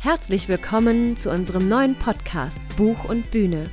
[0.00, 3.64] Herzlich willkommen zu unserem neuen Podcast Buch und Bühne.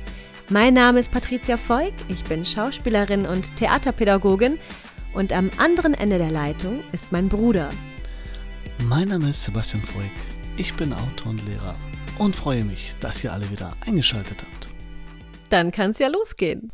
[0.50, 4.58] Mein Name ist Patricia Voig, ich bin Schauspielerin und Theaterpädagogin
[5.14, 7.70] und am anderen Ende der Leitung ist mein Bruder.
[8.88, 10.10] Mein Name ist Sebastian Voig,
[10.56, 11.76] ich bin Autor und Lehrer
[12.18, 14.68] und freue mich, dass ihr alle wieder eingeschaltet habt.
[15.50, 16.72] Dann kann es ja losgehen.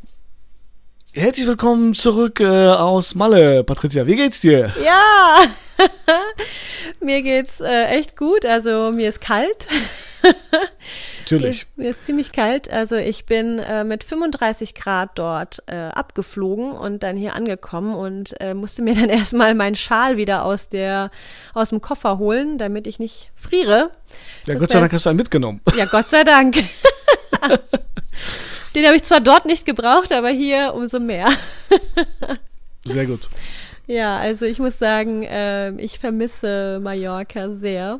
[1.15, 3.63] Herzlich willkommen zurück äh, aus Malle.
[3.63, 4.73] Patricia, wie geht's dir?
[4.83, 5.45] Ja,
[6.99, 8.47] mir geht's äh, echt gut.
[8.47, 9.67] Also mir ist kalt.
[11.19, 11.67] Natürlich.
[11.75, 12.67] Mir, mir ist ziemlich kalt.
[12.67, 18.33] Also ich bin äh, mit 35 Grad dort äh, abgeflogen und dann hier angekommen und
[18.41, 21.11] äh, musste mir dann erstmal meinen Schal wieder aus der
[21.53, 23.91] aus dem Koffer holen, damit ich nicht friere.
[24.47, 25.61] Ja, das Gott sei Dank hast du einen mitgenommen.
[25.77, 26.55] Ja, Gott sei Dank.
[28.75, 31.29] Den habe ich zwar dort nicht gebraucht, aber hier umso mehr.
[32.85, 33.29] Sehr gut.
[33.85, 37.99] Ja, also ich muss sagen, äh, ich vermisse Mallorca sehr.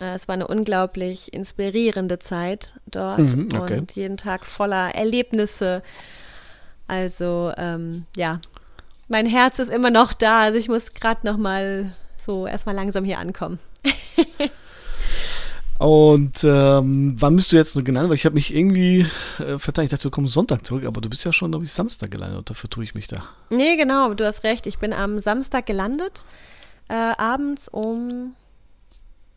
[0.00, 3.78] Äh, es war eine unglaublich inspirierende Zeit dort mhm, okay.
[3.78, 5.82] und jeden Tag voller Erlebnisse.
[6.86, 8.40] Also ähm, ja,
[9.08, 10.42] mein Herz ist immer noch da.
[10.42, 13.58] Also ich muss gerade noch mal so erstmal langsam hier ankommen.
[15.78, 18.10] Und ähm, wann bist du jetzt noch gelandet?
[18.10, 19.06] Weil ich habe mich irgendwie
[19.38, 19.86] äh, verteilt.
[19.86, 22.38] Ich dachte, du kommst Sonntag zurück, aber du bist ja schon, glaube ich, Samstag gelandet.
[22.38, 23.22] Und dafür tue ich mich da.
[23.50, 24.66] Nee, genau, du hast recht.
[24.66, 26.24] Ich bin am Samstag gelandet.
[26.88, 28.34] Äh, abends um,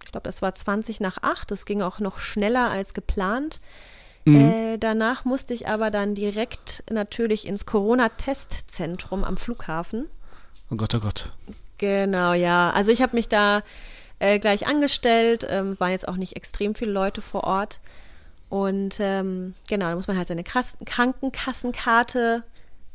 [0.04, 1.52] ich glaube, das war 20 nach 8.
[1.52, 3.60] Das ging auch noch schneller als geplant.
[4.26, 4.36] Mhm.
[4.36, 10.08] Äh, danach musste ich aber dann direkt natürlich ins Corona-Testzentrum am Flughafen.
[10.72, 11.30] Oh Gott, oh Gott.
[11.78, 12.72] Genau, ja.
[12.72, 13.62] Also ich habe mich da
[14.22, 17.80] äh, gleich angestellt, ähm, waren jetzt auch nicht extrem viele Leute vor Ort.
[18.50, 22.44] Und ähm, genau, da muss man halt seine Krass Krankenkassenkarte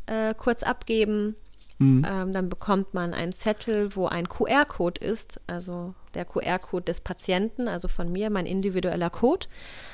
[0.07, 1.35] äh, kurz abgeben.
[1.79, 2.07] Mhm.
[2.09, 7.67] Ähm, dann bekommt man einen Zettel, wo ein QR-Code ist, also der QR-Code des Patienten,
[7.67, 9.49] also von mir, mein individueller Code.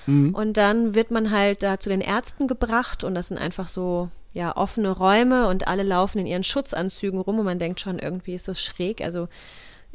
[0.06, 0.34] Mhm.
[0.34, 4.10] Und dann wird man halt da zu den Ärzten gebracht und das sind einfach so
[4.34, 8.34] ja offene Räume und alle laufen in ihren Schutzanzügen rum und man denkt schon, irgendwie
[8.34, 9.00] ist das schräg.
[9.02, 9.28] Also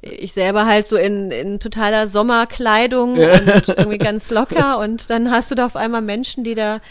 [0.01, 3.33] ich selber halt so in, in totaler Sommerkleidung ja.
[3.33, 6.81] und irgendwie ganz locker und dann hast du da auf einmal Menschen, die da,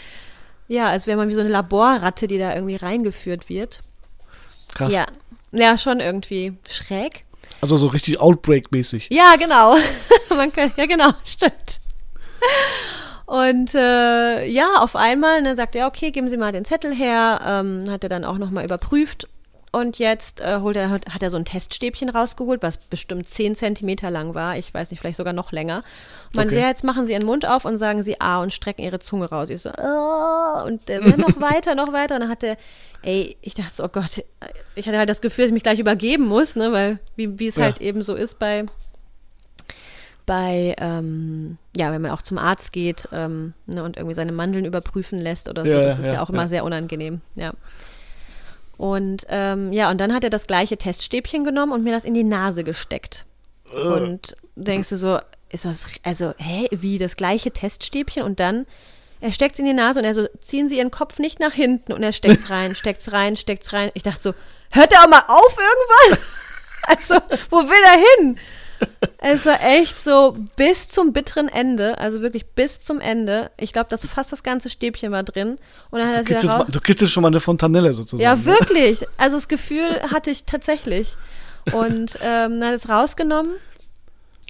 [0.67, 3.81] ja, als wäre man wie so eine Laborratte, die da irgendwie reingeführt wird.
[4.73, 4.93] Krass.
[4.93, 5.05] Ja,
[5.51, 7.23] ja schon irgendwie schräg.
[7.61, 9.07] Also so richtig Outbreak-mäßig.
[9.09, 9.77] Ja, genau.
[10.35, 11.79] man kann, ja, genau, stimmt.
[13.25, 17.41] Und äh, ja, auf einmal ne, sagt er, okay, geben Sie mal den Zettel her.
[17.45, 19.27] Ähm, hat er dann auch nochmal überprüft
[19.71, 24.09] und jetzt äh, holt er, hat er so ein Teststäbchen rausgeholt, was bestimmt 10 Zentimeter
[24.09, 24.57] lang war.
[24.57, 25.83] Ich weiß nicht, vielleicht sogar noch länger.
[26.27, 26.59] Und man okay.
[26.59, 29.49] jetzt machen sie ihren Mund auf und sagen sie A und strecken ihre Zunge raus.
[29.49, 32.15] Ich so, oh, und so, noch weiter, noch weiter.
[32.15, 32.57] Und dann hat er,
[33.01, 34.23] ey, ich dachte so, oh Gott,
[34.75, 37.47] ich hatte halt das Gefühl, dass ich mich gleich übergeben muss, ne, weil, wie, wie
[37.47, 37.65] es ja.
[37.65, 38.65] halt eben so ist bei,
[40.25, 44.65] bei, ähm, ja, wenn man auch zum Arzt geht ähm, ne, und irgendwie seine Mandeln
[44.65, 47.53] überprüfen lässt oder so, ja, das ist ja, ja auch immer sehr unangenehm, ja.
[48.77, 52.13] Und ähm, ja, und dann hat er das gleiche Teststäbchen genommen und mir das in
[52.13, 53.25] die Nase gesteckt.
[53.73, 53.93] Uh.
[53.93, 58.23] Und denkst du so, ist das, also, hä, wie das gleiche Teststäbchen?
[58.23, 58.65] Und dann,
[59.21, 61.53] er steckt es in die Nase und er so, ziehen Sie Ihren Kopf nicht nach
[61.53, 61.93] hinten.
[61.93, 63.91] Und er steckt es rein, steckt es rein, steckt es rein.
[63.93, 64.33] Ich dachte so,
[64.71, 66.23] hört er auch mal auf irgendwann?
[66.83, 67.15] also,
[67.49, 68.39] wo will er hin?
[69.19, 73.51] Es war echt so bis zum bitteren Ende, also wirklich bis zum Ende.
[73.57, 75.57] Ich glaube, dass fast das ganze Stäbchen war drin.
[75.89, 78.23] Und dann hat du, kitzelst, du kitzelst schon mal eine Fontanelle sozusagen.
[78.23, 78.45] Ja, ne?
[78.45, 79.05] wirklich.
[79.17, 81.15] Also das Gefühl hatte ich tatsächlich.
[81.73, 83.53] Und ähm, dann hat es rausgenommen.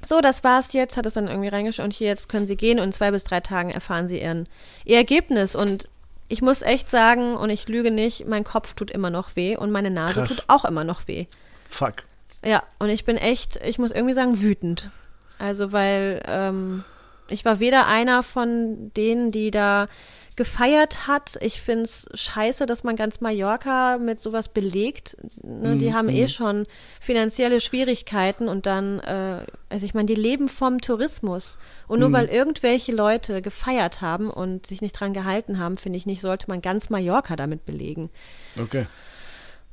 [0.05, 2.77] So, das war's jetzt, hat es dann irgendwie reingeschaut und hier jetzt können Sie gehen
[2.77, 4.47] und in zwei bis drei Tagen erfahren Sie Ihren,
[4.85, 5.55] Ihr Ergebnis.
[5.55, 5.89] Und
[6.29, 9.71] ich muss echt sagen, und ich lüge nicht, mein Kopf tut immer noch weh und
[9.71, 10.35] meine Nase Krass.
[10.35, 11.25] tut auch immer noch weh.
[11.69, 12.03] Fuck.
[12.47, 14.89] Ja, und ich bin echt, ich muss irgendwie sagen, wütend.
[15.37, 16.85] Also, weil ähm,
[17.29, 19.89] ich war weder einer von denen, die da
[20.37, 21.37] gefeiert hat.
[21.41, 25.17] Ich finde es scheiße, dass man ganz Mallorca mit sowas belegt.
[25.43, 26.15] Ne, mm, die haben mm.
[26.15, 26.67] eh schon
[27.01, 31.57] finanzielle Schwierigkeiten und dann, äh, also ich meine, die leben vom Tourismus.
[31.87, 32.13] Und nur mm.
[32.13, 36.45] weil irgendwelche Leute gefeiert haben und sich nicht dran gehalten haben, finde ich nicht, sollte
[36.47, 38.09] man ganz Mallorca damit belegen.
[38.57, 38.85] Okay.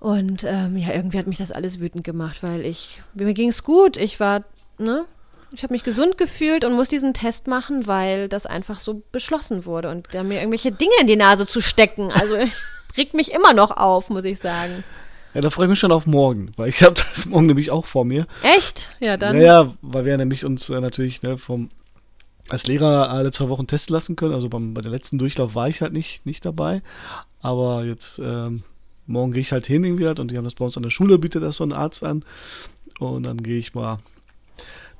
[0.00, 3.64] Und ähm, ja, irgendwie hat mich das alles wütend gemacht, weil ich, mir ging es
[3.64, 3.96] gut.
[3.96, 4.44] Ich war,
[4.78, 5.04] ne?
[5.54, 9.66] Ich habe mich gesund gefühlt und muss diesen Test machen, weil das einfach so beschlossen
[9.66, 12.10] wurde und da mir irgendwelche Dinge in die Nase zu stecken.
[12.10, 12.52] Also ich
[12.96, 14.82] regt mich immer noch auf, muss ich sagen.
[15.32, 17.86] Ja, da freue ich mich schon auf morgen, weil ich habe das morgen nämlich auch
[17.86, 18.26] vor mir.
[18.42, 18.90] Echt?
[19.00, 19.36] Ja, dann.
[19.36, 21.70] Naja, weil wir nämlich uns äh, natürlich ne, vom
[22.50, 24.34] als Lehrer alle zwei Wochen testen lassen können.
[24.34, 26.82] Also beim, bei der letzten Durchlauf war ich halt nicht, nicht dabei.
[27.40, 28.64] Aber jetzt ähm,
[29.06, 30.90] morgen gehe ich halt hin irgendwie halt und die haben das bei uns an der
[30.90, 32.24] Schule, bietet das so ein Arzt an.
[33.00, 33.98] Und dann gehe ich mal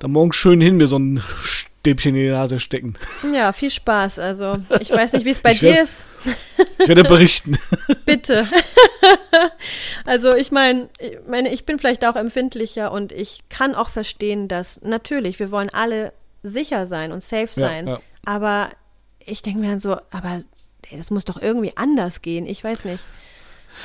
[0.01, 2.95] da morgen schön hin, mir so einen Stäbchen in die Nase stecken.
[3.33, 4.19] Ja, viel Spaß.
[4.19, 6.05] Also, ich weiß nicht, wie es bei Ich dir ist.
[6.81, 7.57] Ich werde berichten.
[8.05, 8.45] Bitte.
[10.05, 14.49] also, ich meine, ich meine, ich bin vielleicht auch empfindlicher und ich kann auch verstehen,
[14.49, 16.13] dass natürlich, wir wollen alle
[16.43, 17.87] sicher sein und safe Ja, sein.
[17.87, 18.01] ja.
[18.25, 18.71] Aber
[19.25, 20.41] ich denke mir dann so, aber
[20.91, 22.47] ey, das muss doch irgendwie anders gehen.
[22.47, 23.03] Ich weiß nicht.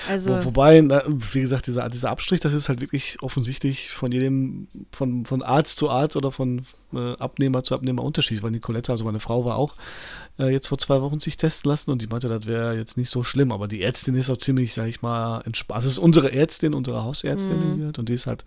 [0.08, 4.12] Also, Wo, wobei, na, wie gesagt, dieser, dieser Abstrich, das ist halt wirklich offensichtlich von
[4.12, 8.44] jedem, von, von Arzt zu Arzt oder von äh, Abnehmer zu Abnehmer unterschiedlich.
[8.44, 9.76] Weil Nicoletta, also meine Frau, war auch
[10.40, 13.10] äh, jetzt vor zwei Wochen sich testen lassen und die meinte, das wäre jetzt nicht
[13.10, 13.52] so schlimm.
[13.52, 15.78] Aber die Ärztin ist auch ziemlich, sag ich mal, entspannt.
[15.78, 17.64] Das ist unsere Ärztin, unsere Hausärztin Mhm.
[17.64, 18.46] irgendwie halt und die ist halt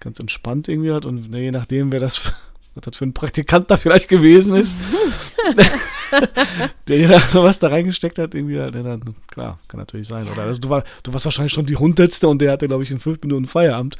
[0.00, 2.18] ganz entspannt irgendwie halt und ne, je nachdem, wer das,
[2.74, 4.76] was das für ein Praktikant da vielleicht gewesen ist,
[6.88, 10.28] der jeder was da reingesteckt hat, irgendwie, der dann, klar, kann natürlich sein.
[10.28, 12.90] Oder also du, war, du warst wahrscheinlich schon die hundertste und der hatte, glaube ich,
[12.90, 13.96] in fünf Minuten Feierabend.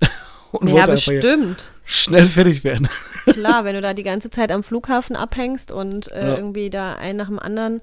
[0.52, 1.72] Und ja, bestimmt.
[1.86, 2.86] schnell fertig werden.
[3.24, 6.36] Klar, wenn du da die ganze Zeit am Flughafen abhängst und äh, Ja.
[6.36, 7.80] irgendwie da einen nach dem anderen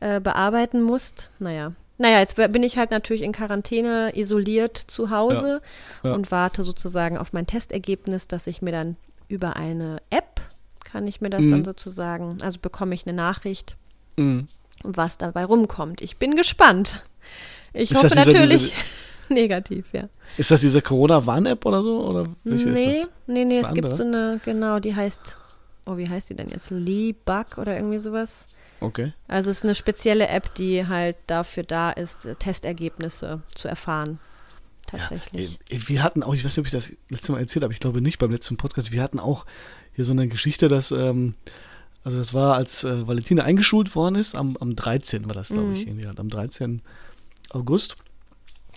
[0.00, 1.30] äh, bearbeiten musst.
[1.38, 1.72] Naja.
[1.96, 5.62] Naja, jetzt bin ich halt natürlich in Quarantäne isoliert zu Hause
[6.02, 6.10] Ja.
[6.10, 6.14] Ja.
[6.16, 8.96] und warte sozusagen auf mein Testergebnis, dass ich mir dann
[9.28, 10.42] über eine App
[10.90, 11.50] kann ich mir das Mhm.
[11.50, 13.76] dann sozusagen, also bekomme ich eine Nachricht,
[14.16, 14.48] Mhm.
[14.82, 16.00] was dabei rumkommt.
[16.00, 17.02] Ich bin gespannt.
[17.72, 18.72] Ich Ist hoffe das dieser- natürlich
[19.28, 20.08] negativ, ja.
[20.38, 22.06] Ist das diese Corona-Warn-App oder so?
[22.08, 23.10] Oder welche nee, ist das?
[23.26, 23.96] nee, nee, Ist es eine gibt andere?
[23.96, 25.36] so eine, genau, die heißt,
[25.86, 26.70] oh, wie heißt die denn jetzt?
[26.70, 28.46] Lee Bug oder irgendwie sowas.
[28.80, 29.12] Okay.
[29.26, 34.18] Also es ist eine spezielle App, die halt dafür da ist, äh, Testergebnisse zu erfahren.
[34.86, 35.58] Tatsächlich.
[35.68, 37.80] Äh, Wir hatten auch, ich weiß nicht, ob ich das letzte Mal erzählt habe, ich
[37.80, 39.44] glaube nicht beim letzten Podcast, wir hatten auch
[39.96, 41.34] hier so eine Geschichte, dass, ähm,
[42.04, 45.26] also das war, als äh, Valentina eingeschult worden ist, am, am 13.
[45.26, 45.88] war das, glaube ich, Mhm.
[45.88, 46.82] irgendwie halt, am 13.
[47.50, 47.96] August.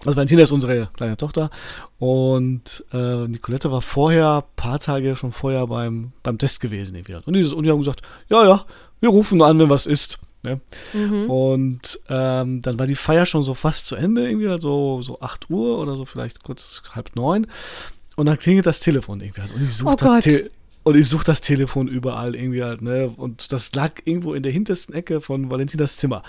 [0.06, 1.50] Also Valentina ist unsere kleine Tochter
[1.98, 6.96] und äh, Nicolette war vorher, paar Tage schon vorher beim, beim Test gewesen.
[6.96, 7.16] Irgendwie.
[7.26, 8.66] Und, die, und die haben gesagt, ja, ja,
[9.02, 10.20] wir rufen nur an, wenn was ist.
[10.44, 10.62] Ne?
[10.94, 11.30] Mhm.
[11.30, 15.20] Und ähm, dann war die Feier schon so fast zu Ende, irgendwie halt so, so
[15.20, 17.46] 8 Uhr oder so, vielleicht kurz halb neun.
[18.16, 19.54] Und dann klingelt das Telefon irgendwie halt.
[19.54, 20.24] Und ich suche Oh das.
[20.24, 20.50] Te
[20.90, 23.14] und ich such das Telefon überall irgendwie halt, ne?
[23.16, 26.24] Und das lag irgendwo in der hintersten Ecke von Valentinas Zimmer.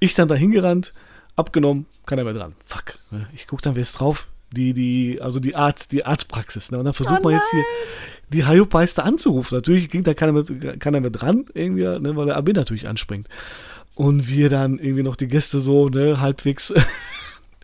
[0.00, 0.92] Ich dann da hingerannt,
[1.36, 2.54] abgenommen, keiner mehr dran.
[2.66, 2.98] Fuck.
[3.12, 3.28] Ne?
[3.34, 4.26] Ich guck dann, wer ist drauf?
[4.52, 6.72] Die, die, also die Arzt, die Arztpraxis.
[6.72, 6.78] Ne?
[6.78, 7.62] Und dann versucht Oh man jetzt hier
[8.30, 9.56] die Hayopeister anzurufen.
[9.56, 10.44] Natürlich ging da keiner mehr,
[10.78, 12.16] keiner mehr dran, irgendwie, ne?
[12.16, 13.28] weil der AB natürlich anspringt.
[13.94, 16.74] Und wir dann irgendwie noch die Gäste so, ne, halbwegs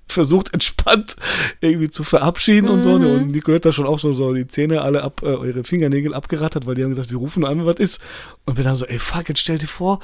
[0.07, 1.17] versucht entspannt
[1.61, 2.99] irgendwie zu verabschieden und so.
[2.99, 3.07] Mhm.
[3.07, 6.75] Und Nicoletta schon auch so, so die Zähne alle ab, äh, ihre Fingernägel abgerattert, weil
[6.75, 8.01] die haben gesagt, wir rufen an, wenn was ist.
[8.45, 10.01] Und wir dann so, ey, fuck, jetzt stell dir vor,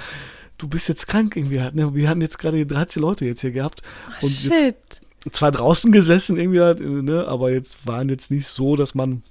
[0.58, 1.94] du bist jetzt krank irgendwie halt, ne?
[1.94, 3.82] Wir hatten jetzt gerade die 13 Leute jetzt hier gehabt.
[4.20, 4.76] Und jetzt Shit.
[5.32, 9.22] zwar draußen gesessen irgendwie halt, ne, aber jetzt waren jetzt nicht so, dass man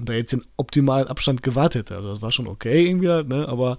[0.00, 1.96] da jetzt den optimalen Abstand gewahrt hätte.
[1.96, 3.78] Also das war schon okay irgendwie halt, ne, aber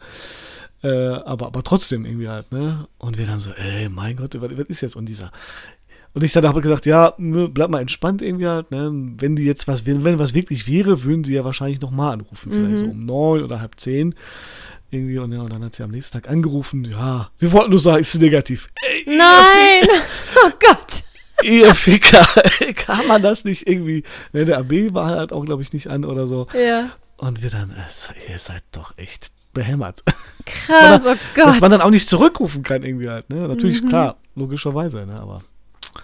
[0.83, 2.87] äh, aber aber trotzdem irgendwie halt, ne?
[2.99, 5.31] Und wir dann so, ey, mein Gott, was, was ist jetzt und dieser
[6.17, 8.89] und ich dann habe gesagt, ja, bleib mal entspannt irgendwie halt, ne?
[9.19, 12.51] Wenn die jetzt was, wenn, wenn was wirklich wäre, würden sie ja wahrscheinlich nochmal anrufen,
[12.51, 12.77] vielleicht Mhm.
[12.77, 14.15] so um neun oder halb zehn.
[14.89, 17.79] Irgendwie, und, ja, und dann hat sie am nächsten Tag angerufen, ja, wir wollten nur
[17.79, 18.69] sagen, es ist negativ.
[18.81, 19.87] Ey, Nein!
[20.45, 21.03] Oh Gott!
[21.43, 22.25] ihr Ficker,
[22.75, 24.03] kann man das nicht irgendwie,
[24.33, 26.47] ne, der AB war halt auch, glaube ich, nicht an oder so.
[26.59, 26.89] Ja.
[27.17, 27.71] Und wir dann,
[28.29, 30.03] ihr seid doch echt behämmert.
[30.45, 31.45] Krass, oh Gott.
[31.45, 33.47] Dass man dann auch nicht zurückrufen kann irgendwie halt, ne?
[33.47, 33.89] Natürlich, Mhm.
[33.89, 35.43] klar, logischerweise, ne, aber.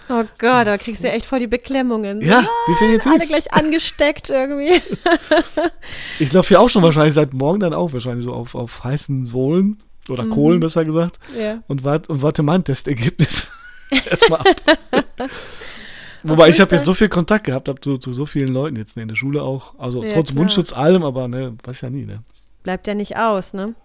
[0.10, 2.22] Oh Gott, da kriegst du ja echt voll die Beklemmungen.
[2.22, 3.28] Ja, Alle definitiv.
[3.28, 4.82] gleich angesteckt irgendwie.
[6.20, 9.26] Ich glaube hier auch schon wahrscheinlich seit morgen dann auch, wahrscheinlich so auf, auf heißen
[9.26, 10.30] Sohlen oder Mhm.
[10.32, 11.20] Kohlen, besser gesagt.
[11.40, 11.64] Ja.
[11.68, 13.52] Und, wart, und warte mal ein Testergebnis.
[14.10, 14.48] Erstmal ab.
[16.24, 18.96] Wobei ich habe jetzt so viel Kontakt gehabt hab zu, zu so vielen Leuten jetzt
[18.96, 19.78] ne, in der Schule auch.
[19.78, 20.38] Also Ja, trotz klar.
[20.38, 22.24] Mundschutz allem, aber ne, weiß ja nie, ne?
[22.64, 23.76] Bleibt ja nicht aus, ne?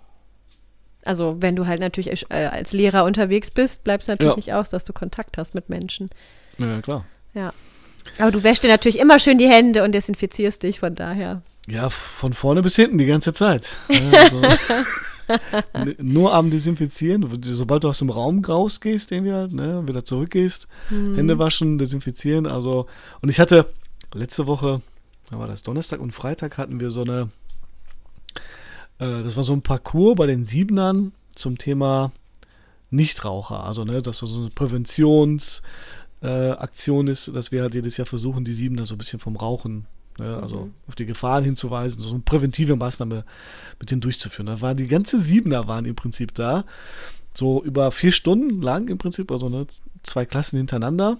[1.05, 4.37] Also, wenn du halt natürlich äh, als Lehrer unterwegs bist, bleibt es natürlich Ja.
[4.37, 6.11] nicht aus, dass du Kontakt hast mit Menschen.
[6.59, 7.05] Ja, klar.
[8.19, 11.43] Aber du wäschst dir natürlich immer schön die Hände und desinfizierst dich, von daher.
[11.69, 13.77] Ja, von vorne bis hinten die ganze Zeit.
[13.89, 14.43] Ja, also,
[15.99, 17.29] nur am Desinfizieren.
[17.43, 21.17] Sobald du aus dem Raum rausgehst, irgendwie halt, ne, wieder zurückgehst, Hm.
[21.17, 22.47] Hände waschen, desinfizieren.
[22.47, 22.87] Also,
[23.21, 23.67] und ich hatte
[24.15, 24.81] letzte Woche,
[25.31, 27.29] da war das Donnerstag und Freitag, hatten wir so eine,
[28.99, 32.13] äh, das war so ein Parcours bei den Siebenern zum Thema
[32.91, 33.65] Nichtraucher.
[33.65, 35.63] Also, ne, das war so eine Präventions-
[36.21, 36.57] äh,
[37.11, 39.87] ist, dass wir halt jedes Jahr versuchen, die Siebener so ein bisschen vom Rauchen,
[40.19, 40.75] ne, also Mhm.
[40.89, 43.25] auf die Gefahren hinzuweisen, so eine präventive Maßnahme
[43.79, 44.47] mit denen durchzuführen.
[44.47, 46.65] Da waren die ganze Siebener waren im Prinzip da,
[47.35, 49.67] so über vier Stunden lang im Prinzip, also ne,
[50.03, 51.19] zwei Klassen hintereinander.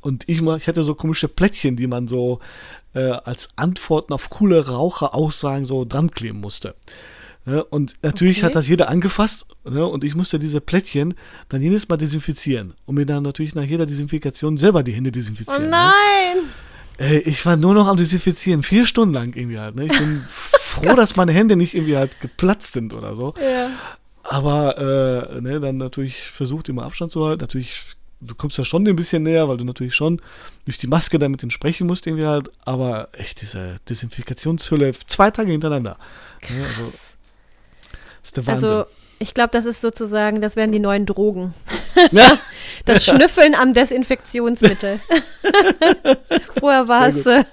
[0.00, 2.40] Und ich mal, ich hatte so komische Plättchen, die man so
[2.94, 6.74] äh, als Antworten auf coole Raucheraussagen so dran kleben musste.
[7.46, 7.62] Ne?
[7.62, 8.46] Und natürlich Okay.
[8.46, 9.86] hat das jeder angefasst ne?
[9.86, 11.14] und ich musste diese Plättchen
[11.48, 15.12] dann jedes Mal desinfizieren und mir dann natürlich nach jeder Desinfikation selber die Hände Oh
[15.12, 15.64] desinfizieren.
[15.64, 15.70] Ne?
[15.70, 16.44] nein!
[16.96, 19.74] Ey, ich war nur noch am Desinfizieren, vier Stunden lang irgendwie halt.
[19.74, 19.86] Ne?
[19.86, 20.22] Ich bin
[20.60, 23.34] froh, dass meine Hände nicht irgendwie halt geplatzt sind oder so.
[23.42, 23.70] Ja.
[24.22, 24.78] Aber
[25.36, 27.40] äh, ne, dann natürlich versucht immer Abstand zu halten.
[27.40, 27.82] Natürlich,
[28.20, 30.20] du kommst ja schon ein bisschen näher, weil du natürlich schon
[30.64, 32.50] durch die Maske dann mit dem sprechen musst irgendwie halt.
[32.64, 35.96] Aber echt diese Desinfikationshülle zwei Tage hintereinander.
[36.48, 37.16] Ne, also, das
[38.22, 38.68] ist der Wahnsinn.
[38.68, 38.86] Also,
[39.18, 41.54] ich glaube, das ist sozusagen, das wären die neuen Drogen.
[42.10, 42.38] ja,
[42.84, 45.00] Das Schnüffeln am Desinfektionsmittel.
[46.58, 47.44] vorher war es äh,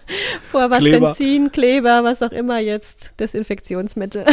[0.49, 1.07] vorher war's Kleber.
[1.07, 4.25] Benzin, Kleber, was auch immer jetzt, Desinfektionsmittel.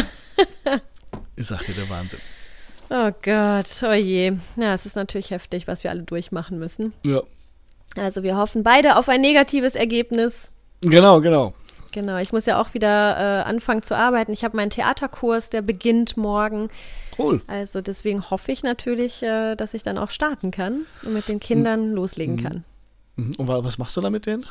[1.37, 2.21] ich sagte der Wahnsinn.
[2.91, 4.33] Oh Gott, oh je.
[4.57, 6.93] Ja, es ist natürlich heftig, was wir alle durchmachen müssen.
[7.05, 7.23] Ja,
[7.97, 10.51] Also wir hoffen beide auf ein negatives Ergebnis.
[10.81, 11.53] genau, genau.
[11.93, 14.31] Genau, ich muss ja auch wieder äh, anfangen zu arbeiten.
[14.33, 16.69] Ich habe meinen Theaterkurs, der beginnt morgen.
[17.19, 17.41] Cool.
[17.47, 21.41] Also deswegen hoffe ich natürlich, äh, dass ich dann auch starten kann und mit den
[21.41, 22.65] Kindern loslegen kann.
[23.17, 23.33] Mhm.
[23.39, 24.45] Und wa- was machst du da mit denen?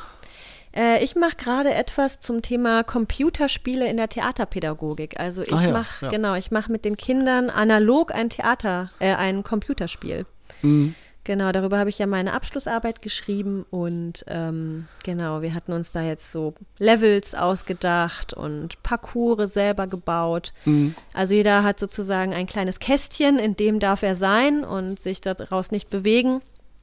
[0.74, 5.18] Äh, ich mache gerade etwas zum Thema Computerspiele in der Theaterpädagogik.
[5.18, 6.10] Also ich Ah ja, mache ja.
[6.10, 10.26] genau, ich mache mit den Kindern analog ein Theater, äh, ein Computerspiel.
[10.62, 10.94] Mhm.
[11.24, 16.00] Genau, darüber habe ich ja meine Abschlussarbeit geschrieben und ähm, genau, wir hatten uns da
[16.00, 20.54] jetzt so Levels ausgedacht und Parcours selber gebaut.
[20.64, 20.94] Mhm.
[21.12, 25.70] Also jeder hat sozusagen ein kleines Kästchen, in dem darf er sein und sich daraus
[25.70, 26.40] nicht bewegen,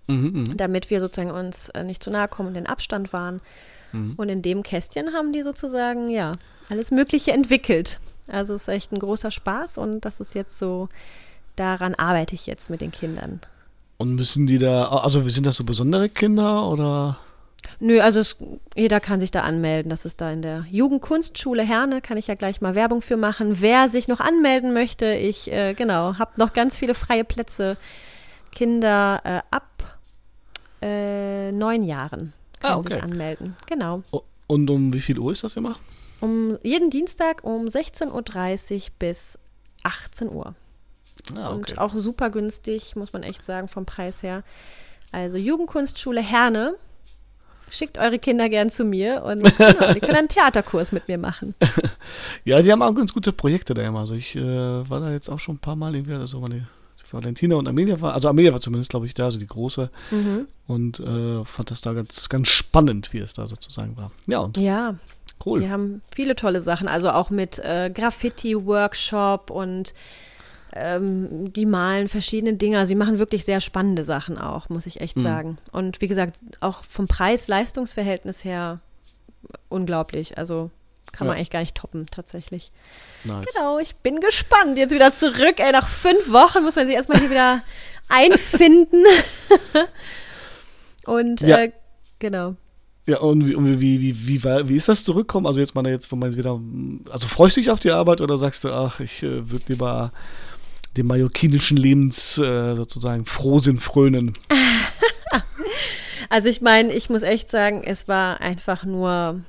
[0.07, 0.57] Mhm, mhm.
[0.57, 3.41] damit wir sozusagen uns äh, nicht zu nahe kommen und den Abstand wahren.
[3.95, 4.13] Mhm.
[4.17, 6.33] Und in dem Kästchen haben die sozusagen, ja,
[6.69, 7.99] alles Mögliche entwickelt.
[8.27, 10.89] Also es ist echt ein großer Spaß und das ist jetzt so,
[11.55, 13.39] daran arbeite ich jetzt mit den Kindern.
[13.97, 17.17] Und müssen die da, also sind das so besondere Kinder oder?
[17.79, 18.37] Nö, also es,
[18.75, 19.89] jeder kann sich da anmelden.
[19.89, 23.61] Das ist da in der Jugendkunstschule Herne, kann ich ja gleich mal Werbung für machen.
[23.61, 27.77] Wer sich noch anmelden möchte, ich, äh, genau, habe noch ganz viele freie Plätze.
[28.51, 29.97] Kinder äh, ab
[30.81, 32.33] äh, neun Jahren
[32.65, 32.93] Ah, okay.
[32.93, 33.55] sich anmelden.
[33.67, 34.03] Genau.
[34.47, 35.77] Und um wie viel Uhr ist das immer?
[36.21, 39.37] Um jeden Dienstag um 16.30 Uhr bis
[39.83, 40.55] 18 Uhr.
[41.37, 44.43] Ah, Und auch super günstig, muss man echt sagen, vom Preis her.
[45.11, 46.75] Also Jugendkunstschule Herne.
[47.69, 51.55] Schickt eure Kinder gern zu mir und genau, die können einen Theaterkurs mit mir machen.
[52.43, 54.01] Ja, die haben auch ganz gute Projekte da immer.
[54.01, 54.43] Also ich äh,
[54.89, 56.67] war da jetzt auch schon ein paar Mal irgendwie, also meine
[57.11, 59.89] Valentina und Amelia war, also Amelia war zumindest, glaube ich, da, also die große.
[60.11, 60.47] Mhm.
[60.67, 64.11] Und äh, fand das da ganz, ganz spannend, wie es da sozusagen war.
[64.27, 64.95] Ja, und Ja,
[65.45, 65.59] cool.
[65.61, 69.93] die haben viele tolle Sachen, also auch mit äh, Graffiti-Workshop und
[70.73, 72.85] ähm, die malen verschiedene Dinge.
[72.85, 75.21] Sie machen wirklich sehr spannende Sachen auch, muss ich echt Mhm.
[75.23, 75.57] sagen.
[75.71, 78.79] Und wie gesagt, auch vom Preis-Leistungs-Verhältnis her
[79.69, 80.37] unglaublich.
[80.37, 80.71] Also
[81.15, 81.37] kann man Ja.
[81.39, 82.71] eigentlich gar nicht toppen, tatsächlich.
[83.23, 83.53] Nice.
[83.53, 84.77] Genau, ich bin gespannt.
[84.77, 85.55] Jetzt wieder zurück.
[85.57, 87.61] Ey, nach fünf Wochen muss man sich erstmal hier wieder
[88.09, 89.03] einfinden.
[91.05, 91.59] Und Ja.
[91.59, 91.71] äh,
[92.19, 92.55] genau.
[93.07, 95.45] Ja, und wie, und wie, wie, wie, wie ist das zurückkommen?
[95.45, 96.59] Also jetzt mal jetzt, wenn man wieder,
[97.11, 100.11] also freust du dich auf die Arbeit oder sagst du, ach, ich äh, würde lieber
[100.97, 104.33] dem mallorquinischen Lebens äh, sozusagen Frohsinn frönen?
[106.27, 109.41] Also ich meine, ich muss echt sagen, es war einfach nur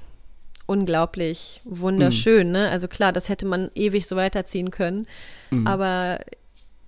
[0.67, 2.53] unglaublich wunderschön.
[2.53, 2.69] Ne?
[2.69, 5.07] Also klar, das hätte man ewig so weiterziehen können.
[5.51, 5.67] Mhm.
[5.67, 6.21] Aber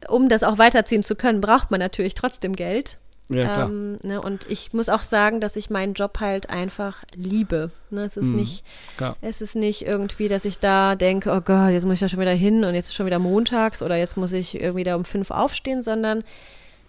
[0.08, 2.98] um das auch weiterziehen zu können, braucht man natürlich trotzdem Geld.
[3.30, 3.68] Ja, klar.
[3.68, 7.70] Ähm, ne, und ich muss auch sagen, dass ich meinen Job halt einfach liebe.
[7.90, 8.36] Ne, es ist Mhm.
[8.36, 8.64] nicht,
[8.96, 9.16] klar.
[9.20, 12.20] es ist nicht irgendwie, dass ich da denke, oh Gott, jetzt muss ich da schon
[12.20, 15.04] wieder hin und jetzt ist schon wieder montags oder jetzt muss ich irgendwie da um
[15.04, 16.24] fünf aufstehen, sondern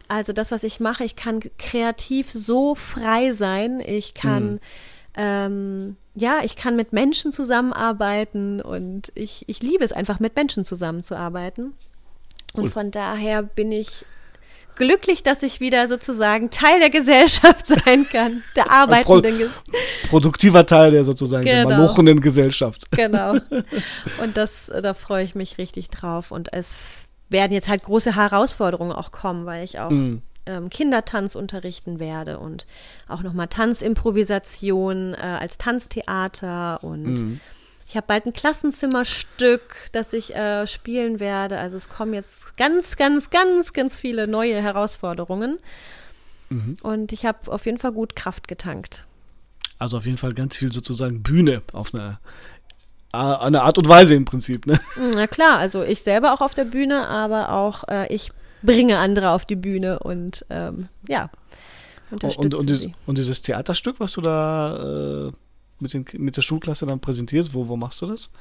[0.08, 3.82] also das, was ich mache, ich kann kreativ so frei sein.
[3.86, 4.60] Ich kann Mhm.
[5.22, 10.64] Ähm, ja, ich kann mit Menschen zusammenarbeiten und ich, ich liebe es einfach, mit Menschen
[10.64, 11.74] zusammenzuarbeiten.
[12.56, 12.64] Cool.
[12.64, 14.06] Und von daher bin ich
[14.78, 19.50] glücklich, dass ich wieder sozusagen Teil der Gesellschaft sein kann, der arbeitenden Ge
[20.08, 21.76] Produktiver Teil der sozusagen der Genau.
[21.76, 22.90] malochenden Gesellschaft.
[22.92, 23.34] Genau.
[24.24, 26.32] Und das, da freue ich mich richtig drauf.
[26.32, 26.78] Und es
[27.28, 30.22] werden jetzt halt große Herausforderungen auch kommen, weil ich auch Mhm.
[30.50, 32.66] Ähm, Kindertanz unterrichten werde und
[33.08, 37.40] auch nochmal Tanzimprovisation äh, als Tanztheater und Mhm.
[37.88, 41.58] ich habe bald ein Klassenzimmerstück, das ich äh, spielen werde.
[41.60, 45.60] Also es kommen jetzt ganz, ganz, ganz, ganz viele neue Herausforderungen
[46.50, 46.78] Mhm.
[46.82, 49.06] und ich habe auf jeden Fall gut Kraft getankt.
[49.78, 52.20] Also auf jeden Fall ganz viel sozusagen Bühne auf eine,
[53.12, 54.66] a- eine Art und Weise im Prinzip.
[54.66, 54.80] Ne?
[54.98, 58.98] Mm, Na klar, also ich selber auch auf der Bühne, aber auch äh, ich bringe
[58.98, 61.30] andere auf die Bühne und ähm, ja,
[62.12, 62.94] unterstütze Und, und, dies, sie.
[63.06, 65.32] und dieses Theaterstück, was du da äh,
[65.80, 67.54] mit, den, mit der Schulklasse dann präsentierst?
[67.54, 68.32] Wo, wo machst du das?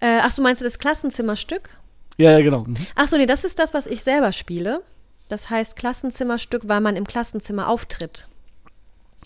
[0.00, 1.70] Äh, ach, du meinst das Klassenzimmerstück?
[2.16, 2.64] Ja, ja, genau.
[2.64, 2.76] Mhm.
[2.94, 4.82] Ach so, nee, das ist das, was ich selber spiele.
[5.28, 8.26] Das heißt Klassenzimmerstück, weil man im Klassenzimmer auftritt.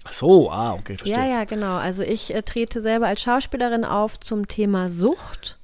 [0.04, 1.18] Ach so, ah, okay, verstehe.
[1.18, 1.76] Ja, ja, genau.
[1.76, 5.58] Also ich äh, trete selber als Schauspielerin auf zum Thema Sucht.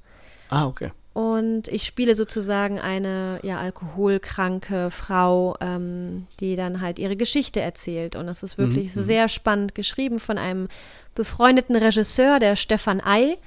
[0.49, 0.91] Ah, okay.
[1.13, 8.15] Und ich spiele sozusagen eine ja, alkoholkranke Frau, ähm, die dann halt ihre Geschichte erzählt.
[8.15, 9.05] Und es ist wirklich Mhm, mhm.
[9.05, 10.69] sehr spannend geschrieben von einem
[11.13, 13.37] befreundeten Regisseur, der Stefan Ei.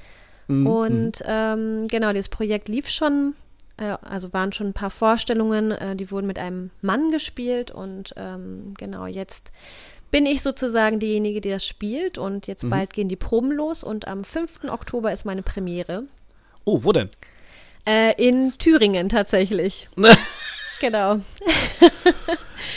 [0.49, 3.33] Mhm, Und ähm, genau, dieses Projekt lief schon,
[3.79, 8.13] äh, also waren schon ein paar Vorstellungen, äh, die wurden mit einem Mann gespielt und
[8.19, 9.53] ähm, genau, jetzt
[10.11, 12.71] bin ich sozusagen diejenige, die das spielt und jetzt Mhm.
[12.71, 14.65] bald gehen die Proben los und am 5.
[14.69, 16.05] Oktober ist meine Premiere.
[16.67, 17.09] Oh, wo denn?
[17.87, 19.89] Äh, in Thüringen tatsächlich.
[20.81, 21.21] genau.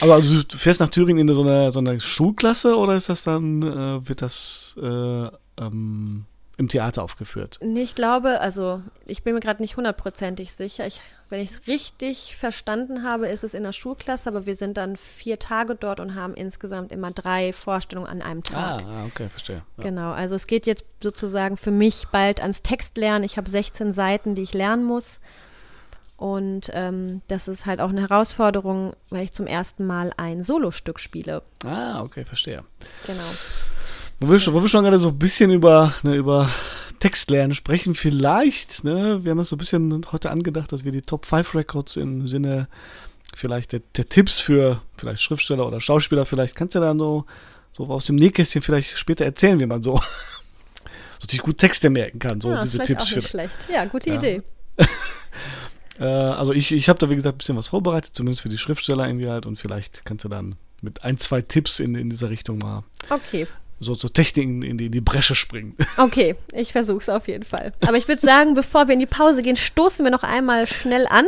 [0.02, 3.24] Aber also, du fährst nach Thüringen in so einer, so einer Schulklasse oder ist das
[3.24, 5.28] dann, äh, wird das äh,
[5.60, 6.26] ähm,
[6.58, 7.60] im Theater aufgeführt?
[7.62, 10.88] Nee, Ich glaube, also ich bin mir gerade nicht hundertprozentig sicher.
[10.88, 14.76] Ich, wenn ich es richtig verstanden habe, ist es in der Schulklasse, aber wir sind
[14.78, 18.84] dann vier Tage dort und haben insgesamt immer drei Vorstellungen an einem Tag.
[18.84, 19.62] Ah, ah, okay, verstehe.
[19.78, 19.84] Ja.
[19.84, 23.24] Genau, also es geht jetzt sozusagen für mich bald ans Textlernen.
[23.24, 25.20] Ich habe 16 Seiten, die ich lernen muss.
[26.18, 31.00] Und ähm, das ist halt auch eine Herausforderung, weil ich zum ersten Mal ein Solostück
[31.00, 31.44] spiele.
[31.64, 32.64] Ah, okay, verstehe.
[33.06, 33.22] Genau.
[34.20, 36.50] Wo wir schon, wo wir schon gerade so ein bisschen über, ne, über
[37.00, 41.04] Textlernen sprechen, vielleicht, ne, wir haben es so ein bisschen heute angedacht, dass wir die
[41.04, 42.68] Top 5 Records im Sinne
[43.36, 47.26] vielleicht der, der Tipps für vielleicht Schriftsteller oder Schauspieler, vielleicht kannst du dann so,
[47.74, 49.98] so aus dem Nähkästchen vielleicht später erzählen, wie man so,
[51.20, 53.56] so sich gut Texte merken kann, so ja, diese Tipps auch nicht schlecht.
[53.72, 54.16] Ja, gute Ja.
[54.16, 54.42] Idee.
[56.00, 58.60] Äh, also ich, ich habe da wie gesagt ein bisschen was vorbereitet, zumindest für die
[58.60, 62.30] Schriftsteller irgendwie halt und vielleicht kannst du dann mit ein, zwei Tipps in, in dieser
[62.30, 63.48] Richtung mal Okay.
[63.80, 65.76] So, so Techniken in die, in die Bresche springen.
[65.98, 67.74] Okay, ich versuche es auf jeden Fall.
[67.86, 71.06] Aber ich würde sagen, bevor wir in die Pause gehen, stoßen wir noch einmal schnell
[71.08, 71.26] an.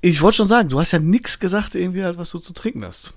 [0.00, 2.84] Ich wollte schon sagen, du hast ja nichts gesagt, irgendwie halt, was du zu trinken
[2.84, 3.12] hast.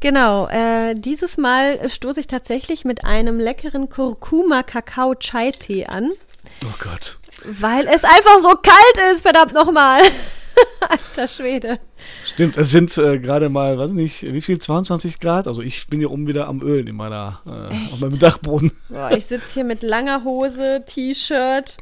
[0.00, 6.12] Genau, äh, dieses Mal stoße ich tatsächlich mit einem leckeren Kurkuma-Kakao-Chai-Tee an,
[6.64, 7.18] Oh Gott.
[7.44, 10.00] weil es einfach so kalt ist, verdammt nochmal.
[10.80, 11.78] Alter Schwede.
[12.24, 15.46] Stimmt, es sind äh, gerade mal, weiß nicht, wie viel, 22 Grad?
[15.46, 18.72] Also ich bin hier oben wieder am Ölen in meiner, äh, auf meinem Dachboden.
[18.88, 21.78] Boah, ich sitze hier mit langer Hose, T-Shirt.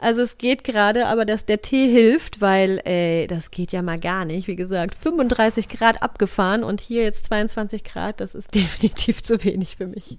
[0.00, 3.98] Also es geht gerade, aber das, der Tee hilft, weil ey, das geht ja mal
[3.98, 4.46] gar nicht.
[4.46, 9.76] Wie gesagt, 35 Grad abgefahren und hier jetzt 22 Grad, das ist definitiv zu wenig
[9.76, 10.18] für mich.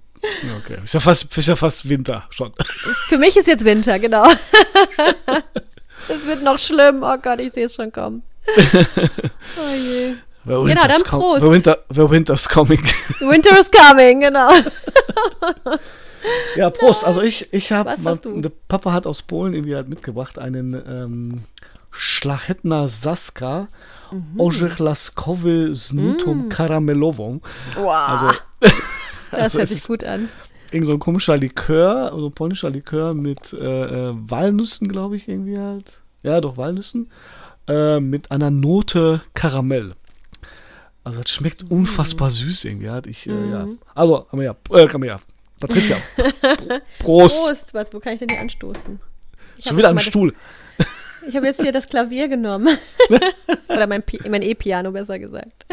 [0.58, 2.52] Okay, ist ja fast, ist ja fast Winter schon.
[3.08, 4.26] Für mich ist jetzt Winter, genau.
[6.14, 7.02] Es wird noch schlimm.
[7.02, 8.22] Oh Gott, ich sehe es schon kommen.
[9.56, 10.14] Oh je.
[10.44, 11.42] Genau, winter's dann com- Prost.
[11.42, 12.82] Where, winter, where winter's coming.
[13.20, 14.50] Winter is coming, genau.
[16.56, 17.04] Ja, Prost.
[17.04, 18.40] Also ich, ich habe, Was hast du?
[18.40, 21.44] der Papa hat aus Polen irgendwie halt mitgebracht einen ähm,
[21.92, 23.68] Szlachetna Saska
[24.12, 24.40] Mhm.
[24.40, 27.40] Orzech Laskowy z nutą karamelową.
[27.76, 27.88] Wow.
[27.88, 28.34] Also,
[29.30, 30.28] das also hört sich gut an.
[30.72, 33.58] Irgend so ein komischer Likör, also polnischer Likör mit äh,
[34.10, 36.00] äh, Walnüssen, glaube ich, irgendwie halt.
[36.22, 37.10] Ja, doch, Walnüssen.
[37.68, 39.92] Äh, mit einer Note Karamell.
[41.04, 43.06] Also es schmeckt unfassbar süß irgendwie halt.
[43.06, 43.66] Ich, äh, ja.
[43.66, 43.78] Mhm.
[43.94, 45.20] Also, aber ja, äh, komm her.
[45.60, 45.96] Patricia.
[46.16, 47.36] Pro- Prost.
[47.46, 47.74] Prost.
[47.74, 49.00] Warte, wo kann ich denn hier anstoßen?
[49.56, 50.34] Ich Schon wieder am Stuhl.
[50.78, 50.86] Das,
[51.28, 52.76] ich habe jetzt hier das Klavier genommen.
[53.68, 55.66] Oder mein, mein E-Piano, besser gesagt.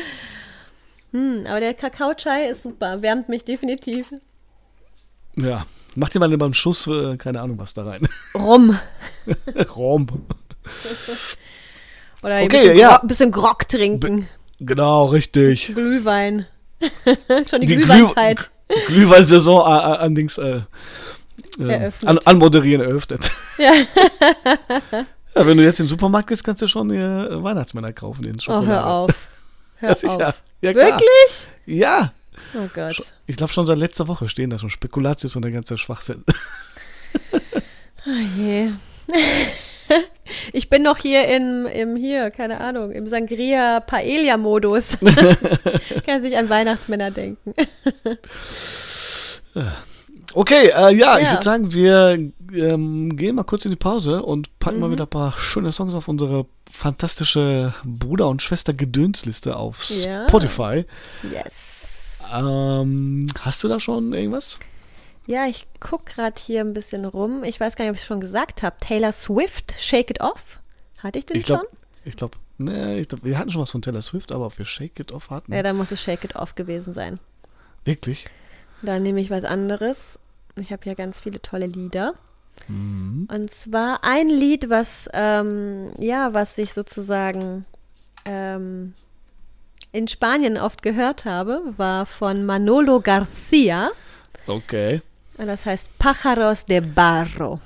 [1.12, 3.02] Hm, aber der Kakao-Chai ist super.
[3.02, 4.12] Wärmt mich definitiv.
[5.38, 5.66] Ja.
[5.96, 8.08] Mach dir mal beim Schuss, äh, keine Ahnung, was da rein.
[8.36, 8.78] Rum.
[9.76, 10.08] Rom.
[12.22, 12.98] Oder ein Okay, bisschen, ja.
[12.98, 14.28] Grog, bisschen Grog trinken.
[14.60, 15.68] Genau, richtig.
[15.74, 16.46] Glühwein.
[17.50, 18.52] Schon die, Die Glüh- Glühweinzeit.
[18.88, 20.62] Glühwein-Saison äh, äh, allerdings äh,
[21.60, 23.32] äh, an, anmoderieren eröffnet.
[23.58, 23.72] Ja.
[25.36, 28.40] Ja, wenn du jetzt den Supermarkt gehst, kannst du schon äh, Weihnachtsmänner kaufen in Oh,
[28.40, 28.68] Schokolade.
[28.68, 29.28] hör auf.
[29.78, 30.44] Hör Ja, auf.
[30.62, 30.86] Ja, klar.
[30.86, 31.50] Wirklich?
[31.66, 32.14] Ja.
[32.56, 33.14] Oh Gott.
[33.26, 36.24] Ich glaube schon seit letzter Woche stehen da schon Spekulatius und der ganze Schwachsinn.
[38.10, 38.70] Oh je.
[40.54, 44.98] Ich bin noch hier im, im hier, keine Ahnung, im Sangria Paella Modus.
[46.06, 47.54] Kann sich an Weihnachtsmänner denken.
[50.34, 51.32] Okay, äh, ja, ich Ja.
[51.34, 52.18] würde sagen, wir
[52.54, 54.94] ähm, gehen mal kurz in die Pause und packen mal Mhm.
[54.94, 60.28] wieder ein paar schöne Songs auf unsere fantastische Bruder- und Schwester-Gedönsliste auf Ja.
[60.28, 60.86] Spotify.
[61.34, 61.77] Yes.
[62.34, 64.60] Ähm, hast du da schon irgendwas?
[65.26, 67.44] Ja, ich guck gerade hier ein bisschen rum.
[67.44, 68.78] Ich weiß gar nicht, ob ich es schon gesagt habe.
[68.80, 70.62] Taylor Swift, Shake It Off.
[71.00, 71.68] Hatte ich den Ich glaub- schon?
[72.06, 74.66] Ich glaube, ne, ich glaub, wir hatten schon was von Taylor Swift, aber ob wir
[74.66, 75.54] Shake It Off hatten.
[75.54, 77.20] Ja, dann muss es Shake It Off gewesen sein.
[77.84, 78.28] Wirklich?
[78.82, 80.18] Dann nehme ich was anderes.
[80.56, 82.14] Ich habe ja ganz viele tolle Lieder.
[82.68, 83.28] Mhm.
[83.32, 87.66] Und zwar ein Lied, was, ähm, ja, was ich sozusagen
[88.26, 88.94] ähm,
[89.98, 93.90] in Spanien oft gehört habe, war von Manolo Garcia.
[94.46, 95.02] Okay.
[95.38, 97.60] Und das heißt Pájaros de Barro.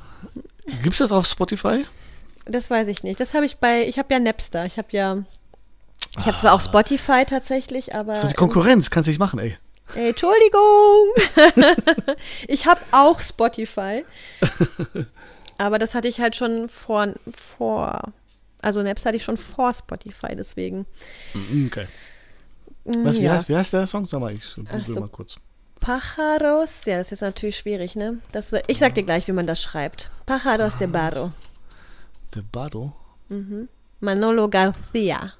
[0.82, 1.86] Gibt's das auf Spotify?
[2.46, 3.20] Das weiß ich nicht.
[3.20, 4.66] Das habe ich bei, ich habe ja Napster.
[4.66, 5.24] Ich habe ja,
[6.18, 8.14] ich habe zwar auch Spotify tatsächlich, aber.
[8.14, 9.58] Doch die Konkurrenz, kannst du nicht machen, ey.
[9.96, 11.08] Ey, Entschuldigung.
[12.48, 14.06] ich habe auch Spotify.
[15.58, 18.02] Aber das hatte ich halt schon vor, vor,
[18.62, 20.86] also Napster hatte ich schon vor Spotify, deswegen.
[21.34, 21.88] Mhm, Okay.
[22.86, 23.34] Mm, Was, wie, ja.
[23.34, 24.08] heißt, wie heißt der Song?
[24.08, 25.00] Sag mal, ich google so.
[25.00, 25.36] mal kurz.
[25.80, 28.20] Pájaros, ja, das ist jetzt natürlich schwierig, ne?
[28.32, 30.12] Das, ich sag dir gleich, wie man das schreibt.
[30.26, 31.32] Pájaros de Barro.
[32.36, 32.94] Der Bado.
[34.00, 35.34] Manolo Garcia.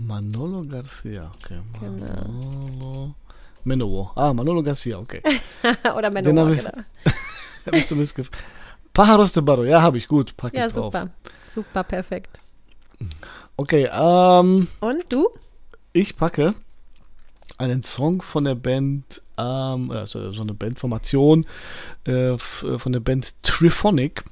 [0.00, 1.30] Manolo Garcia.
[1.42, 1.60] Okay.
[1.80, 2.06] Genau.
[2.28, 3.14] Manolo.
[3.64, 4.10] Manolo.
[4.16, 5.22] Ah, Manolo Garcia, okay.
[5.96, 6.72] Oder Den ich- genau.
[7.66, 8.30] Hab ich zumindest gef
[8.92, 9.64] Pájaros de Bado.
[9.64, 10.08] Ja, habe ich.
[10.08, 10.92] Gut, pack ich Ja, drauf.
[10.92, 11.08] super.
[11.50, 12.40] Super, perfekt.
[13.56, 15.28] Okay, ähm, Und du?
[15.92, 16.54] Ich packe
[17.58, 21.46] einen Song von der Band, ähm, also so eine Bandformation
[22.06, 24.24] äh, äh, von der Band Triphonic.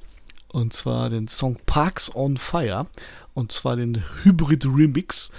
[0.49, 2.87] Und zwar den Song Parks on Fire.
[3.33, 5.31] Und zwar den Hybrid Remix.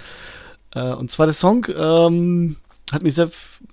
[0.73, 2.57] Äh, und zwar der Song ähm,
[2.91, 3.29] hat mich sehr,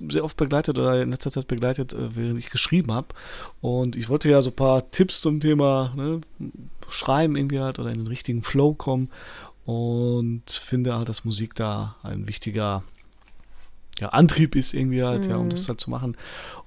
[0.08, 3.08] sehr oft begleitet oder in letzter Zeit begleitet, äh, während ich geschrieben habe.
[3.60, 6.20] Und ich wollte ja so ein paar Tipps zum Thema ne,
[6.88, 9.10] Schreiben irgendwie halt oder in den richtigen Flow kommen.
[9.70, 12.83] Und finde halt, dass Musik da ein wichtiger
[14.00, 16.16] ja, Antrieb ist irgendwie halt, ja, um das halt zu machen.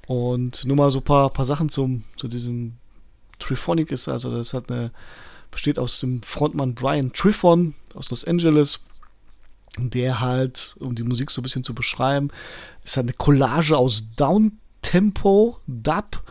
[0.07, 2.77] Und nur mal so ein paar, paar Sachen zum, zu diesem
[3.39, 4.91] Triphonic ist, also das hat eine,
[5.51, 8.85] besteht aus dem Frontmann Brian Triphon aus Los Angeles,
[9.77, 12.29] der halt, um die Musik so ein bisschen zu beschreiben,
[12.85, 16.23] ist halt eine Collage aus Downtempo, Dub,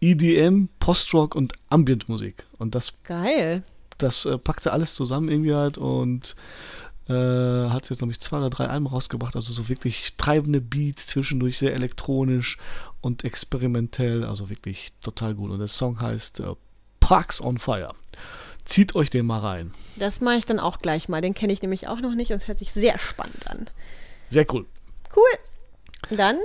[0.00, 2.46] EDM, Postrock und Ambient-Musik.
[2.56, 3.64] Und das Geil.
[3.98, 6.36] Das äh, packte alles zusammen irgendwie halt und
[7.08, 9.36] äh, hat jetzt, glaube ich, zwei oder drei Alben rausgebracht.
[9.36, 12.58] Also so wirklich treibende Beats, zwischendurch sehr elektronisch
[13.00, 14.24] und experimentell.
[14.24, 15.50] Also wirklich total gut.
[15.50, 16.54] Und der Song heißt äh,
[17.00, 17.94] Parks on Fire.
[18.64, 19.72] Zieht euch den mal rein.
[19.96, 21.20] Das mache ich dann auch gleich mal.
[21.20, 23.66] Den kenne ich nämlich auch noch nicht und es hört sich sehr spannend an.
[24.28, 24.66] Sehr cool.
[25.14, 26.16] Cool.
[26.16, 26.38] Dann,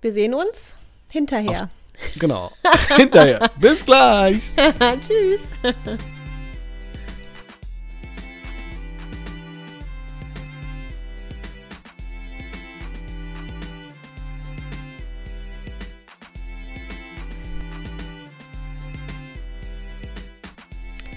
[0.00, 0.74] wir sehen uns
[1.10, 1.70] hinterher.
[2.18, 2.50] Genau.
[2.96, 3.50] Hinterher.
[3.60, 4.50] Bis gleich.
[5.06, 5.42] Tschüss.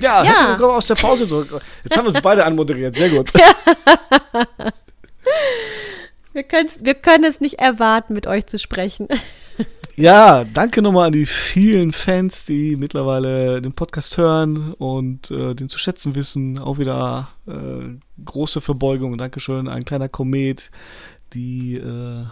[0.04, 0.24] Ja, Ja.
[0.32, 1.62] herzlich willkommen aus der Pause zurück.
[1.86, 2.98] Jetzt haben wir uns beide anmoderiert.
[2.98, 3.32] Sehr gut.
[6.34, 9.08] Wir, können's- wir können es nicht erwarten, mit euch zu sprechen.
[9.96, 15.70] Ja, danke nochmal an die vielen Fans, die mittlerweile den Podcast hören und äh, den
[15.70, 16.58] zu schätzen wissen.
[16.60, 19.18] Auch wieder äh, große Verbeugung.
[19.18, 19.68] Dankeschön.
[19.70, 20.72] Ein kleiner Komet,
[21.34, 22.26] die, äh, äh,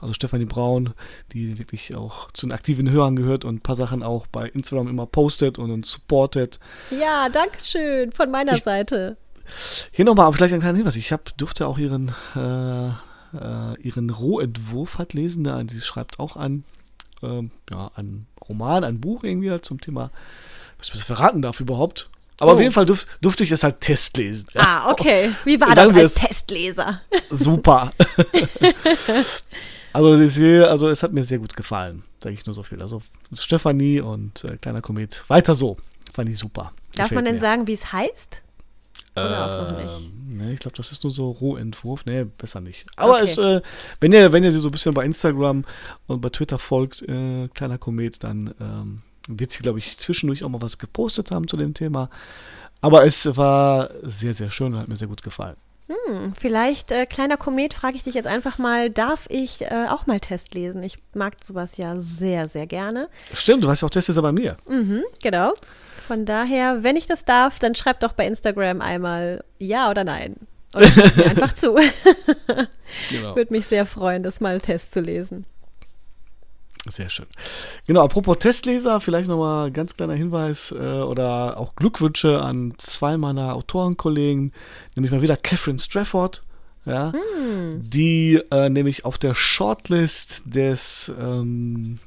[0.00, 0.94] also Stefanie Braun,
[1.32, 4.88] die wirklich auch zu den aktiven Hörern gehört und ein paar Sachen auch bei Instagram
[4.88, 6.60] immer postet und uns supportet.
[6.90, 9.16] Ja, danke schön von meiner Ich- Seite.
[9.92, 10.96] Hier nochmal vielleicht ein kleiner Hinweis.
[10.96, 15.44] Ich hab, durfte auch ihren, äh, äh, ihren Rohentwurf halt lesen.
[15.44, 16.64] Da, sie schreibt auch ein,
[17.22, 20.10] ähm, ja, ein Roman, ein Buch irgendwie halt zum Thema,
[20.78, 22.08] was ich verraten darf überhaupt.
[22.40, 22.54] Aber Oh.
[22.54, 24.46] auf jeden Fall durf, durfte ich es halt testlesen.
[24.54, 25.32] Ja, Ah, okay.
[25.44, 27.00] Wie war Sagen das als es- Testleser?
[27.30, 27.90] super.
[29.92, 32.02] also, sehe, also es hat mir sehr gut gefallen.
[32.22, 32.80] Sage ich nur so viel.
[32.82, 33.02] Also
[33.34, 35.24] Stefanie und äh, kleiner Komet.
[35.28, 35.76] Weiter so.
[36.12, 36.72] Fand ich super.
[36.96, 37.40] Darf man denn mir.
[37.40, 38.40] sagen, wie es heißt?
[39.16, 39.94] Oder auch noch nicht?
[39.94, 42.04] Ähm, Nee, ich glaube, das ist nur so Rohentwurf.
[42.06, 42.86] Nee, besser nicht.
[42.96, 43.22] Aber Okay.
[43.22, 43.60] es, äh,
[44.00, 45.64] wenn ihr, wenn ihr sie so ein bisschen bei Instagram
[46.08, 50.48] und bei Twitter folgt, äh, kleiner Komet, dann ähm, wird sie, glaube ich, zwischendurch auch
[50.48, 52.10] mal was gepostet haben zu dem Thema.
[52.80, 55.56] Aber es war sehr, sehr schön und hat mir sehr gut gefallen.
[55.86, 60.06] Hm, vielleicht, äh, kleiner Komet, frage ich dich jetzt einfach mal, darf ich äh, auch
[60.06, 60.82] mal Test lesen?
[60.82, 63.08] Ich mag sowas ja sehr, sehr gerne.
[63.34, 64.56] Stimmt, du warst ja auch Testleser bei mir.
[64.68, 65.52] Mhm, genau.
[66.06, 70.36] Von daher, wenn ich das darf, dann schreibt doch bei Instagram einmal ja oder nein.
[70.74, 71.76] Oder mir einfach zu.
[73.10, 73.34] Genau.
[73.34, 75.46] Würde mich sehr freuen, das mal Test zu lesen.
[76.90, 77.26] Sehr schön.
[77.86, 83.54] Genau, apropos Testleser, vielleicht nochmal ganz kleiner Hinweis äh, oder auch Glückwünsche an zwei meiner
[83.54, 84.52] Autorenkollegen,
[84.94, 86.42] nämlich mal wieder Catherine Strafford,
[86.84, 87.12] ja,
[87.76, 91.98] die äh, nämlich auf der Shortlist des ähm,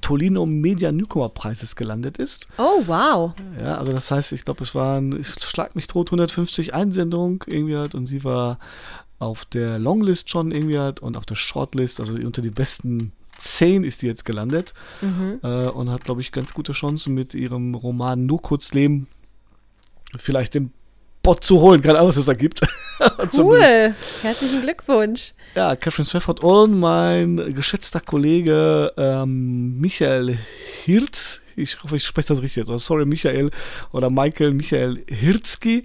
[0.00, 2.48] Tolino Media Newcomer Preises gelandet ist.
[2.58, 3.32] Oh, wow.
[3.60, 7.76] Ja, also das heißt, ich glaube, es waren, ich schlag mich tot, 150 Einsendungen irgendwie
[7.76, 8.58] halt und sie war
[9.18, 13.84] auf der Longlist schon irgendwie halt und auf der Shortlist, also unter die besten 10
[13.84, 15.40] ist die jetzt gelandet mhm.
[15.42, 19.08] äh, und hat, glaube ich, ganz gute Chancen mit ihrem Roman Nur kurz leben
[20.16, 20.72] vielleicht den
[21.26, 21.82] Bot zu holen.
[21.82, 22.60] Keine Ahnung, was es da gibt.
[23.36, 23.94] cool.
[24.22, 25.34] Herzlichen Glückwunsch.
[25.56, 30.38] Ja, Catherine Swafford und mein geschätzter Kollege ähm, Michael
[30.84, 31.42] Hirz.
[31.56, 32.86] Ich hoffe, ich spreche das richtig jetzt aus.
[32.86, 33.50] Sorry, Michael
[33.90, 35.84] oder Michael Michael Hirzki,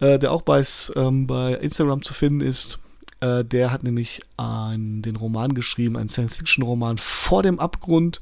[0.00, 0.62] äh, der auch bei,
[0.96, 2.78] ähm, bei Instagram zu finden ist.
[3.20, 8.20] Äh, der hat nämlich ein, den Roman geschrieben, einen Science-Fiction-Roman vor dem Abgrund.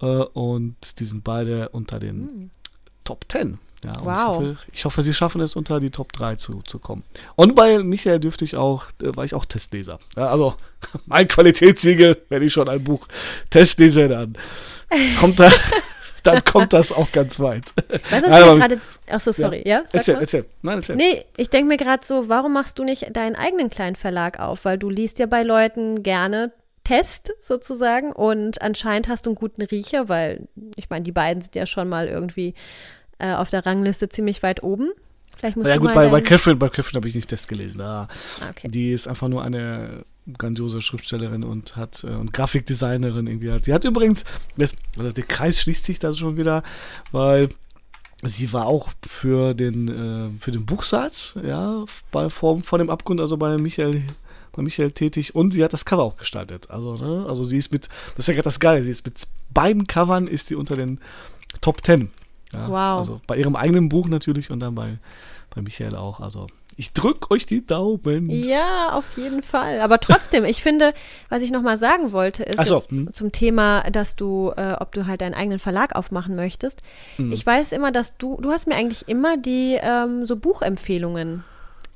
[0.00, 2.50] Äh, und die sind beide unter den mhm.
[3.04, 4.06] Top 10 ja, wow.
[4.06, 7.04] Ich hoffe, ich hoffe, sie schaffen es, unter die Top 3 zu, zu kommen.
[7.36, 9.98] Und bei Michael dürfte ich auch, äh, war ich auch Testleser.
[10.16, 10.54] Ja, also
[11.06, 13.06] mein Qualitätssiegel, wenn ich schon ein Buch
[13.50, 14.36] Testlese, dann
[15.18, 15.50] kommt da.
[16.26, 17.72] dann kommt das auch ganz weit.
[18.10, 18.80] Weißt du, was ich gerade.
[19.10, 19.78] Achso, sorry, ja?
[19.78, 19.84] ja?
[19.92, 20.44] Erzähl, erzähl.
[20.62, 20.96] Nein, erzähl.
[20.96, 24.64] Nee, ich denke mir gerade so, warum machst du nicht deinen eigenen kleinen Verlag auf?
[24.64, 26.52] Weil du liest ja bei Leuten gerne
[26.84, 31.54] Test sozusagen und anscheinend hast du einen guten Riecher, weil ich meine, die beiden sind
[31.54, 32.54] ja schon mal irgendwie
[33.18, 34.90] äh, auf der Rangliste ziemlich weit oben.
[35.36, 37.80] Vielleicht musst ja, gut, bei, bei Catherine, bei Catherine habe ich nicht das gelesen.
[37.80, 38.06] Ah,
[38.50, 38.68] okay.
[38.68, 40.04] Die ist einfach nur eine
[40.38, 43.64] grandiose Schriftstellerin und hat äh, und Grafikdesignerin irgendwie hat.
[43.64, 44.24] Sie hat übrigens,
[44.56, 46.62] das, also der Kreis schließt sich da schon wieder,
[47.12, 47.50] weil
[48.22, 53.20] sie war auch für den äh, für den Buchsatz, ja, bei vor, vor dem Abgrund,
[53.20, 54.02] also bei Michael
[54.52, 56.70] bei Michael tätig und sie hat das Cover auch gestaltet.
[56.70, 59.20] Also, ne, also sie ist mit, das ist ja gerade das Geile, sie ist mit
[59.52, 61.00] beiden Covern ist sie unter den
[61.60, 62.10] Top Ten
[62.54, 62.98] ja, wow.
[62.98, 64.98] Also bei ihrem eigenen Buch natürlich und dann bei,
[65.54, 66.20] bei Michael auch.
[66.20, 68.30] Also ich drücke euch die Daumen.
[68.30, 69.80] Ja, auf jeden Fall.
[69.80, 70.92] Aber trotzdem, ich finde,
[71.28, 73.12] was ich nochmal sagen wollte, ist so, hm.
[73.12, 76.82] zum Thema, dass du, äh, ob du halt deinen eigenen Verlag aufmachen möchtest.
[77.16, 77.32] Hm.
[77.32, 81.44] Ich weiß immer, dass du, du hast mir eigentlich immer die ähm, so Buchempfehlungen,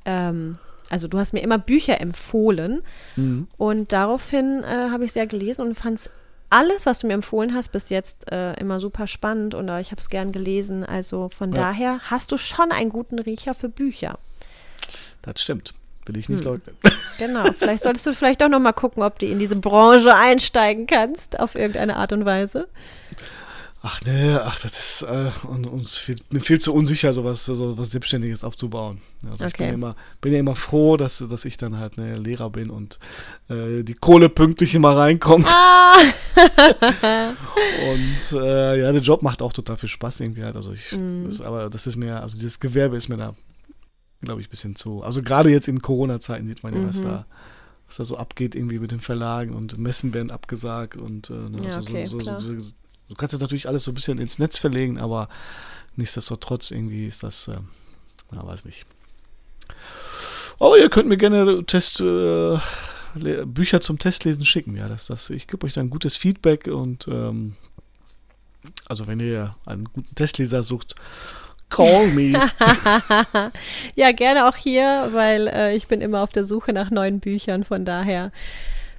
[0.05, 0.57] ähm,
[0.89, 2.81] also du hast mir immer Bücher empfohlen.
[3.15, 3.47] Hm.
[3.57, 6.09] Und daraufhin äh, habe ich sehr gelesen und fand es
[6.49, 10.01] alles, was du mir empfohlen hast, bis jetzt äh, immer super spannend und ich habe
[10.01, 10.83] es gern gelesen.
[10.83, 11.57] Also von ja.
[11.57, 14.17] daher hast du schon einen guten Riecher für Bücher.
[15.21, 15.73] Das stimmt.
[16.05, 16.53] Will ich nicht hm.
[16.53, 16.75] leugnen.
[17.19, 17.51] Genau.
[17.57, 21.39] Vielleicht solltest du vielleicht auch noch mal gucken, ob du in diese Branche einsteigen kannst,
[21.39, 22.67] auf irgendeine Art und Weise.
[23.81, 27.91] Ach nee, ach, das ist äh, uns viel, mir viel zu unsicher, sowas, so was
[27.91, 29.01] Selbstständiges aufzubauen.
[29.29, 29.47] Also okay.
[29.47, 32.49] ich bin ja immer, bin ja immer froh, dass, dass ich dann halt ne, Lehrer
[32.49, 32.99] bin und
[33.47, 35.47] äh, die Kohle pünktlich immer reinkommt.
[35.47, 35.95] Ah.
[37.91, 40.57] und äh, ja, der Job macht auch total viel Spaß irgendwie halt.
[40.57, 41.27] Also ich, mm.
[41.27, 43.33] das, aber das ist mir, also dieses Gewerbe ist mir da,
[44.21, 45.03] glaube ich, ein bisschen zu.
[45.03, 46.87] Also gerade jetzt in Corona-Zeiten sieht man ja, mhm.
[46.87, 47.25] was da
[47.87, 51.57] was da so abgeht irgendwie mit den Verlagen und Messen werden abgesagt und äh, ne,
[51.67, 52.73] ja, also okay, so, so, so, so
[53.09, 55.29] Du kannst jetzt natürlich alles so ein bisschen ins Netz verlegen, aber
[55.95, 57.57] nichtsdestotrotz irgendwie ist das, äh,
[58.31, 58.85] na, weiß nicht.
[60.59, 62.59] Aber ihr könnt mir gerne Test, äh,
[63.45, 64.75] Bücher zum Testlesen schicken.
[64.77, 67.55] Ja, das, das, ich gebe euch dann gutes Feedback und ähm,
[68.85, 70.93] also wenn ihr einen guten Testleser sucht,
[71.69, 72.33] call me.
[73.95, 77.63] ja, gerne auch hier, weil äh, ich bin immer auf der Suche nach neuen Büchern.
[77.63, 78.31] Von daher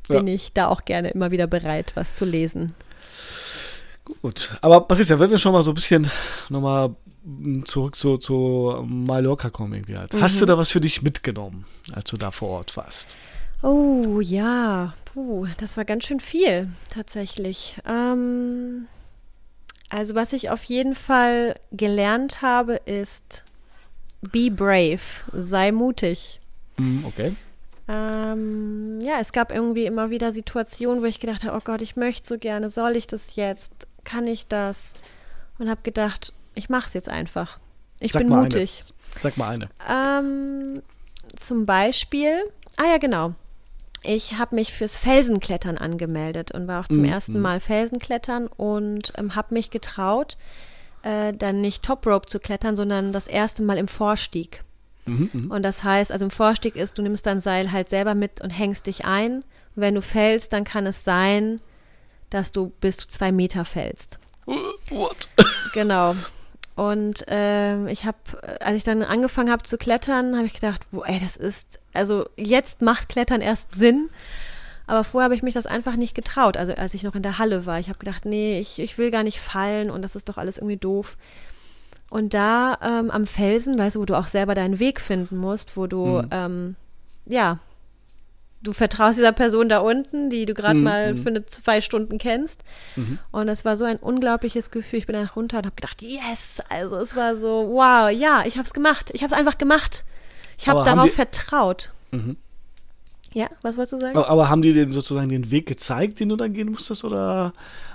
[0.09, 0.35] bin ja.
[0.35, 2.74] ich da auch gerne immer wieder bereit, was zu lesen.
[4.22, 6.11] Gut, aber Patricia, wenn wir schon mal so ein bisschen
[6.48, 6.94] nochmal
[7.64, 10.14] zurück zu, zu Mallorca kommen irgendwie halt.
[10.14, 10.22] Mhm.
[10.22, 13.14] Hast du da was für dich mitgenommen, als du da vor Ort warst?
[13.62, 17.80] Oh ja, Puh, das war ganz schön viel tatsächlich.
[17.85, 18.87] Ähm,
[19.90, 23.44] also was ich auf jeden Fall gelernt habe, ist
[24.22, 25.00] be brave,
[25.33, 26.40] sei mutig.
[26.79, 27.37] Mhm, okay.
[27.88, 31.96] Ähm, ja, es gab irgendwie immer wieder Situationen, wo ich gedacht habe, oh Gott, ich
[31.96, 33.88] möchte so gerne, soll ich das jetzt?
[34.05, 34.94] kann ich das?
[35.59, 37.59] Und habe gedacht, ich mache es jetzt einfach.
[38.00, 38.83] Ich Sag bin mutig.
[38.83, 39.20] Eine.
[39.20, 39.68] Sag mal eine.
[39.88, 40.83] Ähm,
[41.37, 42.42] zum Beispiel,
[42.76, 43.35] ah ja, genau.
[44.02, 47.40] Ich habe mich fürs Felsenklettern angemeldet und war auch zum mm, ersten.
[47.40, 50.38] Mal Felsenklettern und ähm, habe mich getraut,
[51.02, 54.64] äh, dann nicht Top Rope zu klettern, sondern das erste Mal im Vorstieg.
[55.06, 58.14] Mhm, mhm, und das heißt, also im Vorstieg ist, du nimmst dein Seil halt selber
[58.14, 59.36] mit und hängst dich ein.
[59.76, 61.60] Und wenn du fällst, dann kann es sein,
[62.30, 64.18] dass du bis zu zwei Meter fällst.
[64.46, 65.28] What?
[65.74, 66.14] Genau.
[66.76, 68.18] Und ähm, ich habe,
[68.61, 72.28] als ich dann angefangen habe zu klettern, habe ich gedacht, boah, ey, das ist, also
[72.37, 74.09] jetzt macht Klettern erst Sinn.
[74.87, 76.56] Aber vorher habe ich mich das einfach nicht getraut.
[76.56, 79.11] Also als ich noch in der Halle war, ich habe gedacht, nee, ich, ich will
[79.11, 81.16] gar nicht fallen und das ist doch alles irgendwie doof.
[82.09, 85.76] Und da ähm, am Felsen, weißt du, wo du auch selber deinen Weg finden musst,
[85.76, 86.28] wo du, mhm.
[86.33, 86.76] ähm,
[87.26, 87.59] ja,
[88.62, 90.85] du vertraust dieser Person da unten, die du gerade mhm.
[90.85, 91.23] mal mhm.
[91.23, 92.62] für eine zwei Stunden kennst.
[92.96, 93.18] Mhm.
[93.31, 94.99] Und es war so ein unglaubliches Gefühl.
[94.99, 98.57] Ich bin dann runter und habe gedacht, yes, also es war so, wow, ja, ich
[98.57, 99.11] habe es gemacht.
[99.14, 100.05] Ich habe es einfach gemacht.
[100.59, 101.92] Ich habe darauf die, vertraut.
[102.11, 102.37] Mhm.
[103.33, 104.16] Ja, was wolltest du sagen?
[104.16, 107.05] Aber, aber haben die denn sozusagen den Weg gezeigt, den du dann gehen musstest?
[107.05, 107.53] Oder,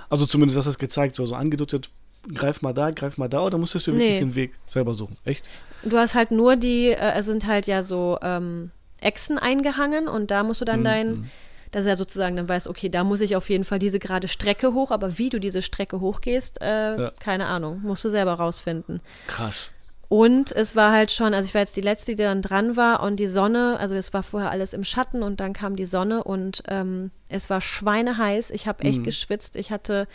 [0.08, 1.90] also zumindest was das gezeigt, so, so angedeutet,
[2.34, 4.18] greif mal da, greif mal da, oder musstest du wirklich Nee.
[4.18, 5.16] den Weg selber suchen?
[5.24, 5.48] Echt?
[5.84, 8.70] Du hast halt nur die, äh, es sind halt ja so ähm,
[9.06, 11.30] Echsen eingehangen und da musst du dann Mhm, dein,
[11.70, 14.74] dass er sozusagen dann weiß, okay, da muss ich auf jeden Fall diese gerade Strecke
[14.74, 17.12] hoch, aber wie du diese Strecke hochgehst, äh, Ja.
[17.18, 19.00] keine Ahnung, musst du selber rausfinden.
[19.26, 19.72] Krass.
[20.08, 23.02] Und es war halt schon, also ich war jetzt die letzte, die dann dran war
[23.02, 26.22] und die Sonne, also es war vorher alles im Schatten und dann kam die Sonne
[26.22, 28.50] und ähm, es war schweineheiß.
[28.52, 29.04] Ich habe echt Mhm.
[29.04, 29.56] geschwitzt.
[29.56, 30.06] Ich hatte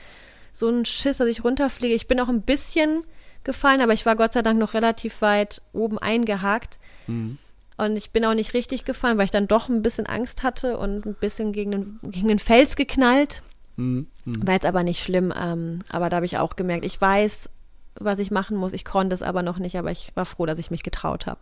[0.53, 1.93] so einen Schiss, dass ich runterfliege.
[1.93, 3.03] Ich bin auch ein bisschen
[3.43, 6.79] gefallen, aber ich war Gott sei Dank noch relativ weit oben eingehakt.
[7.07, 7.37] Mhm.
[7.81, 10.77] Und ich bin auch nicht richtig gefallen, weil ich dann doch ein bisschen Angst hatte
[10.77, 13.41] und ein bisschen gegen den, gegen den Fels geknallt.
[13.75, 14.05] Mhm.
[14.23, 14.47] Mhm.
[14.47, 15.33] War jetzt aber nicht schlimm.
[15.35, 17.49] Ähm, aber da habe ich auch gemerkt, ich weiß,
[17.95, 18.73] was ich machen muss.
[18.73, 21.39] Ich konnte es aber noch nicht, aber ich war froh, dass ich mich getraut habe.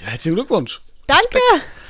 [0.00, 0.80] Ja, herzlichen Glückwunsch.
[1.06, 1.38] Danke!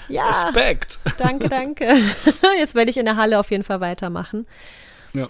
[0.08, 0.98] Ja, Respekt.
[1.16, 1.84] danke, danke.
[2.58, 4.48] Jetzt werde ich in der Halle auf jeden Fall weitermachen.
[5.12, 5.28] Ja.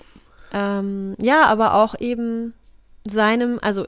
[0.55, 2.55] Ähm, ja, aber auch eben
[3.07, 3.87] seinem, also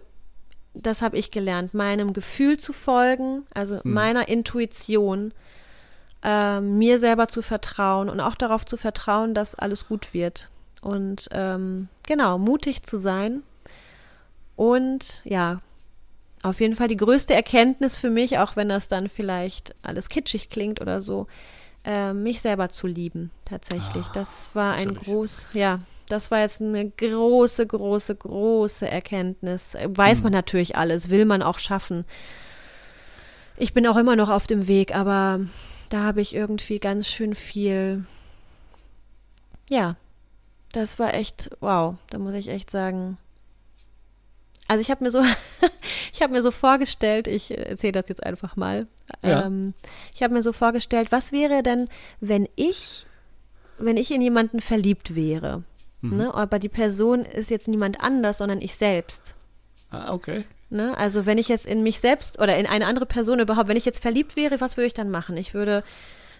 [0.74, 3.92] das habe ich gelernt, meinem Gefühl zu folgen, also Mhm.
[3.94, 5.32] meiner Intuition,
[6.22, 10.50] ähm, mir selber zu vertrauen und auch darauf zu vertrauen, dass alles gut wird.
[10.82, 13.42] Und ähm, genau, mutig zu sein.
[14.56, 15.60] Und ja,
[16.42, 20.50] auf jeden Fall die größte Erkenntnis für mich, auch wenn das dann vielleicht alles kitschig
[20.50, 21.26] klingt oder so,
[21.84, 24.06] äh, mich selber zu lieben, tatsächlich.
[24.08, 25.80] Ah, das war ein groß, ja,
[26.12, 29.76] das war jetzt eine große, große, große Erkenntnis.
[29.82, 30.24] Weiß Hm.
[30.24, 32.04] man natürlich alles, will man auch schaffen.
[33.56, 35.40] Ich bin auch immer noch auf dem Weg, aber
[35.90, 38.04] da habe ich irgendwie ganz schön viel,
[39.68, 39.96] ja,
[40.72, 43.18] das war echt, wow, da muss ich echt sagen.
[44.68, 45.20] Also ich habe mir so,
[46.12, 48.86] ich habe mir so vorgestellt, ich erzähle das jetzt einfach mal.
[49.24, 49.46] Ja.
[49.46, 49.74] Ähm,
[50.14, 51.88] ich habe mir so vorgestellt, was wäre denn,
[52.20, 53.04] wenn ich,
[53.78, 55.64] wenn ich in jemanden verliebt wäre,
[56.00, 56.16] Mhm.
[56.16, 56.34] ne?
[56.34, 59.34] Aber die Person ist jetzt niemand anders, sondern ich selbst.
[59.90, 60.44] Ah, okay.
[60.70, 60.96] Ne?
[60.96, 63.84] Also wenn ich jetzt in mich selbst oder in eine andere Person überhaupt, wenn ich
[63.84, 65.36] jetzt verliebt wäre, was würde ich dann machen?
[65.36, 65.82] Ich würde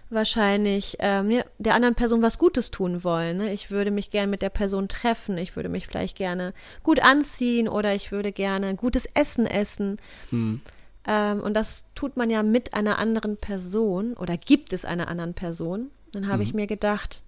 [0.09, 3.39] wahrscheinlich ähm, der anderen Person was Gutes tun wollen.
[3.39, 3.53] Ne?
[3.53, 5.39] Ich würde mich gerne mit der Person treffen.
[5.39, 9.99] Ich würde mich vielleicht gerne gut anziehen oder ich würde gerne gutes Essen essen.
[10.31, 10.61] Mhm.
[11.07, 15.35] Ähm, und das tut man ja mit einer anderen Person oder gibt es einer anderen
[15.35, 15.91] Person.
[16.13, 17.23] Dann habe ich mir gedacht,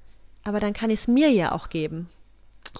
[0.45, 2.09] aber dann kann ich es mir ja auch geben.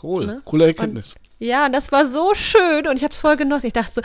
[0.01, 0.27] Cool.
[0.27, 0.43] Ne?
[0.45, 1.15] Coole Erkenntnis.
[1.43, 3.67] Ja, und das war so schön und ich habe es voll genossen.
[3.67, 4.01] Ich dachte so,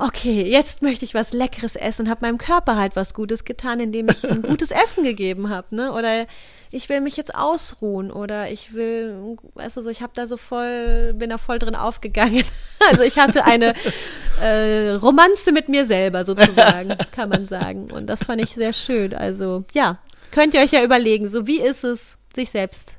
[0.00, 3.78] okay, jetzt möchte ich was Leckeres essen und habe meinem Körper halt was Gutes getan,
[3.78, 5.92] indem ich ihm gutes Essen gegeben habe, ne?
[5.92, 6.26] Oder
[6.72, 10.36] ich will mich jetzt ausruhen oder ich will, weißt du, so, ich habe da so
[10.36, 12.44] voll, bin da voll drin aufgegangen.
[12.90, 13.74] Also ich hatte eine
[14.40, 17.92] äh, Romanze mit mir selber sozusagen, kann man sagen.
[17.92, 19.14] Und das fand ich sehr schön.
[19.14, 19.98] Also ja,
[20.32, 22.96] könnt ihr euch ja überlegen, so wie ist es, sich selbst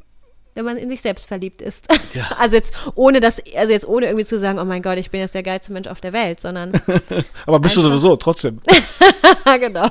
[0.56, 1.88] wenn man in sich selbst verliebt ist.
[2.14, 2.30] Ja.
[2.38, 5.20] Also jetzt ohne das, also jetzt ohne irgendwie zu sagen, oh mein Gott, ich bin
[5.20, 6.74] jetzt der geilste Mensch auf der Welt, sondern
[7.46, 8.60] Aber bist du sowieso, trotzdem.
[9.60, 9.90] genau.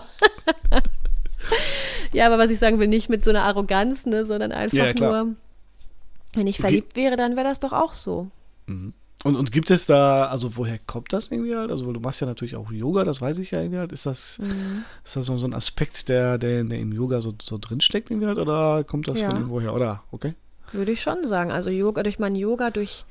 [2.12, 4.92] ja, aber was ich sagen will, nicht mit so einer Arroganz, ne, sondern einfach Ja,
[4.94, 5.34] nur,
[6.34, 8.28] wenn ich verliebt wäre, dann wäre das doch auch so.
[9.24, 11.70] Und, und gibt es da, also woher kommt das irgendwie halt?
[11.70, 13.92] Also weil du machst ja natürlich auch Yoga, das weiß ich ja irgendwie halt.
[13.92, 14.84] Ist das, Mhm.
[15.04, 18.26] ist das so, so ein Aspekt, der, der, der im Yoga so, so drinsteckt irgendwie
[18.28, 18.38] halt?
[18.38, 19.28] Oder kommt das Ja.
[19.28, 19.74] von irgendwoher?
[19.74, 20.34] Oder, okay?
[20.72, 21.50] Würde ich schon sagen.
[21.50, 23.04] Also Yoga, durch mein Yoga, durch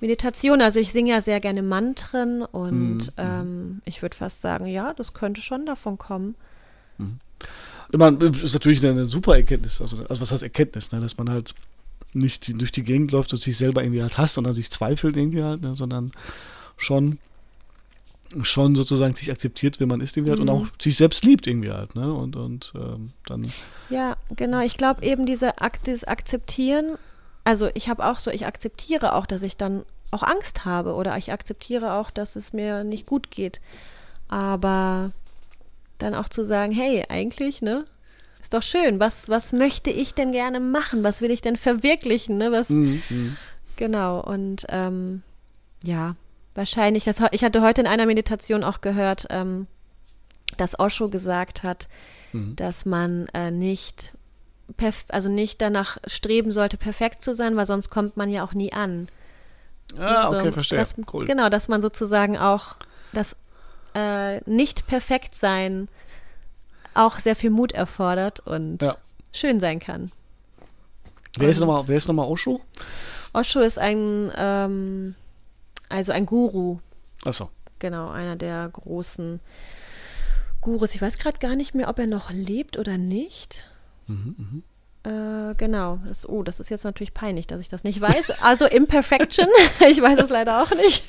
[0.00, 0.60] Meditation.
[0.60, 3.12] Also ich singe ja sehr gerne Mantren und Mhm.
[3.16, 6.34] ähm, ich würde fast sagen, ja, das könnte schon davon kommen.
[7.90, 9.80] Ich meine, ist natürlich eine, eine super Erkenntnis.
[9.80, 11.00] Also, also was heißt Erkenntnis, ne?
[11.00, 11.54] Dass man halt
[12.12, 15.16] nicht durch die Gegend läuft und sich selber irgendwie halt hasst und an sich zweifelt
[15.16, 15.74] irgendwie halt, ne?
[15.76, 16.12] sondern
[16.76, 17.18] schon
[18.42, 20.52] schon sozusagen sich akzeptiert, wie man ist irgendwie halt und Mhm.
[20.52, 22.12] auch sich selbst liebt irgendwie halt, ne?
[22.12, 23.52] Und, und ähm, dann
[23.88, 24.60] Ja, genau.
[24.60, 26.96] Ich glaube eben diese Ak dieses Akzeptieren,
[27.44, 31.16] also ich habe auch so, ich akzeptiere auch, dass ich dann auch Angst habe oder
[31.16, 33.60] ich akzeptiere auch, dass es mir nicht gut geht.
[34.28, 35.12] Aber
[35.98, 37.84] dann auch zu sagen, hey, eigentlich, ne?
[38.40, 39.00] Ist doch schön.
[39.00, 41.04] Was, was möchte ich denn gerne machen?
[41.04, 42.38] Was will ich denn verwirklichen?
[42.38, 42.50] Ne?
[42.52, 43.36] Was, Mhm, mhm.
[43.76, 45.22] Genau, und ähm,
[45.82, 46.14] ja,
[46.54, 49.66] wahrscheinlich, das, ich hatte heute in einer Meditation auch gehört, ähm,
[50.56, 51.88] dass Osho gesagt hat,
[52.32, 52.54] Mhm.
[52.56, 54.12] dass man äh, nicht,
[55.08, 58.72] also nicht danach streben sollte, perfekt zu sein, weil sonst kommt man ja auch nie
[58.72, 59.08] an.
[59.98, 60.78] Ah, Also, okay, verstehe.
[60.78, 61.24] Dass, cool.
[61.26, 62.76] Genau, dass man sozusagen auch
[63.12, 63.34] das
[63.94, 65.88] äh, nicht perfekt sein
[66.94, 68.96] auch sehr viel Mut erfordert und Ja.
[69.32, 70.12] schön sein kann.
[71.36, 72.60] Wer ist und- ist nochmal Osho?
[73.32, 75.14] Osho ist ein, ähm,
[75.90, 76.78] also ein Guru,
[77.24, 77.50] Achso.
[77.78, 79.40] genau, einer der großen
[80.62, 80.94] Gurus.
[80.94, 83.64] Ich weiß gerade gar nicht mehr, ob er noch lebt oder nicht.
[85.02, 85.98] Äh, genau.
[86.06, 88.30] Das, oh, das ist jetzt natürlich peinlich, dass ich das nicht weiß.
[88.42, 89.46] Also Imperfection.
[89.88, 91.04] ich weiß es leider auch nicht.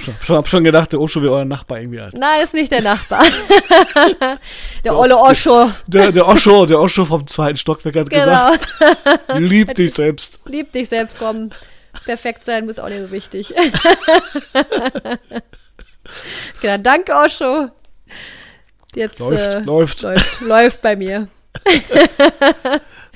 [0.00, 2.16] Schon, schon, hab schon gedacht, der Osho wie euer Nachbar irgendwie alt.
[2.18, 3.22] Nein, ist nicht der Nachbar.
[4.84, 5.70] der Olle Osho.
[5.86, 8.24] Der, der Osho, der Osho vom zweiten Stockwerk hat Genau.
[8.52, 8.68] gesagt,
[9.38, 10.40] lieb dich selbst.
[10.46, 11.50] Lieb dich selbst, komm.
[12.04, 13.54] Perfekt sein muss auch nicht so wichtig.
[16.62, 17.70] genau, danke Osho.
[18.94, 20.02] Jetzt Läuft, äh, läuft.
[20.02, 21.28] läuft, läuft bei mir.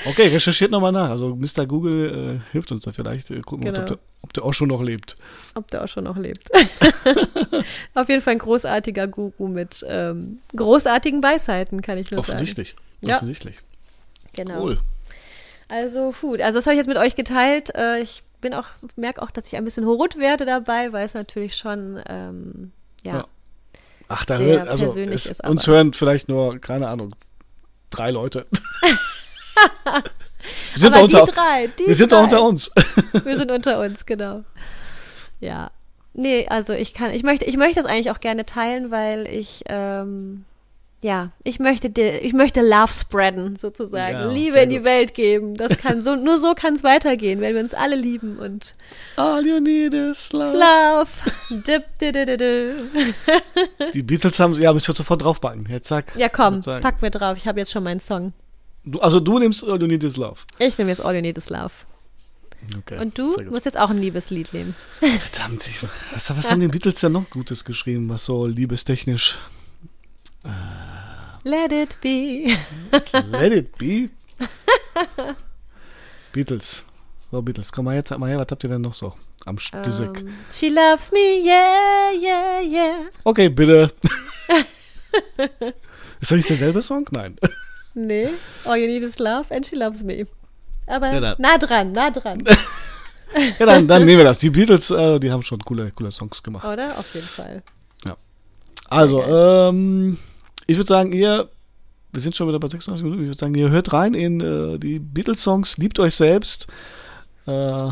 [0.06, 1.10] Okay, recherchiert nochmal nach.
[1.10, 1.66] Also Mr.
[1.66, 3.30] Google äh, hilft uns da vielleicht.
[3.30, 3.82] Äh, gucken wir, Genau.
[3.84, 5.16] ob, der, ob der Osho noch lebt.
[5.54, 6.50] Ob der Osho noch lebt.
[7.94, 12.32] Auf jeden Fall ein großartiger Guru mit ähm, großartigen Weisheiten, kann ich nur sagen.
[12.32, 12.74] Offensichtlich.
[13.00, 13.16] Ja.
[13.16, 13.58] Offensichtlich.
[14.34, 14.62] Genau.
[14.62, 14.78] Cool.
[15.68, 16.40] Also, Food.
[16.40, 17.74] Also, das habe ich jetzt mit euch geteilt.
[17.74, 21.14] Äh, ich bin auch, merke auch, dass ich ein bisschen horut werde dabei, weil es
[21.14, 22.72] natürlich schon, ähm,
[23.02, 23.26] ja, Ja.
[24.06, 27.16] Ach, da hören, also persönlich es, ist uns hören vielleicht nur, keine Ahnung,
[27.88, 28.46] drei Leute.
[28.82, 30.02] wir
[30.74, 32.22] sind, Aber unter, die drei, die wir sind drei.
[32.22, 32.70] unter uns.
[33.24, 34.44] Wir sind unter uns, genau.
[35.40, 35.70] Ja.
[36.12, 39.64] Nee, also ich kann, ich möchte, ich möchte das eigentlich auch gerne teilen, weil ich,
[39.68, 40.44] ähm,
[41.04, 44.14] ja, ich möchte, dir- ich möchte Love spreaden, sozusagen.
[44.14, 44.86] Ja, Liebe in die gut.
[44.86, 45.54] Welt geben.
[45.54, 48.74] Das kann so, nur so kann es weitergehen, wenn wir uns alle lieben und
[49.16, 50.56] All you need is love.
[50.56, 51.10] Love.
[51.66, 53.90] Dip, di, di, di, di.
[53.92, 55.66] Die Beatles haben, ja, müssen wir sofort draufbacken.
[55.68, 56.12] Jetzt zack.
[56.16, 57.36] Ja, komm, pack mir drauf.
[57.36, 58.32] Ich habe jetzt schon meinen Song.
[58.86, 60.40] Du, also du nimmst All you need is love.
[60.58, 61.72] Ich nehme jetzt All You Need Is Love.
[62.78, 62.98] Okay.
[62.98, 64.74] Und du musst jetzt auch ein Liebeslied nehmen.
[65.00, 65.82] Verdammt, ich,
[66.14, 69.38] was, was haben die Beatles denn noch Gutes geschrieben, was so liebestechnisch
[71.44, 72.56] Let it be.
[73.30, 74.10] Let it be.
[76.32, 76.84] Beatles.
[77.30, 79.12] So, Beatles, komm mal jetzt, mal her, was habt ihr denn noch so
[79.44, 80.20] am Stissek?
[80.20, 82.94] Ähm, she loves me, yeah, yeah, yeah.
[83.24, 83.92] Okay, bitte.
[86.20, 87.06] Ist das nicht derselbe Song?
[87.10, 87.36] Nein.
[87.94, 88.30] Nee,
[88.64, 90.26] all you need is love and she loves me.
[90.86, 92.42] Aber Ja, nah dran, nah dran,
[93.58, 94.38] Ja, dann, dann nehmen wir das.
[94.38, 96.64] Die Beatles, äh, die haben schon coole, coole Songs gemacht.
[96.64, 96.96] oder?
[96.98, 97.62] Auf jeden Fall.
[98.90, 99.68] Also, geil.
[99.70, 100.18] ähm,
[100.66, 101.48] ich würde sagen, ihr,
[102.12, 104.78] wir sind schon wieder bei 36 Minuten, ich würde sagen, ihr hört rein in äh,
[104.78, 106.68] die Beatles-Songs, liebt euch selbst,
[107.46, 107.88] äh,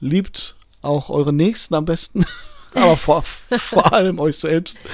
[0.00, 2.24] liebt auch eure Nächsten am besten,
[2.74, 4.84] aber vor, vor allem euch selbst,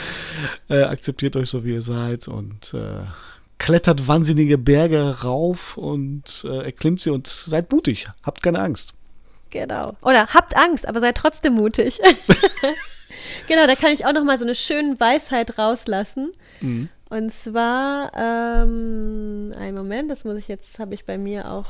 [0.68, 3.04] äh, akzeptiert euch so, wie ihr seid und äh,
[3.58, 8.94] klettert wahnsinnige Berge rauf und äh, erklimmt sie und seid mutig, habt keine Angst.
[9.50, 9.96] Genau.
[10.00, 12.00] Oder habt Angst, aber seid trotzdem mutig.
[13.46, 16.32] genau, da kann ich auch noch mal so eine schöne Weisheit rauslassen.
[16.60, 16.88] Mhm.
[17.12, 21.66] Und zwar, ähm, einen Moment, das muss ich jetzt, habe ich bei mir auch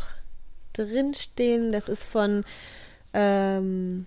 [0.72, 1.72] drinstehen.
[1.72, 2.44] Das ist von
[3.12, 4.06] ähm,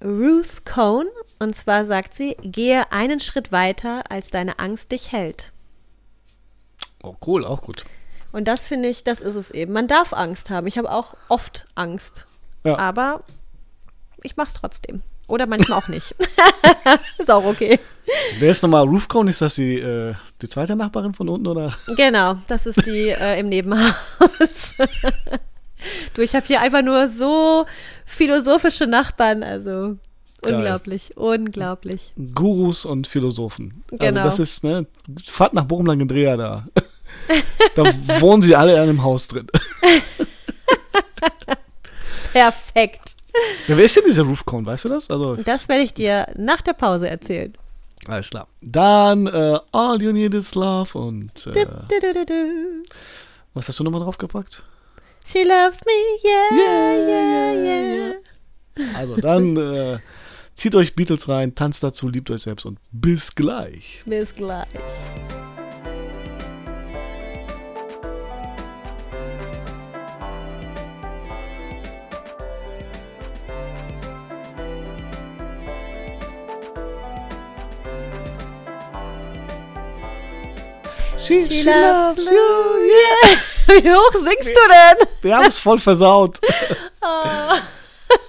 [0.00, 1.08] Ruth Cohn.
[1.40, 5.50] Und zwar sagt sie, gehe einen Schritt weiter, als deine Angst dich hält.
[7.02, 7.84] Oh, cool, auch gut.
[8.30, 9.72] Und das finde ich, das ist es eben.
[9.72, 10.68] Man darf Angst haben.
[10.68, 12.28] Ich habe auch oft Angst.
[12.62, 12.78] Ja.
[12.78, 13.24] Aber
[14.22, 15.02] ich mache es trotzdem.
[15.26, 16.14] Oder manchmal auch nicht.
[17.18, 17.78] ist auch okay.
[18.38, 19.30] Wer ist nochmal Roofcone?
[19.30, 21.72] Ist das die, äh, die zweite Nachbarin von unten oder?
[21.96, 24.74] Genau, das ist die äh, im Nebenhaus.
[26.14, 27.66] du, ich habe hier einfach nur so
[28.04, 29.96] philosophische Nachbarn, also
[30.42, 30.56] Geil.
[30.56, 32.12] unglaublich, unglaublich.
[32.34, 33.84] Gurus und Philosophen.
[33.90, 34.06] Genau.
[34.06, 34.86] Also das ist, ne,
[35.24, 36.66] Fahrt nach Bochum Langendreher da.
[37.76, 37.84] da
[38.20, 39.46] wohnen sie alle in einem Haus drin.
[42.32, 43.16] Perfekt.
[43.66, 45.10] Wer ist denn dieser Roofcone, weißt du das?
[45.10, 47.52] Also, Das werde ich dir nach der Pause erzählen.
[48.06, 48.48] alles klar.
[48.60, 52.82] Dann äh, All You Need Is Love und äh, Du, du, du, du, du.
[53.54, 54.64] was hast du nochmal draufgepackt?
[55.24, 55.92] She loves me,
[56.24, 58.12] yeah, Yeah, yeah, yeah,
[58.76, 58.98] yeah.
[58.98, 59.56] Also dann
[59.94, 59.98] äh,
[60.54, 64.02] zieht euch Beatles rein, tanzt dazu, liebt euch selbst und bis gleich.
[64.04, 64.66] Bis gleich.
[81.22, 83.36] She, She loves you, yeah.
[83.82, 85.08] Wie hoch singst du denn?
[85.22, 86.38] Wir haben es voll versaut.
[87.04, 87.54] Oh.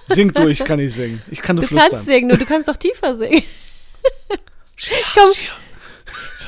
[0.08, 1.22] Sing du, ich kann nicht singen.
[1.30, 1.90] Ich kann nur Du flüstern.
[1.92, 3.44] kannst singen, nur du kannst doch tiefer singen.
[4.74, 5.22] She Komm.
[5.26, 5.48] loves you.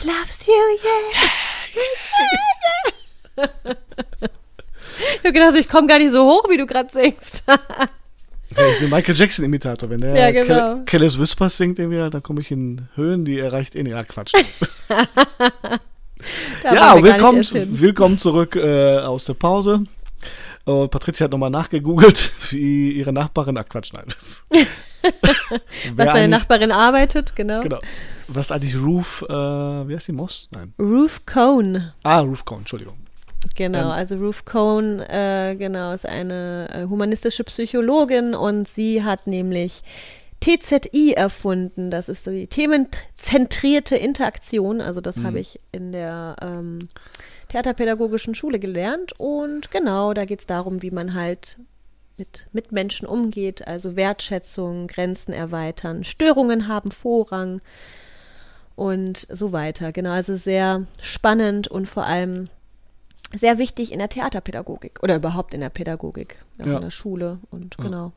[0.00, 0.54] She loves you,
[3.36, 3.46] yeah.
[4.98, 7.44] Ich hab gedacht, ich komme gar nicht so hoch, wie du gerade singst.
[7.46, 9.88] Ja, ich bin Michael Jackson-Imitator.
[9.88, 10.76] Wenn der Ja, genau.
[10.76, 13.92] Kel- Kelly's Whispers singt, irgendwie, dann komme ich in Höhen, die erreicht eh nicht.
[13.92, 14.32] Ja, Quatsch.
[16.64, 17.42] Ja, willkommen,
[17.80, 19.82] willkommen zurück äh, aus der Pause.
[20.64, 23.56] Und Patricia hat nochmal nachgegoogelt, wie ihre Nachbarin.
[23.58, 24.06] Ach, Quatsch, nein.
[25.94, 27.60] Was meine Nachbarin arbeitet, genau.
[27.60, 27.78] Genau.
[28.26, 30.48] Was eigentlich Roof, äh, wie heißt die Moss?
[30.52, 30.74] Nein.
[30.80, 31.92] Ruth Cohn.
[32.02, 32.96] Ah, Roofcone, Entschuldigung.
[33.54, 39.28] Genau, Dann- also Ruth Cohn, äh, genau, ist eine äh, humanistische Psychologin und sie hat
[39.28, 39.82] nämlich
[40.46, 41.90] TZI erfunden.
[41.90, 44.80] Das ist die themenzentrierte Interaktion.
[44.80, 46.78] Also das habe ich in der ähm,
[47.48, 49.12] Theaterpädagogischen Schule gelernt.
[49.18, 51.58] Und genau, da geht es darum, wie man halt
[52.16, 53.66] mit, mit Menschen umgeht.
[53.66, 57.60] Also Wertschätzung, Grenzen erweitern, Störungen haben Vorrang
[58.76, 59.90] und so weiter.
[59.90, 62.48] Genau, also sehr spannend und vor allem
[63.34, 66.76] sehr wichtig in der Theaterpädagogik oder überhaupt in der Pädagogik, ja, Ja.
[66.76, 67.84] in der Schule und Ja.
[67.84, 68.12] genau.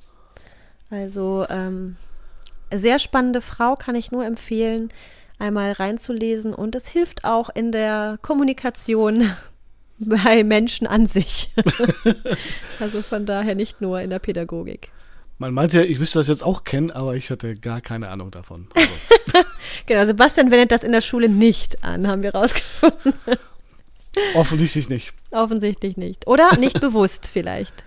[0.91, 1.95] Also ähm,
[2.73, 4.91] sehr spannende Frau, kann ich nur empfehlen,
[5.39, 9.31] einmal reinzulesen und es hilft auch in der Kommunikation
[9.99, 11.51] bei Menschen an sich.
[12.79, 14.91] also von daher nicht nur in der Pädagogik.
[15.37, 18.31] Man meinte ja, ich müsste das jetzt auch kennen, aber ich hatte gar keine Ahnung
[18.31, 18.67] davon.
[19.31, 19.45] Also,
[19.85, 23.13] Genau, Sebastian wendet das in der Schule nicht an, haben wir rausgefunden.
[24.33, 25.13] offensichtlich nicht.
[25.31, 26.25] Offensichtlich nicht.
[26.27, 27.83] Oder nicht bewusst vielleicht.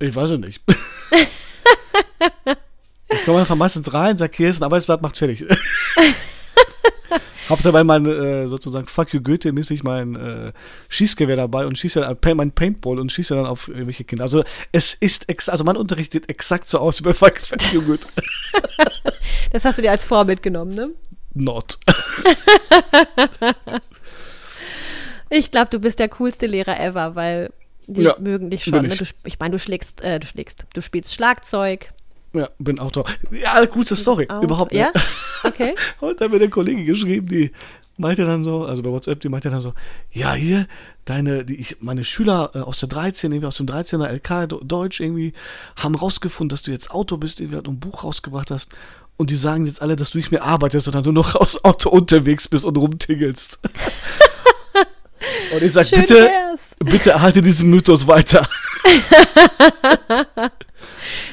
[0.00, 0.62] Ich weiß es nicht.
[3.22, 5.46] Ich komme einfach meistens rein, sag, hier ist ein Arbeitsblatt, macht fertig.
[7.48, 10.52] Hab dabei mein, äh, sozusagen, fuck you Goethe-mäßig mein äh,
[10.88, 14.24] Schießgewehr dabei und schieße dann äh, mein Paintball und schieße dann auf irgendwelche Kinder.
[14.24, 14.42] Also
[14.72, 17.82] es ist, ex also mein Unterricht sieht exakt so aus wie bei fuck, fuck you
[17.82, 18.08] Goethe.
[19.52, 20.90] Das hast du dir als Vorbild genommen, ne?
[21.34, 21.78] Not.
[25.34, 27.54] Ich glaube, du bist der coolste Lehrer ever, weil
[27.86, 28.82] die Ja, mögen dich schon.
[28.82, 28.88] Ne?
[28.88, 31.94] Du, ich meine, du schlägst, äh, du schlägst, du spielst Schlagzeug.
[32.34, 33.04] Ja, bin Autor.
[33.30, 34.26] Ja, gute Story.
[34.28, 34.80] Auch- Überhaupt nicht.
[34.80, 34.92] Ja?
[35.44, 35.74] Okay.
[36.00, 37.50] Heute hat mir eine Kollegin geschrieben, die
[37.96, 39.74] meinte dann so, also bei WhatsApp, die meinte dann so,
[40.12, 40.68] ja, hier,
[41.04, 45.00] deine, die, ich, meine Schüler äh, aus der 13, irgendwie aus dem 13er LK Deutsch
[45.00, 45.32] irgendwie,
[45.74, 48.70] haben rausgefunden, dass du jetzt Autor bist, irgendwie und ein Buch rausgebracht hast.
[49.16, 51.90] Und die sagen jetzt alle, dass du nicht mehr arbeitest, sondern du noch aus Auto
[51.90, 53.58] unterwegs bist und rumtingelst.
[55.54, 56.76] und ich sag, Schön bitte, wär's.
[56.78, 58.48] bitte erhalte diesen Mythos weiter.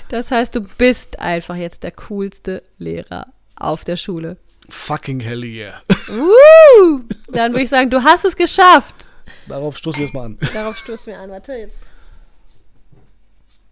[0.09, 4.37] Das heißt, du bist einfach jetzt der coolste Lehrer auf der Schule.
[4.69, 5.81] Fucking hell yeah.
[6.09, 7.01] Uh,
[7.31, 9.11] dann würde ich sagen, du hast es geschafft.
[9.47, 10.37] Darauf stoße ich jetzt mal an.
[10.53, 11.29] Darauf stoß mir an.
[11.29, 11.85] Warte, jetzt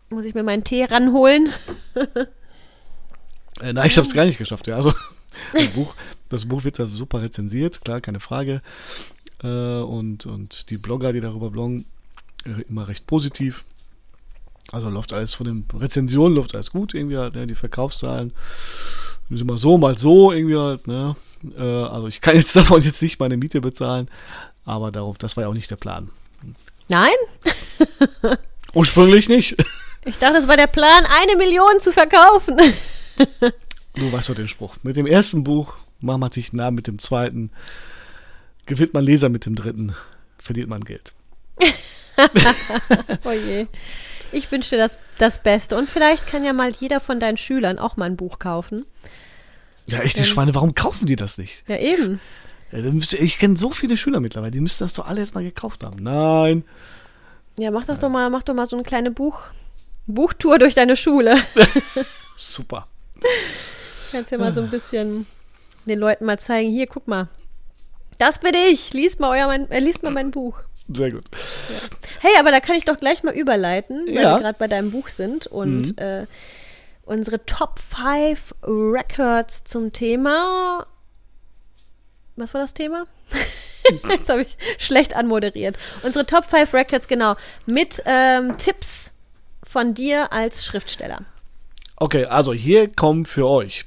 [0.10, 1.52] muss ich mir meinen Tee ranholen.
[3.60, 4.68] Äh, nein, ich habe es gar nicht geschafft.
[4.68, 4.76] Ja.
[4.76, 4.94] Also
[5.52, 5.96] das Buch,
[6.30, 8.62] das Buch wird ja super rezensiert, klar, keine Frage.
[9.42, 11.86] Äh, und, und die Blogger, die darüber bloggen,
[12.46, 13.66] äh, immer recht positiv.
[14.72, 17.48] Also läuft alles von den Rezensionen, läuft alles gut, irgendwie halt, ne?
[17.48, 18.34] die Verkaufszahlen
[19.30, 21.16] sind mal so, mal so, irgendwie halt, ne?
[21.58, 24.10] Äh, also ich kann jetzt davon jetzt nicht meine Miete bezahlen,
[24.66, 26.10] aber darauf, das war ja auch nicht der Plan.
[26.90, 27.16] Nein?
[28.74, 29.58] Ursprünglich nicht.
[30.06, 32.58] Ich dachte, es war der Plan, eine Million zu verkaufen.
[33.96, 34.76] Du weißt doch den Spruch.
[34.84, 37.52] Mit dem ersten Buch macht man sich einen Namen, mit dem zweiten
[38.66, 39.96] gewinnt man Leser, mit dem dritten
[40.38, 41.14] verdient man Geld.
[43.24, 43.68] Oh je.
[44.32, 45.78] Ich wünsche dir das, das Beste.
[45.78, 48.86] Und vielleicht kann ja mal jeder von deinen Schülern auch mal ein Buch kaufen.
[49.88, 50.26] Ja, echt, die Ähm.
[50.26, 51.68] Schweine, warum kaufen die das nicht?
[51.70, 52.20] Ja, eben.
[52.72, 56.04] Ich kenne so viele Schüler mittlerweile, die müssten das doch alle erstmal gekauft haben.
[56.04, 56.66] Nein.
[57.58, 59.40] Ja, mach das doch mal, mach doch mal so eine kleine Buch,
[60.06, 61.38] Buchtour durch deine Schule.
[62.36, 62.88] Super.
[64.12, 65.26] Kannst ja mal so ein bisschen
[65.86, 67.30] den Leuten mal zeigen, hier, guck mal.
[68.18, 68.94] Das bin ich.
[68.94, 70.60] Lies mal, euer mein, äh, liest mal mein Buch.
[70.94, 71.26] Sehr gut.
[72.20, 74.36] Hey, aber da kann ich doch gleich mal überleiten, weil Ja.
[74.36, 76.26] wir gerade bei deinem Buch sind und äh,
[77.06, 80.86] unsere Top 5 Records zum Thema.
[82.36, 83.06] Was war das Thema?
[84.10, 85.78] Jetzt habe ich schlecht anmoderiert.
[86.04, 87.36] Unsere Top 5 Records, genau,
[87.66, 89.12] mit ähm, Tipps
[89.64, 91.22] von dir als Schriftsteller.
[91.96, 93.86] Okay, also hier kommen für euch.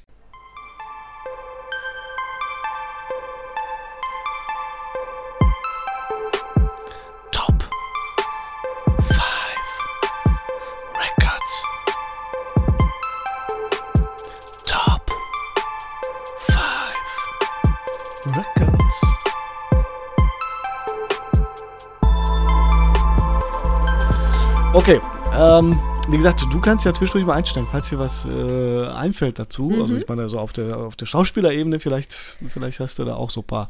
[24.73, 25.01] Okay,
[25.35, 29.73] ähm, wie gesagt, du kannst ja zwischendurch mal einsteigen, falls dir was äh, einfällt dazu.
[29.81, 32.15] Also ich meine, so auf der, auf der Schauspielerebene vielleicht,
[32.49, 33.69] vielleicht hast du da auch so ein paar,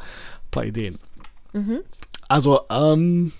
[0.50, 0.98] paar Ideen.
[2.28, 3.32] Also, ähm,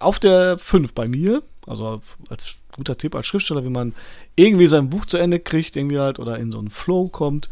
[0.00, 2.00] auf der 5 bei mir, also
[2.30, 3.94] als guter Tipp als Schriftsteller, wie man
[4.34, 7.50] irgendwie sein Buch zu Ende kriegt, irgendwie halt, oder in so einen Flow kommt,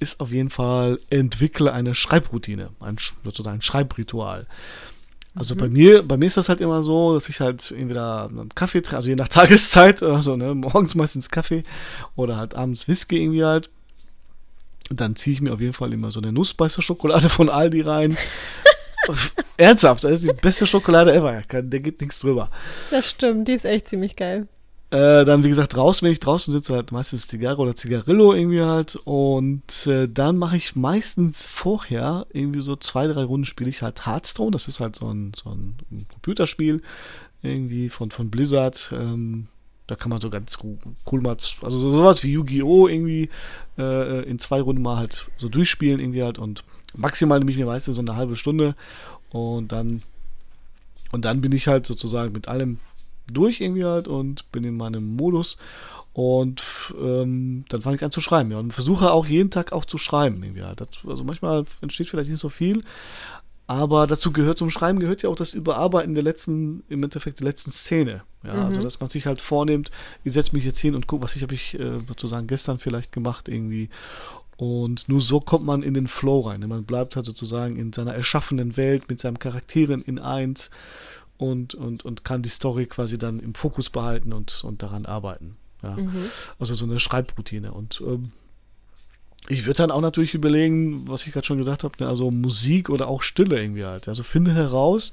[0.00, 4.46] ist auf jeden Fall entwickle eine Schreibroutine, ein, sozusagen ein Schreibritual.
[5.38, 8.48] Also bei mir, bei mir ist das halt immer so, dass ich halt entweder einen
[8.54, 11.62] Kaffee trinke, also je nach Tageszeit, also ne, morgens meistens Kaffee
[12.16, 13.70] oder halt abends Whisky irgendwie halt.
[14.88, 18.16] Und dann ziehe ich mir auf jeden Fall immer so eine Nussbeißer-Schokolade von Aldi rein.
[19.56, 21.42] Ernsthaft, das ist die beste Schokolade ever.
[21.48, 22.48] Da geht nichts drüber.
[22.90, 24.48] Das stimmt, die ist echt ziemlich geil.
[24.90, 28.62] Äh, dann, wie gesagt, draußen, wenn ich draußen sitze, halt meistens Zigarre oder Zigarillo irgendwie
[28.62, 28.96] halt.
[29.04, 34.06] Und äh, dann mache ich meistens vorher irgendwie so zwei, drei Runden spiele ich halt
[34.06, 34.52] Hearthstone.
[34.52, 35.76] Das ist halt so ein, so ein
[36.12, 36.82] Computerspiel
[37.42, 38.92] irgendwie von, von Blizzard.
[38.96, 39.48] Ähm,
[39.88, 40.58] da kann man so ganz
[41.10, 42.88] cool mal, also sowas wie Yu-Gi-Oh!
[42.88, 43.28] irgendwie
[43.78, 46.64] äh, in zwei Runden mal halt so durchspielen irgendwie halt und
[46.96, 48.74] maximal nehme ich mir meistens so eine halbe Stunde
[49.30, 50.02] und dann
[51.12, 52.78] und dann bin ich halt sozusagen mit allem
[53.32, 55.58] durch irgendwie halt und bin in meinem Modus
[56.12, 56.62] und
[56.98, 58.58] ähm, dann fange ich an zu schreiben, ja.
[58.58, 60.80] Und versuche auch jeden Tag auch zu schreiben, irgendwie halt.
[60.80, 62.82] Das, also manchmal entsteht vielleicht nicht so viel,
[63.66, 67.46] aber dazu gehört zum Schreiben gehört ja auch das Überarbeiten der letzten, im Endeffekt der
[67.46, 68.22] letzten Szene.
[68.44, 68.66] Ja, also mhm.
[68.66, 69.90] also dass man sich halt vornimmt,
[70.22, 73.12] ich setze mich jetzt hin und gucke, was ich habe ich äh, sozusagen gestern vielleicht
[73.12, 73.90] gemacht irgendwie.
[74.56, 76.66] Und nur so kommt man in den Flow rein.
[76.66, 80.70] Man bleibt halt sozusagen in seiner erschaffenen Welt mit seinen Charakteren in eins
[81.38, 85.56] und, und, und kann die Story quasi dann im Fokus behalten und, und daran arbeiten.
[85.82, 85.96] Ja.
[85.96, 86.24] Mhm.
[86.58, 87.72] Also so eine Schreibroutine.
[87.72, 88.32] Und ähm,
[89.48, 92.90] ich würde dann auch natürlich überlegen, was ich gerade schon gesagt habe, ne, also Musik
[92.90, 94.08] oder auch Stille irgendwie halt.
[94.08, 95.12] Also finde heraus,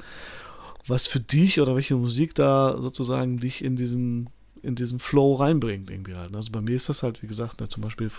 [0.87, 4.29] was für dich oder welche Musik da sozusagen dich in diesen
[4.63, 6.33] in diesen Flow reinbringt irgendwie halt.
[6.33, 8.09] Also bei mir ist das halt, wie gesagt, ne, zum Beispiel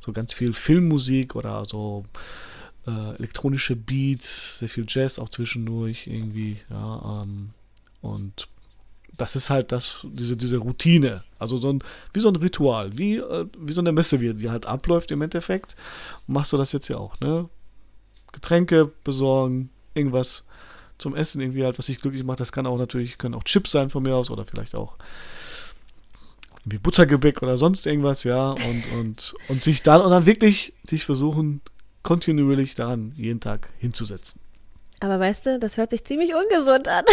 [0.00, 2.04] so ganz viel Filmmusik oder so
[2.86, 7.50] äh, elektronische Beats, sehr viel Jazz auch zwischendurch irgendwie, ja, ähm,
[8.00, 8.48] und
[9.16, 11.82] das ist halt das, diese, diese Routine, also so ein,
[12.12, 15.22] wie so ein Ritual, wie, äh, wie so eine Messe, wie die halt abläuft im
[15.22, 15.76] Endeffekt,
[16.26, 17.48] machst du das jetzt ja auch, ne?
[18.32, 20.44] Getränke besorgen, irgendwas
[20.98, 23.70] zum Essen irgendwie halt, was dich glücklich macht, das kann auch natürlich, können auch Chips
[23.70, 24.96] sein von mir aus oder vielleicht auch
[26.64, 31.04] wie Buttergebäck oder sonst irgendwas, ja, und, und, und sich dann, und dann wirklich sich
[31.04, 31.60] versuchen,
[32.04, 34.40] kontinuierlich daran jeden Tag hinzusetzen.
[35.00, 37.04] Aber weißt du, das hört sich ziemlich ungesund an.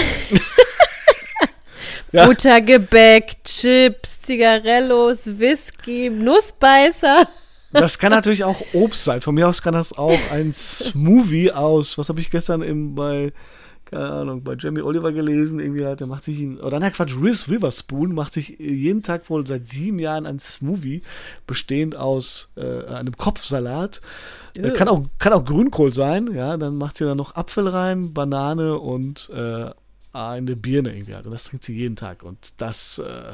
[2.12, 2.28] ja.
[2.28, 7.28] Buttergebäck, Chips, Zigarellos, Whisky, Nussbeißer.
[7.74, 9.22] Das kann natürlich auch Obst sein.
[9.22, 13.34] Von mir aus kann das auch ein Smoothie aus, was habe ich gestern im, bei
[13.92, 17.16] keine Ahnung, bei Jamie Oliver gelesen, irgendwie hat, der macht sich, ein, oder na Quatsch,
[17.22, 21.02] Riz Witherspoon macht sich jeden Tag wohl seit sieben Jahren ein Smoothie,
[21.46, 24.02] bestehend aus äh, einem Kopfsalat.
[24.56, 28.14] Äh, kann, auch, kann auch Grünkohl sein, ja, dann macht sie da noch Apfel rein,
[28.14, 29.72] Banane und äh,
[30.14, 31.26] eine Birne irgendwie halt.
[31.26, 32.24] Und das trinkt sie jeden Tag.
[32.24, 33.34] Und das äh,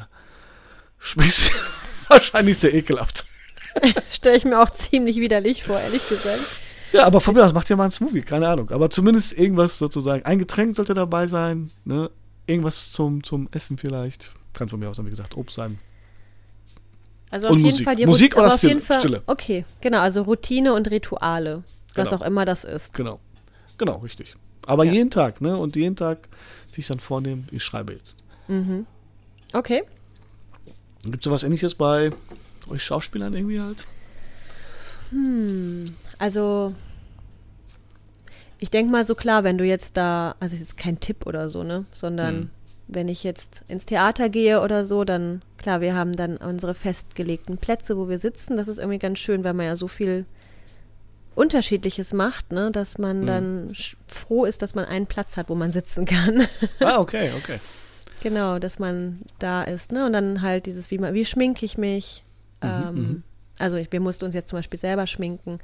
[0.97, 1.51] schmeckt
[2.07, 3.25] wahrscheinlich sehr ekelhaft.
[4.11, 6.61] Stelle ich mir auch ziemlich widerlich vor, ehrlich gesagt.
[6.93, 8.71] Ja, aber von mir aus macht ja mal ein Smoothie, keine Ahnung.
[8.71, 10.23] Aber zumindest irgendwas sozusagen.
[10.23, 12.09] Ein Getränk sollte dabei sein, ne?
[12.45, 14.31] Irgendwas zum, zum Essen vielleicht.
[14.53, 15.79] Kann von mir aus, wie gesagt, Obst sein.
[17.29, 17.85] Also auf und jeden Musik.
[17.85, 19.21] Fall die Musik Rut oder auf Stille, jeden Fall, Stille.
[19.27, 21.63] Okay, genau, also Routine und Rituale.
[21.93, 22.21] Was genau.
[22.21, 22.93] auch immer das ist.
[22.93, 23.19] Genau.
[23.77, 24.35] Genau, richtig.
[24.65, 24.93] Aber ja.
[24.93, 25.57] jeden Tag, ne?
[25.57, 26.19] Und jeden Tag
[26.69, 28.23] sich dann vornehmen, ich schreibe jetzt.
[28.47, 28.85] Mhm.
[29.53, 29.83] Okay.
[31.03, 32.11] Gibt es sowas ähnliches bei
[32.69, 33.85] euch Schauspielern irgendwie halt?
[35.11, 35.83] Hm,
[36.17, 36.73] also
[38.59, 41.63] ich denke mal so klar, wenn du jetzt da, also jetzt kein Tipp oder so,
[41.63, 42.49] ne, sondern hm.
[42.87, 47.57] wenn ich jetzt ins Theater gehe oder so, dann klar, wir haben dann unsere festgelegten
[47.57, 48.57] Plätze, wo wir sitzen.
[48.57, 50.25] Das ist irgendwie ganz schön, weil man ja so viel
[51.35, 53.25] Unterschiedliches macht, ne, dass man hm.
[53.27, 53.73] dann
[54.07, 56.47] froh ist, dass man einen Platz hat, wo man sitzen kann.
[56.79, 57.59] Ah, okay, okay.
[58.21, 60.05] Genau, dass man da ist, ne?
[60.05, 62.23] Und dann halt dieses, wie, wie schminke ich mich?
[62.63, 63.23] Mhm, ähm, mhm.
[63.59, 65.59] also ich, wir mussten uns jetzt zum Beispiel selber schminken.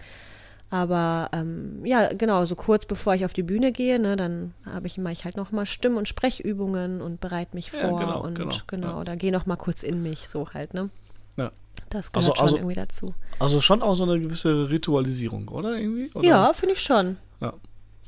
[0.69, 4.87] Aber ähm, ja, genau, so kurz bevor ich auf die Bühne gehe, ne, dann habe
[4.87, 8.33] ich, mache ich halt nochmal Stimm- und Sprechübungen und bereite mich vor ja, genau, und
[8.33, 8.99] genau, genau ja.
[8.99, 10.89] oder gehe nochmal kurz in mich, so halt, ne?
[11.37, 11.51] Ja.
[11.89, 13.13] Das gehört also, schon also, irgendwie dazu.
[13.37, 16.09] Also schon auch so eine gewisse Ritualisierung, oder irgendwie?
[16.15, 16.27] Oder?
[16.27, 17.17] Ja, finde ich schon.
[17.39, 17.53] Ja.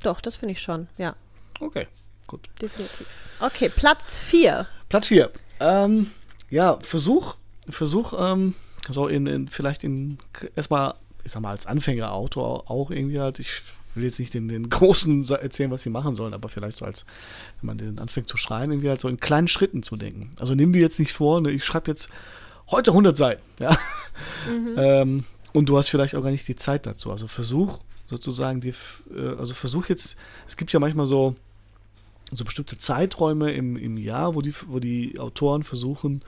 [0.01, 1.15] Doch, das finde ich schon, ja.
[1.59, 1.87] Okay,
[2.25, 2.49] gut.
[2.59, 3.05] Definitiv.
[3.39, 4.65] Okay, Platz 4.
[4.89, 5.29] Platz 4.
[5.59, 6.11] Ähm,
[6.49, 7.35] ja, Versuch,
[7.69, 8.55] Versuch, ähm,
[8.89, 10.17] so in, in vielleicht in
[10.55, 10.95] erstmal
[11.25, 13.61] ich sag mal, als Anfängerautor auch irgendwie halt, ich
[13.95, 17.05] will jetzt nicht den, den Großen erzählen, was sie machen sollen, aber vielleicht so als,
[17.59, 20.31] wenn man den anfängt zu schreiben, irgendwie halt so in kleinen Schritten zu denken.
[20.39, 22.09] Also nimm dir jetzt nicht vor, ne, ich schreibe jetzt
[22.69, 23.77] heute 100 Seiten, ja.
[24.47, 24.75] Mhm.
[24.77, 25.23] ähm,
[25.53, 27.11] und du hast vielleicht auch gar nicht die Zeit dazu.
[27.11, 28.73] Also versuch sozusagen, die,
[29.15, 30.17] äh, also versuch jetzt,
[30.47, 31.35] es gibt ja manchmal so,
[32.31, 36.23] so bestimmte Zeiträume im, im Jahr, wo die, wo die Autoren versuchen,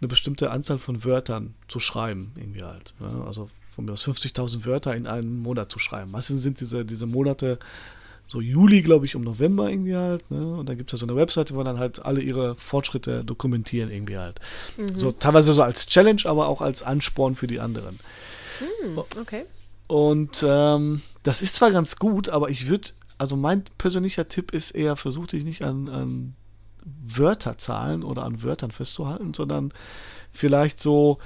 [0.00, 2.94] eine bestimmte Anzahl von Wörtern zu schreiben, irgendwie halt.
[3.00, 3.24] Ja?
[3.24, 3.48] Also
[3.78, 6.10] von mir aus 50.000 Wörter in einem Monat zu schreiben.
[6.10, 7.60] Meistens sind diese, diese Monate
[8.26, 10.28] so Juli, glaube ich, um November irgendwie halt.
[10.32, 10.44] Ne?
[10.58, 13.88] Und dann gibt es ja so eine Webseite, wo dann halt alle ihre Fortschritte dokumentieren
[13.88, 14.40] irgendwie halt.
[14.76, 14.96] Mhm.
[14.96, 18.00] So teilweise so als Challenge, aber auch als Ansporn für die anderen.
[18.82, 19.44] Mhm, okay.
[19.86, 24.72] Und ähm, das ist zwar ganz gut, aber ich würde also mein persönlicher Tipp ist
[24.72, 26.34] eher, versuch dich nicht an, an
[26.84, 29.72] Wörterzahlen oder an Wörtern festzuhalten, sondern
[30.32, 31.18] vielleicht so,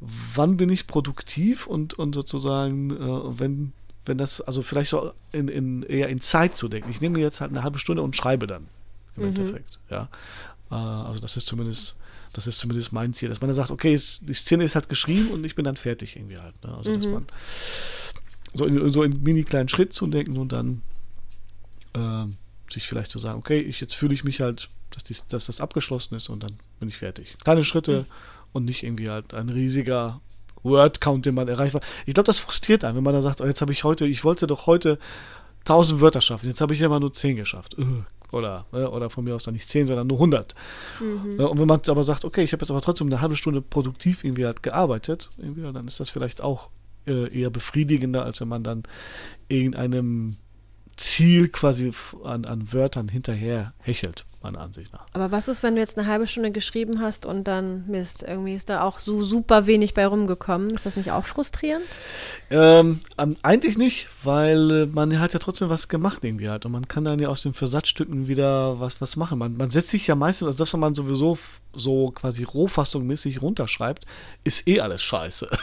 [0.00, 3.72] wann bin ich produktiv und, und sozusagen, äh, wenn,
[4.06, 6.90] wenn das, also vielleicht so in, in, eher in Zeit zu denken.
[6.90, 8.66] Ich nehme jetzt halt eine halbe Stunde und schreibe dann
[9.16, 9.28] im mhm.
[9.28, 10.08] Endeffekt, ja.
[10.70, 11.98] Äh, also das ist zumindest,
[12.32, 15.30] das ist zumindest mein Ziel, dass man dann sagt, okay, die Szene ist halt geschrieben
[15.30, 16.54] und ich bin dann fertig irgendwie halt.
[16.64, 16.74] Ne?
[16.74, 16.94] Also mhm.
[16.94, 17.26] dass man
[18.54, 20.82] so in, so in mini kleinen Schritt zu denken und dann
[21.92, 22.26] äh,
[22.72, 25.60] sich vielleicht zu sagen, okay, ich, jetzt fühle ich mich halt, dass, dies, dass das
[25.60, 27.36] abgeschlossen ist und dann bin ich fertig.
[27.42, 28.06] Kleine Schritte mhm.
[28.52, 30.20] Und nicht irgendwie halt ein riesiger
[30.62, 31.76] Word-Count, den man erreicht.
[32.06, 34.24] Ich glaube, das frustriert einen, wenn man da sagt, oh, jetzt habe ich heute, ich
[34.24, 34.98] wollte doch heute
[35.60, 37.76] 1000 Wörter schaffen, jetzt habe ich immer nur 10 geschafft.
[38.32, 40.54] Oder, ne, oder von mir aus dann nicht 10, sondern nur 100.
[41.00, 41.40] Mhm.
[41.40, 44.22] Und wenn man aber sagt, okay, ich habe jetzt aber trotzdem eine halbe Stunde produktiv
[44.22, 46.68] irgendwie halt gearbeitet, irgendwie, dann ist das vielleicht auch
[47.08, 48.84] äh, eher befriedigender, als wenn man dann
[49.48, 50.36] irgendeinem
[50.96, 51.92] Ziel quasi
[52.22, 55.06] an, an Wörtern hinterher hechelt meiner Ansicht nach.
[55.12, 58.54] Aber was ist, wenn du jetzt eine halbe Stunde geschrieben hast und dann Mist, irgendwie
[58.54, 60.68] ist da auch so super wenig bei rumgekommen?
[60.70, 61.84] Ist das nicht auch frustrierend?
[62.50, 63.00] Ähm,
[63.42, 67.04] eigentlich nicht, weil äh, man hat ja trotzdem was gemacht irgendwie halt und man kann
[67.04, 69.38] dann ja aus den Versatzstücken wieder was, was machen.
[69.38, 71.38] Man, man setzt sich ja meistens, also das, was man sowieso
[71.74, 74.06] so quasi rohfassungsmäßig runterschreibt,
[74.44, 75.48] ist eh alles scheiße.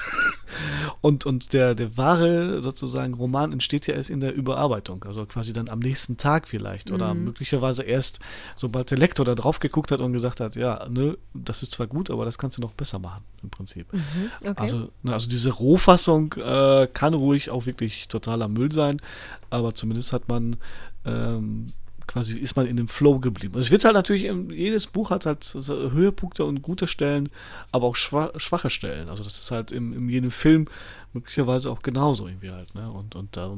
[1.02, 5.52] und und der, der wahre sozusagen Roman entsteht ja erst in der Überarbeitung, also quasi
[5.52, 7.26] dann am nächsten Tag vielleicht oder mhm.
[7.26, 8.20] möglicherweise erst
[8.56, 11.72] so sobald der Lektor da drauf geguckt hat und gesagt hat, ja, ne, das ist
[11.72, 13.92] zwar gut, aber das kannst du noch besser machen, im Prinzip.
[13.94, 14.02] Mhm,
[14.42, 14.54] okay.
[14.58, 19.02] also, ne, also diese Rohfassung äh, kann ruhig auch wirklich totaler Müll sein,
[19.50, 20.58] aber zumindest hat man
[21.06, 21.68] ähm,
[22.08, 23.56] quasi ist man in dem Flow geblieben.
[23.56, 27.30] Also es wird halt natürlich, jedes Buch hat halt Höhepunkte und gute Stellen,
[27.72, 29.10] aber auch schwache Stellen.
[29.10, 30.68] Also das ist halt in, in jedem Film
[31.14, 32.74] möglicherweise auch genauso irgendwie halt.
[32.76, 32.90] Ne?
[32.90, 33.58] Und, und da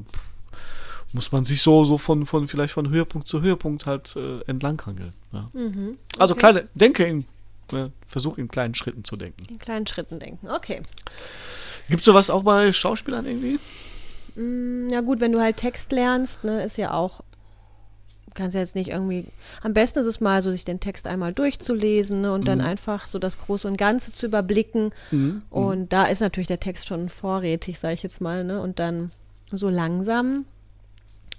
[1.14, 5.14] muss man sich so, so von, von vielleicht von Höhepunkt zu Höhepunkt halt äh, entlanghangeln.
[5.32, 5.50] Ja.
[5.54, 6.20] Mhm, also okay.
[6.20, 7.26] Also kleine, denke in,
[7.74, 9.46] äh, versuch in kleinen Schritten zu denken.
[9.50, 10.82] In kleinen Schritten denken, okay.
[11.88, 13.60] Gibt es sowas auch bei Schauspielern irgendwie?
[14.36, 17.22] Mm, ja gut, wenn du halt Text lernst, ne, ist ja auch
[18.34, 19.26] kannst ja jetzt nicht irgendwie.
[19.62, 22.46] Am besten ist es mal so, sich den Text einmal durchzulesen ne, und mhm.
[22.46, 24.92] dann einfach so das Große und Ganze zu überblicken.
[25.12, 25.20] Mhm.
[25.20, 25.42] mhm.
[25.50, 28.44] Und da ist natürlich der Text schon vorrätig, sage ich jetzt mal.
[28.44, 28.62] Ne?
[28.62, 29.12] Und dann
[29.52, 30.46] so langsam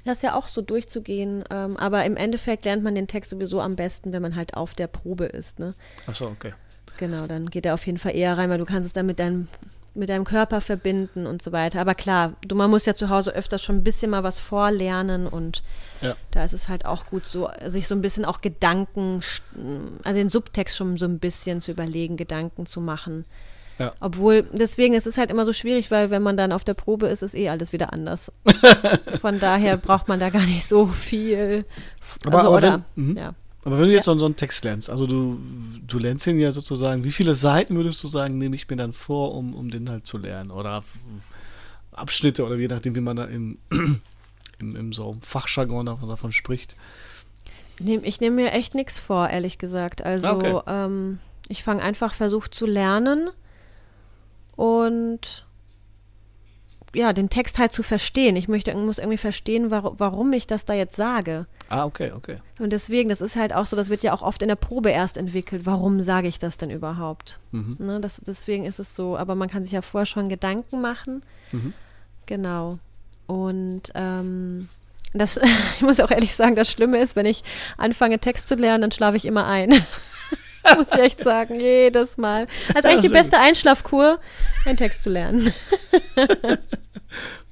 [0.05, 1.45] das ja auch so durchzugehen.
[1.51, 4.75] Ähm, aber im Endeffekt lernt man den Text sowieso am besten, wenn man halt auf
[4.75, 5.59] der Probe ist.
[5.59, 5.75] Ne?
[6.07, 6.53] Ach so, okay.
[6.99, 9.19] Genau, dann geht er auf jeden Fall eher rein, weil du kannst es dann mit
[9.19, 9.49] deinem,
[9.95, 11.81] mit deinem Körper verbinden und so weiter.
[11.81, 15.27] Aber klar, du, man muss ja zu Hause öfters schon ein bisschen mal was vorlernen
[15.27, 15.63] und
[16.01, 16.17] ja.
[16.31, 19.21] da ist es halt auch gut, so sich so ein bisschen auch Gedanken,
[20.05, 23.25] also den Subtext schon so ein bisschen zu überlegen, Gedanken zu machen.
[23.81, 23.95] Ja.
[23.99, 27.07] Obwohl, deswegen ist es halt immer so schwierig, weil wenn man dann auf der Probe
[27.07, 28.31] ist, ist eh alles wieder anders.
[29.21, 31.65] Von daher braucht man da gar nicht so viel.
[32.27, 33.17] Aber, also, aber oder, wenn, mhm.
[33.17, 33.35] ja.
[33.65, 34.19] Aber wenn du jetzt ja.
[34.19, 35.39] so, einen Text lernst, also du,
[35.87, 38.93] du lernst ihn ja sozusagen, wie viele Seiten würdest du sagen, nehme ich mir dann
[38.93, 40.51] vor, um, um den halt zu lernen?
[40.51, 40.83] Oder
[41.93, 43.59] Abschnitte oder je nachdem, wie man da im,
[44.59, 46.77] im, im so Fachjargon davon spricht.
[47.79, 50.05] Ich nehme mir echt nichts vor, ehrlich gesagt.
[50.05, 50.61] Also ah, okay.
[50.67, 53.31] ähm, ich fange einfach, versuche zu lernen
[54.57, 55.47] und
[56.95, 58.37] ja, den Text halt zu verstehen.
[58.37, 61.47] Ich möchte, muss irgendwie verstehen, war, warum ich das da jetzt sage.
[61.69, 62.39] Ah, okay, okay.
[62.59, 64.91] Und deswegen, das ist halt auch so, das wird ja auch oft in der Probe
[64.91, 65.67] erst entwickelt.
[65.67, 67.39] Warum sage ich das denn überhaupt?
[67.53, 67.77] Mhm.
[67.79, 71.23] Ne, das, deswegen ist es so, aber man kann sich ja vorher schon Gedanken machen.
[71.53, 71.73] Mhm.
[72.27, 72.79] Genau.
[73.27, 74.69] Und ähm,
[75.13, 75.39] das,
[75.77, 77.45] ich muss auch ehrlich sagen, das Schlimme ist, wenn ich
[77.77, 79.71] anfange, Text zu lernen, dann schlafe ich immer ein.
[80.77, 82.47] Muss ich echt sagen, jedes Mal.
[82.75, 84.21] Also eigentlich die beste Einschlafkur,
[84.67, 85.53] einen Text zu lernen.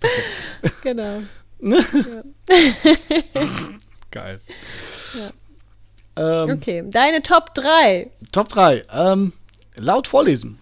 [0.01, 0.83] Perfekt.
[0.83, 1.23] Genau.
[4.11, 4.41] Geil.
[5.15, 5.31] Ja.
[6.45, 8.11] Ähm, okay, deine Top 3.
[8.33, 8.85] Top 3.
[8.93, 9.33] Ähm,
[9.77, 10.59] laut vorlesen.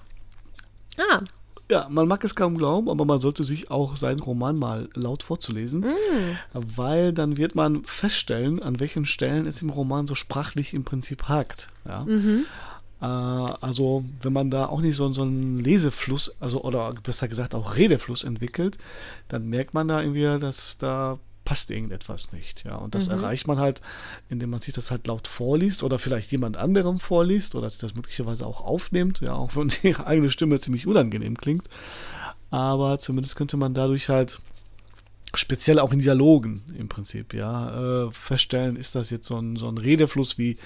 [0.99, 1.21] Ah.
[1.69, 5.25] Ja, man mag es kaum glauben, aber man sollte sich auch seinen Roman mal laut
[5.25, 6.39] vorzulesen, mm.
[6.53, 11.25] weil dann wird man feststellen, an welchen Stellen es im Roman so sprachlich im Prinzip
[11.25, 11.67] hakt.
[11.85, 12.05] Ja?
[12.05, 12.47] Mhm.
[13.01, 17.55] Äh, also, wenn man da auch nicht so, so einen Lesefluss, also oder besser gesagt
[17.55, 18.79] auch Redefluss entwickelt,
[19.29, 22.65] dann merkt man da irgendwie, dass da passt irgendetwas nicht.
[22.65, 23.15] Ja, und das mhm.
[23.15, 23.81] erreicht man halt,
[24.29, 27.95] indem man sich das halt laut vorliest oder vielleicht jemand anderem vorliest oder sich das
[27.95, 31.69] möglicherweise auch aufnimmt, ja, auch wenn die eigene Stimme ziemlich unangenehm klingt.
[32.51, 34.41] Aber zumindest könnte man dadurch halt
[35.35, 39.69] speziell auch in Dialogen im Prinzip, ja, äh, feststellen, ist das jetzt so ein, so
[39.69, 40.57] ein Redefluss wie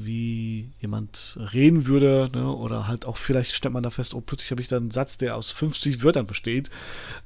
[0.00, 2.52] wie jemand reden würde, ne?
[2.52, 5.18] oder halt auch vielleicht stellt man da fest, oh, plötzlich habe ich da einen Satz,
[5.18, 6.68] der aus 50 Wörtern besteht.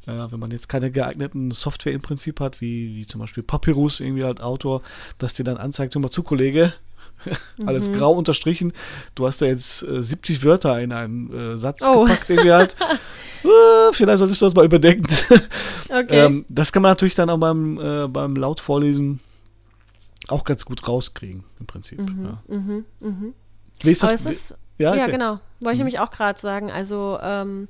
[0.07, 4.01] Äh, wenn man jetzt keine geeigneten Software im Prinzip hat, wie, wie zum Beispiel Papyrus,
[4.01, 4.81] irgendwie halt Autor,
[5.19, 6.73] dass dir dann anzeigt, hör mal zu, Kollege,
[7.67, 7.93] alles Mhm.
[7.93, 8.73] grau unterstrichen,
[9.15, 12.05] du hast da jetzt äh, 70 Wörter in einen äh, Satz Oh.
[12.05, 12.75] gepackt, irgendwie halt.
[13.45, 15.13] Äh, vielleicht solltest du das mal überdenken.
[15.89, 16.27] Okay.
[16.27, 19.19] Ähm, das kann man natürlich dann auch beim, äh, beim laut vorlesen
[20.29, 21.99] auch ganz gut rauskriegen, im Prinzip.
[22.01, 22.43] Ja.
[22.49, 23.35] mhm, mhm.
[23.83, 24.25] Wie ist Aber das?
[24.27, 25.33] es ist, ja, ja, genau.
[25.33, 25.77] Wollte ich Mhm.
[25.79, 26.71] nämlich auch gerade sagen.
[26.71, 27.69] Also, ähm,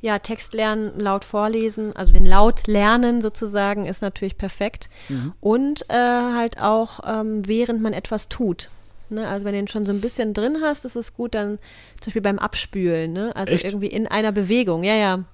[0.00, 4.90] ja, Text lernen, laut vorlesen, also den Laut lernen sozusagen, ist natürlich perfekt.
[5.08, 5.32] Mhm.
[5.40, 8.68] Und äh, halt auch, ähm, während man etwas tut.
[9.08, 9.26] Ne?
[9.26, 11.58] Also, wenn du den schon so ein bisschen drin hast, ist es gut, dann
[12.00, 13.12] zum Beispiel beim Abspülen.
[13.14, 13.34] Ne?
[13.34, 13.64] Also, Echt?
[13.64, 14.84] irgendwie in einer Bewegung.
[14.84, 15.24] Ja, ja.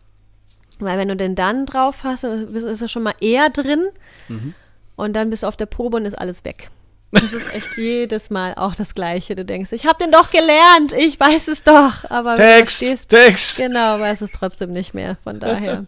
[0.79, 3.87] Weil, wenn du den dann drauf hast, ist er schon mal eher drin.
[4.29, 4.55] Mhm.
[5.01, 6.71] Und dann bist du auf der Probe und ist alles weg.
[7.13, 9.35] Das ist echt jedes Mal auch das Gleiche.
[9.35, 12.09] Du denkst, ich habe den doch gelernt, ich weiß es doch.
[12.09, 13.57] Aber Text, stehst, Text.
[13.57, 15.17] genau, weiß es trotzdem nicht mehr.
[15.25, 15.85] Von daher.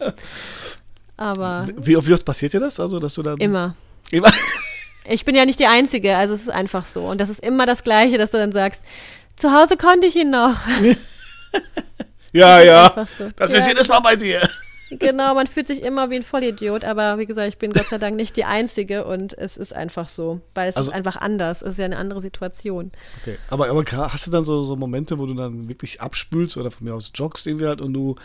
[1.15, 2.79] Aber Wie, wie oft passiert dir das?
[2.79, 3.75] Also, dass du dann immer.
[4.11, 4.31] immer
[5.05, 7.05] Ich bin ja nicht die Einzige, also es ist einfach so.
[7.05, 8.83] Und das ist immer das Gleiche, dass du dann sagst,
[9.35, 10.55] zu Hause konnte ich ihn noch.
[12.31, 12.85] ja, ja.
[12.85, 13.29] Einfach so.
[13.35, 14.49] Das ja, ist jedes Mal bei dir.
[14.99, 17.97] Genau, man fühlt sich immer wie ein Vollidiot, aber wie gesagt, ich bin Gott sei
[17.97, 21.61] Dank nicht die Einzige und es ist einfach so, weil es Also- ist einfach anders.
[21.61, 22.91] Es ist ja eine andere Situation.
[23.21, 23.37] Okay.
[23.49, 26.85] Aber, aber hast du dann so, so Momente, wo du dann wirklich abspülst oder von
[26.85, 28.15] mir aus joggst irgendwie halt und du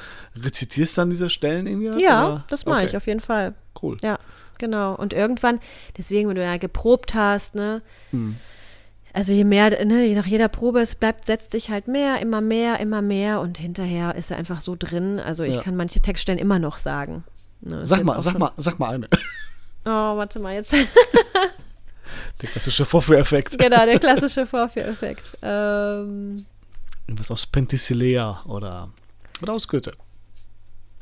[0.42, 2.00] rezitierst dann diese Stellen irgendwie halt?
[2.00, 2.44] Ja, oder?
[2.48, 3.54] das mache Okay, ich auf jeden Fall.
[3.80, 3.96] Cool.
[4.02, 4.18] Ja,
[4.58, 4.94] genau.
[4.94, 5.60] Und irgendwann,
[5.96, 8.36] deswegen, wenn du ja geprobt hast, ne, Hm.
[9.18, 12.40] Also je mehr, ne, je nach jeder Probe, es bleibt, setzt sich halt mehr, immer
[12.40, 15.18] mehr, immer mehr und hinterher ist er einfach so drin.
[15.18, 15.60] Also ich Ja.
[15.62, 17.24] kann manche Textstellen immer noch sagen.
[17.60, 19.06] Ne, Sag mal, sag mal, sag mal eine.
[19.84, 20.72] Oh, warte mal jetzt.
[22.42, 23.58] Der klassische Vorführeffekt.
[23.58, 25.36] genau, der klassische Vorführeffekt.
[25.42, 26.44] Ähm,
[27.06, 28.90] Irgendwas aus Penthesilea oder,
[29.42, 29.92] oder aus Goethe.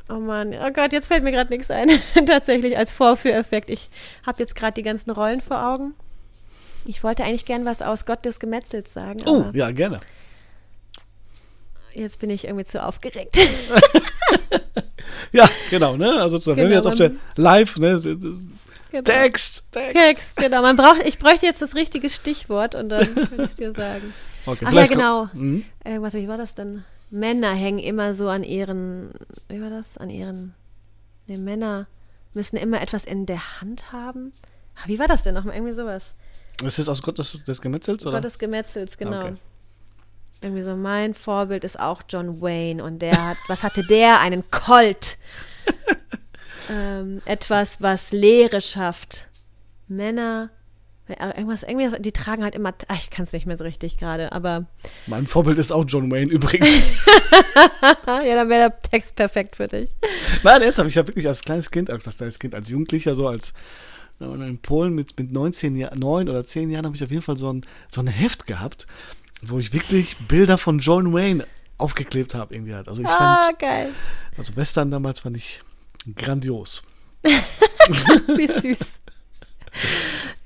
[0.08, 1.90] oh Mann, oh Gott, jetzt fällt mir gerade nichts ein.
[2.26, 3.70] Tatsächlich als Vorführeffekt.
[3.70, 3.90] Ich
[4.26, 5.94] habe jetzt gerade die ganzen Rollen vor Augen.
[6.86, 10.00] Ich wollte eigentlich gern was aus Gott des Gemetzels sagen, Oh, ja, gerne.
[11.92, 13.38] jetzt bin ich irgendwie zu aufgeregt.
[15.32, 16.20] Ja, genau, ne?
[16.20, 17.98] Also wenn Genau, wir jetzt auf der Live, ne?
[17.98, 19.02] Genau.
[19.02, 19.92] Text, Text.
[19.92, 20.62] Text, genau.
[20.62, 24.14] Man braucht, ich bräuchte jetzt das richtige Stichwort und dann könnte ich es dir sagen.
[24.46, 25.28] Okay, Ach ja, genau.
[25.32, 25.64] Mhm.
[25.84, 26.84] Irgendwas, wie war das denn?
[27.10, 29.10] Männer hängen immer so an ihren,
[29.48, 29.98] wie war das?
[29.98, 30.54] An ihren,
[31.28, 31.86] ne, Männer
[32.32, 34.32] müssen immer etwas in der Hand haben.
[34.86, 35.56] Wie war das denn nochmal?
[35.56, 36.14] Irgendwie sowas.
[36.64, 38.06] Ist das aus Gott des, des Gemetzels?
[38.06, 38.16] Oder?
[38.16, 39.20] Gott des Gemetzels, genau.
[39.20, 39.34] Okay.
[40.42, 44.20] Irgendwie so, mein Vorbild ist auch John Wayne und der hat, was hatte der?
[44.20, 45.18] Einen Colt.
[46.70, 49.28] ähm, etwas, was Lehre schafft.
[49.88, 50.50] Männer,
[51.08, 53.96] äh, irgendwas, irgendwie, die tragen halt immer, ach, ich kann es nicht mehr so richtig
[53.96, 54.66] gerade, aber
[55.06, 56.68] Mein Vorbild ist auch John Wayne übrigens.
[58.06, 59.96] ja, dann wäre der Text perfekt für dich.
[60.42, 63.28] Nein, jetzt habe ich ja wirklich als kleines Kind, als kleines Kind, als Jugendlicher, so
[63.28, 63.54] als
[64.18, 67.22] und in Polen mit, mit 19 Jahren, 9 oder 10 Jahren habe ich auf jeden
[67.22, 68.86] Fall so ein, so ein Heft gehabt,
[69.42, 71.46] wo ich wirklich Bilder von John Wayne
[71.78, 72.88] aufgeklebt habe irgendwie halt.
[72.88, 73.90] Also ich Ah, fand, geil.
[74.38, 75.60] also Western damals fand ich
[76.14, 76.82] grandios.
[77.22, 79.00] Wie süß.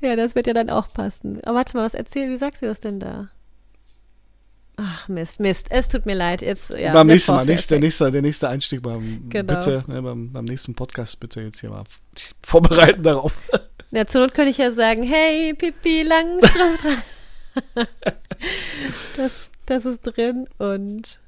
[0.01, 1.41] ja, das wird ja dann auch passen.
[1.45, 3.29] Aber warte mal, was erzähl, wie sagst du das denn da?
[4.83, 5.67] Ach, Mist, Mist.
[5.69, 6.41] Es tut mir leid.
[6.41, 9.55] Jetzt, ja, beim nächsten Mal, nächst, der, nächste, der nächste Einstieg beim, Genau.
[9.55, 11.85] bitte, ne, beim, beim nächsten Podcast bitte jetzt hier mal
[12.43, 13.35] vorbereiten darauf.
[13.93, 17.03] Ja, zur Not könnte ich ja sagen, hey, Pipi Langstrumpf.
[19.17, 21.20] das, das ist drin und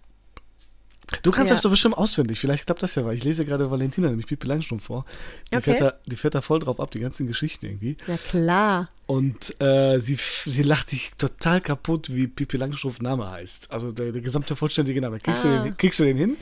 [1.23, 1.55] Du kannst Ja.
[1.57, 2.39] das doch bestimmt auswendig.
[2.41, 5.05] Vielleicht klappt das ja, weil ich lese gerade Valentina, nämlich Pippi Langstrumpf vor.
[5.53, 5.63] Die, Okay.
[5.77, 7.97] fährt da, die fährt da voll drauf ab, die ganzen Geschichten irgendwie.
[8.07, 8.89] na klar.
[9.07, 13.71] Und äh, sie, sie lacht sich total kaputt, wie Pippi Langstrumpf Name heißt.
[13.71, 15.19] Also der, der gesamte vollständige Name.
[15.19, 15.59] Kriegst, Ah.
[15.59, 16.37] du den, kriegst du den hin?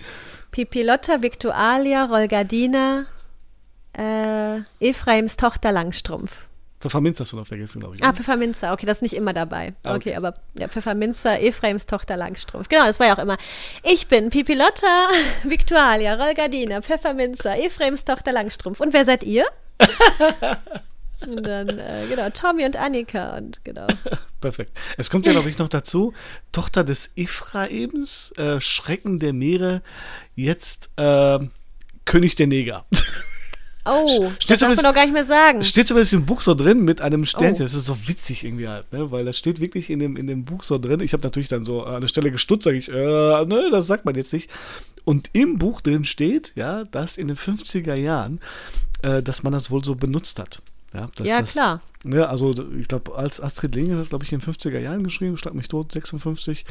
[0.52, 3.06] Pipilotta, Victualia, Rolgardina,
[3.96, 6.46] äh, Ephraims Tochter Langstrumpf.
[6.80, 8.02] Pfefferminz hast du noch vergessen, glaube ich.
[8.02, 8.14] Ah, ne?
[8.14, 9.74] Pfefferminzer, okay, das ist nicht immer dabei.
[9.82, 10.16] Ah, Okay, okay.
[10.16, 12.68] aber ja, Pfefferminzer, Ephraims Tochter Langstrumpf.
[12.68, 13.36] Genau, das war ja auch immer.
[13.82, 15.08] Ich bin Pipilotta,
[15.44, 18.80] Victualia, Rolgardina, Pfefferminzer, Ephraims Tochter Langstrumpf.
[18.80, 19.44] Und wer seid ihr?
[21.26, 23.86] und dann, äh, genau, Tommy und Annika und genau.
[24.40, 24.78] Perfekt.
[24.96, 26.14] Es kommt ja, glaube ich, noch dazu,
[26.50, 29.82] Tochter des Ephraims, äh, Schrecken der Meere,
[30.34, 31.38] jetzt äh,
[32.06, 32.86] König der Neger.
[33.84, 35.64] Oh, Steht das darf man doch gar nicht mehr sagen.
[35.64, 37.62] Steht zumindest im Buch so drin mit einem Sternchen.
[37.62, 37.64] Oh.
[37.64, 39.10] Das ist so witzig irgendwie halt, ne?
[39.10, 41.00] Weil das steht wirklich in dem, in dem Buch so drin.
[41.00, 44.04] Ich habe natürlich dann so an der Stelle gestutzt, sage ich, äh, ne, das sagt
[44.04, 44.50] man jetzt nicht.
[45.04, 48.40] Und im Buch drin steht, ja, dass in den 50er Jahren,
[49.02, 50.60] äh, dass man das wohl so benutzt hat.
[50.92, 51.80] Ja, dass Ja, das, klar.
[52.04, 55.04] Ja, also ich glaube, als Astrid Lindgren hat das, glaube ich, in den 50er Jahren
[55.04, 56.66] geschrieben, Schlag mich tot, 56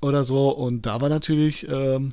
[0.00, 0.50] oder so.
[0.50, 2.12] Und da war natürlich ähm,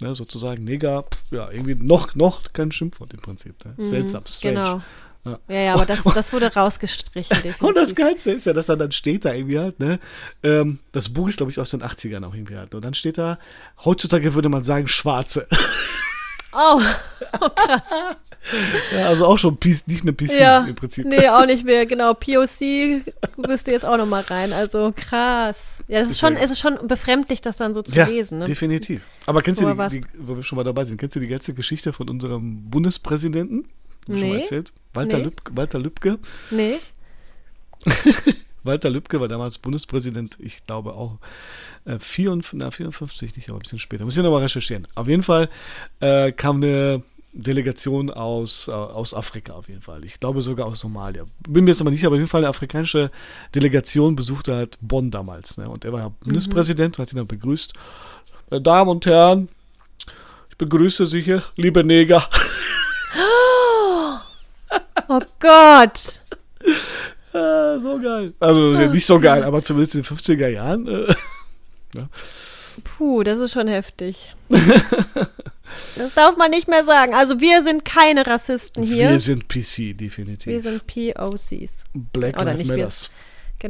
[0.00, 3.64] ne, sozusagen Neger, ja, irgendwie noch, noch kein Schimpfwort im Prinzip.
[3.64, 3.74] Ne?
[3.78, 4.54] Seltsam, strange.
[4.54, 4.82] Genau.
[5.24, 5.38] Ja.
[5.48, 7.62] Ja, ja, aber das, das wurde rausgestrichen, definitiv.
[7.68, 9.98] Und das Geilste ist ja, dass dann, dann steht da irgendwie halt, ne,
[10.42, 12.74] ähm, das Buch ist, glaube ich, aus den 80ern auch irgendwie halt.
[12.74, 13.38] Und dann steht da,
[13.84, 15.46] heutzutage würde man sagen, Schwarze.
[16.52, 16.80] Oh,
[17.40, 17.90] oh krass.
[18.96, 21.06] ja, also auch schon PC, nicht mehr PC ja, im Prinzip.
[21.06, 21.84] nee, auch nicht mehr.
[21.86, 23.02] Genau, POC
[23.36, 24.52] müsste jetzt auch noch mal rein.
[24.52, 25.82] Also krass.
[25.88, 28.38] Ja, es ist schon, es ist schon befremdlich, das dann so zu ja, lesen.
[28.38, 28.44] Ne?
[28.46, 29.02] definitiv.
[29.26, 31.52] Aber kennst du die, die, wo wir schon mal dabei sind, kennst du die ganze
[31.54, 33.68] Geschichte von unserem Bundespräsidenten?
[34.08, 34.40] Hab ich Schon mal Nee.
[34.42, 34.72] erzählt?
[34.94, 35.24] Walter, Nee.
[35.24, 36.18] Lübcke, Walter Lübcke.
[36.50, 36.78] Nee.
[38.64, 41.18] Walter Lübcke war damals Bundespräsident, ich glaube auch
[41.84, 44.04] äh, 54, na, 54 nicht, aber ein bisschen später.
[44.04, 44.86] Muss ich nochmal recherchieren.
[44.94, 45.48] Auf jeden Fall
[46.00, 47.02] äh, kam eine
[47.32, 50.04] Delegation aus, äh, aus Afrika auf jeden Fall.
[50.04, 51.24] Ich glaube sogar aus Somalia.
[51.48, 53.10] Bin mir jetzt aber nicht, aber auf jeden Fall eine afrikanische
[53.54, 55.58] Delegation besuchte halt Bonn damals.
[55.58, 55.68] Ne?
[55.68, 57.74] Und er war ja Bundespräsident, hat ihn dann begrüßt.
[58.50, 59.48] Meine Damen und Herren,
[60.48, 62.28] ich begrüße Sie hier, liebe Neger.
[65.10, 66.20] Oh Gott.
[67.32, 68.32] Ah, so geil.
[68.40, 70.86] Also nicht so geil, aber zumindest in den 50er Jahren.
[70.88, 71.14] Äh,
[72.84, 74.34] Puh, das ist schon heftig.
[75.96, 77.12] Das darf man nicht mehr sagen.
[77.14, 79.10] Also wir sind keine Rassisten hier.
[79.10, 80.46] Wir sind PC, definitiv.
[80.46, 81.84] Wir sind POCs.
[81.92, 82.66] Black Oder Lives.
[82.68, 83.10] Matters.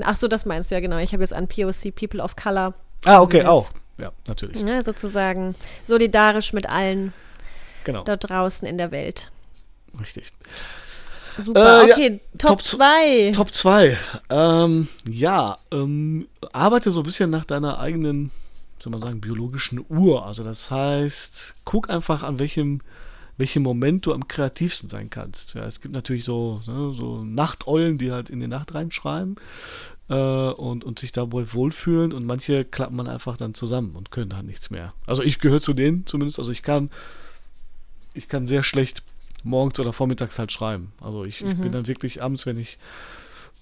[0.04, 0.98] Ach so, das meinst du ja genau.
[0.98, 3.70] Ich habe jetzt an POC, People of Color, Ah, okay, auch.
[3.98, 4.62] Ja, natürlich.
[4.62, 7.12] ne, sozusagen solidarisch mit allen
[7.82, 9.32] Genau, da draußen in der Welt.
[9.98, 10.30] richtig.
[11.38, 11.84] Super.
[11.84, 13.32] Äh, ja, okay, Top Top 2.
[13.34, 13.96] Top 2.
[14.30, 18.30] Ähm, ja, ähm, arbeite so ein bisschen nach deiner eigenen,
[18.78, 20.26] soll man sagen, biologischen Uhr.
[20.26, 22.80] Also das heißt, guck einfach an welchem,
[23.36, 25.54] welchem Moment du am kreativsten sein kannst.
[25.54, 29.36] Ja, es gibt natürlich so, ne, so Nachteulen, die halt in die Nacht reinschreiben
[30.08, 34.30] äh, und, und sich dabei wohlfühlen und manche klappen man einfach dann zusammen und können
[34.30, 34.92] dann nichts mehr.
[35.06, 36.90] Also ich gehöre zu denen zumindest, also ich kann,
[38.14, 39.04] ich kann sehr schlecht
[39.44, 40.92] morgens oder vormittags halt schreiben.
[41.00, 42.78] Also ich, ich bin dann wirklich abends, wenn ich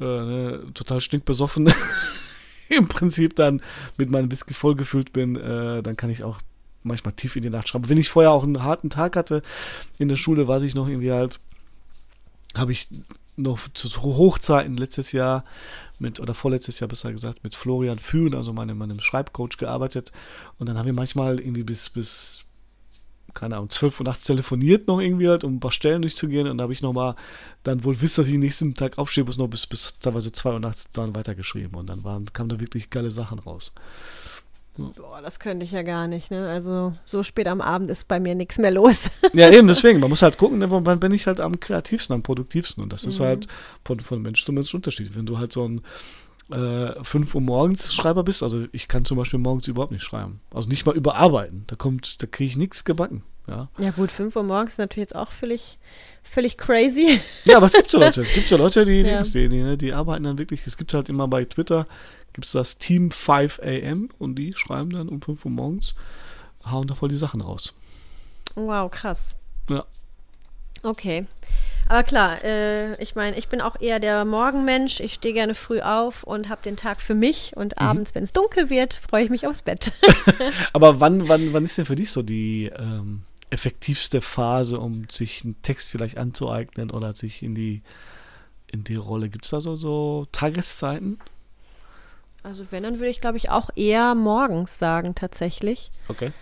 [0.01, 1.73] äh, ne, total stinkbesoffen
[2.69, 3.63] im Prinzip dann
[3.97, 6.41] mit meinem Whisky vollgefüllt bin, äh, dann kann ich auch
[6.83, 7.89] manchmal tief in die Nacht schreiben.
[7.89, 9.43] Wenn ich vorher auch einen harten Tag hatte
[9.99, 11.41] in der Schule, weiß ich noch irgendwie halt,
[12.57, 12.89] habe ich
[13.37, 15.45] noch zu Hochzeiten letztes Jahr
[15.99, 20.13] mit, oder vorletztes Jahr besser gesagt, mit Florian Fühlen, also meinem, meinem Schreibcoach gearbeitet.
[20.59, 22.46] Und dann haben wir manchmal irgendwie bis, bis
[23.37, 26.49] keine Ahnung, 12 Uhr nachts telefoniert noch irgendwie halt, um ein paar Stellen durchzugehen.
[26.49, 27.15] Und da habe ich nochmal
[27.63, 30.55] dann wohl wisst, dass ich den nächsten Tag aufstehe, bis noch bis, bis teilweise 2
[30.55, 31.75] Uhr nachts dann weitergeschrieben.
[31.75, 33.73] Und dann waren, kamen da wirklich geile Sachen raus.
[34.77, 36.49] Boah, das könnte ich ja gar nicht, ne?
[36.51, 39.11] Also so spät am Abend ist bei mir nichts mehr los.
[39.33, 40.01] Ja, eben, deswegen.
[40.01, 42.83] Man muss halt gucken, ne, wann bin ich halt am kreativsten, am produktivsten.
[42.83, 43.49] Und das ist halt
[43.85, 45.17] von, von Mensch zu Mensch unterschiedlich.
[45.17, 45.83] Wenn du halt so ein
[46.51, 50.41] äh, 5 Uhr morgens Schreiber bist, also ich kann zum Beispiel morgens überhaupt nicht schreiben.
[50.53, 51.65] Also nicht mal überarbeiten.
[51.67, 53.23] Da kommt, da kriege ich nichts gebacken.
[53.49, 53.69] Ja.
[53.79, 55.79] Ja gut, 5 Uhr morgens ist natürlich jetzt auch völlig,
[56.23, 57.21] völlig crazy.
[57.45, 58.21] Ja, aber es gibt so Leute.
[58.23, 59.23] Es gibt so Leute, die, Ja.
[59.23, 60.67] die, die, ne, die arbeiten dann wirklich.
[60.67, 61.87] Es gibt halt immer bei Twitter,
[62.33, 65.95] gibt es das Team 5 AM und die schreiben dann um 5 Uhr morgens,
[66.65, 67.75] hauen da voll die Sachen raus.
[68.57, 69.37] Wow, krass.
[69.71, 69.85] Ja.
[70.83, 71.27] Okay.
[71.89, 75.01] Aber klar, äh, ich meine, ich bin auch eher der Morgenmensch.
[75.01, 77.53] Ich stehe gerne früh auf und habe den Tag für mich.
[77.55, 77.63] Mhm.
[77.63, 79.93] Und abends, wenn es dunkel wird, freue ich mich aufs Bett.
[80.73, 85.45] Aber wann, wann, wann ist denn für dich so die ähm, effektivste Phase, um sich
[85.45, 87.83] einen Text vielleicht anzueignen oder sich in die,
[88.67, 89.29] in die Rolle?
[89.29, 91.21] Gibt es da so, so Tageszeiten?
[92.43, 95.91] Also wenn, dann würde ich, glaube ich, auch eher morgens sagen, tatsächlich.
[96.09, 96.33] Okay.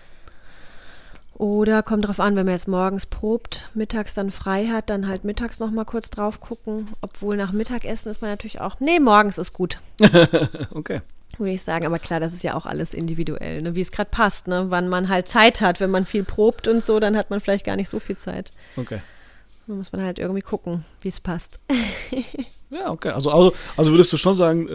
[1.37, 5.25] Oder kommt drauf an, wenn man jetzt morgens probt, mittags dann frei hat, dann halt
[5.25, 6.87] mittags noch mal kurz drauf gucken.
[7.01, 9.81] Obwohl nach Mittagessen ist man natürlich auch, nee, morgens ist gut,
[10.71, 11.01] Okay.
[11.39, 11.87] würde ich sagen.
[11.87, 13.75] Aber klar, das ist ja auch alles individuell, ne?
[13.75, 14.67] wie es gerade passt, ne?
[14.69, 15.81] wann man halt Zeit hat.
[15.81, 18.53] Wenn man viel probt und so, dann hat man vielleicht gar nicht so viel Zeit.
[18.77, 19.01] Okay.
[19.67, 21.59] Da muss man halt irgendwie gucken, wie es passt.
[22.71, 23.11] Ja, okay.
[23.11, 24.73] Also, also, also würdest du schon sagen, äh,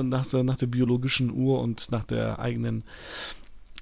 [0.00, 2.84] äh, nach, der- nach der biologischen Uhr und nach der eigenen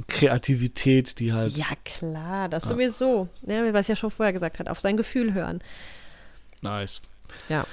[0.06, 1.56] Kreativität, die halt.
[1.56, 2.68] Ja, klar, das Ah.
[2.68, 3.28] sowieso.
[3.42, 3.72] Ne?
[3.72, 5.60] Was ich ja schon vorher gesagt hat, auf sein Gefühl hören.
[6.62, 7.02] Nice.
[7.48, 7.64] Ja.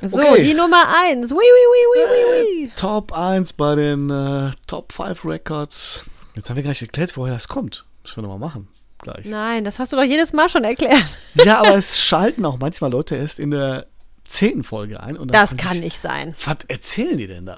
[0.00, 0.42] So, Okay.
[0.44, 1.32] die Nummer eins.
[1.32, 2.72] Ui, ui, ui, ui, ui, ui.
[2.76, 6.04] Top 1 bei den äh, Top 5 Records.
[6.36, 7.84] Jetzt haben wir gar nicht erklärt, woher das kommt.
[8.02, 8.68] Müssen wir nochmal machen.
[9.00, 9.26] Gleich.
[9.26, 11.18] Nein, das hast du doch jedes Mal schon erklärt.
[11.34, 13.86] Ja, aber es schalten auch manchmal Leute erst in der
[14.28, 15.16] zehnten Folge ein.
[15.16, 16.34] Und das kann ich, nicht sein.
[16.44, 17.56] Was erzählen die denn da?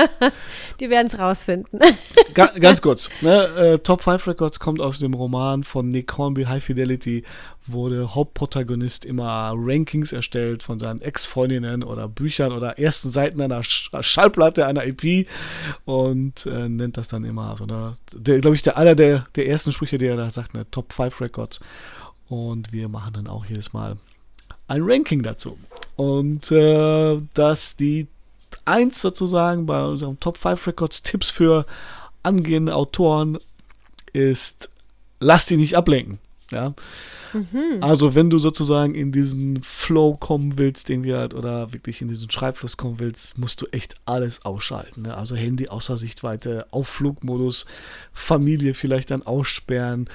[0.80, 1.80] die werden es rausfinden.
[2.34, 3.10] Ga, ganz kurz.
[3.20, 7.24] Ne, äh, Top 5 Records kommt aus dem Roman von Nick Hornby, High Fidelity,
[7.66, 13.62] wo der Hauptprotagonist immer Rankings erstellt von seinen Ex-Freundinnen oder Büchern oder ersten Seiten einer
[13.62, 15.26] Sch Schallplatte, einer EP
[15.84, 17.92] und äh, nennt das dann immer, also, ne,
[18.22, 21.60] glaube ich, der einer der, der ersten Sprüche, der da sagt, ne, Top 5 Records.
[22.28, 23.96] Und wir machen dann auch jedes Mal
[24.66, 25.58] ein Ranking dazu.
[25.96, 28.08] Und äh, dass die
[28.64, 31.66] 1 sozusagen bei unserem Top 5 Records Tipps für
[32.22, 33.38] angehende Autoren
[34.12, 34.70] ist,
[35.20, 36.18] lass die nicht ablenken.
[36.50, 36.74] Ja.
[37.32, 37.82] Mhm.
[37.82, 42.08] Also wenn du sozusagen in diesen Flow kommen willst, den wir halt, oder wirklich in
[42.08, 45.02] diesen Schreibfluss kommen willst, musst du echt alles ausschalten.
[45.02, 45.16] Ne?
[45.16, 47.66] Also Handy außer Sichtweite, auf Flugmodus,
[48.12, 50.08] Familie vielleicht dann aussperren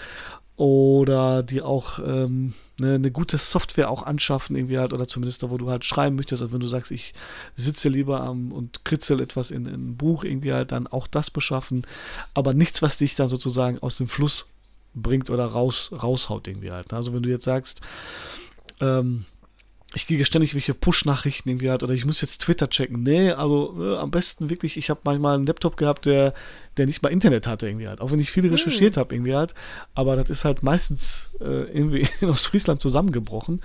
[0.55, 5.49] oder die auch ähm, eine, eine, gute Software auch anschaffen, irgendwie halt, oder zumindest da,
[5.49, 6.41] wo du halt schreiben möchtest.
[6.41, 7.13] Also wenn du sagst, ich
[7.55, 11.31] sitze lieber am und kritzel etwas in, in ein Buch, irgendwie halt, dann auch das
[11.31, 11.83] beschaffen.
[12.33, 14.47] Aber nichts, was dich dann sozusagen aus dem Fluss
[14.93, 16.91] bringt oder raus, raushaut, irgendwie halt.
[16.91, 16.97] Ne?
[16.97, 17.81] Also wenn du jetzt sagst,
[18.81, 19.25] ähm,
[19.95, 23.01] ich kriege ständig welche Push-Nachrichten irgendwie halt, oder ich muss jetzt Twitter checken.
[23.01, 26.35] Nee, also äh, am besten wirklich, ich habe manchmal einen Laptop gehabt, der,
[26.77, 27.99] der nicht mal Internet hatte irgendwie halt.
[27.99, 28.51] Auch wenn ich viel hm.
[28.51, 29.55] recherchiert habe irgendwie halt.
[29.95, 33.61] Aber das ist halt meistens äh, irgendwie in Ostfriesland zusammengebrochen.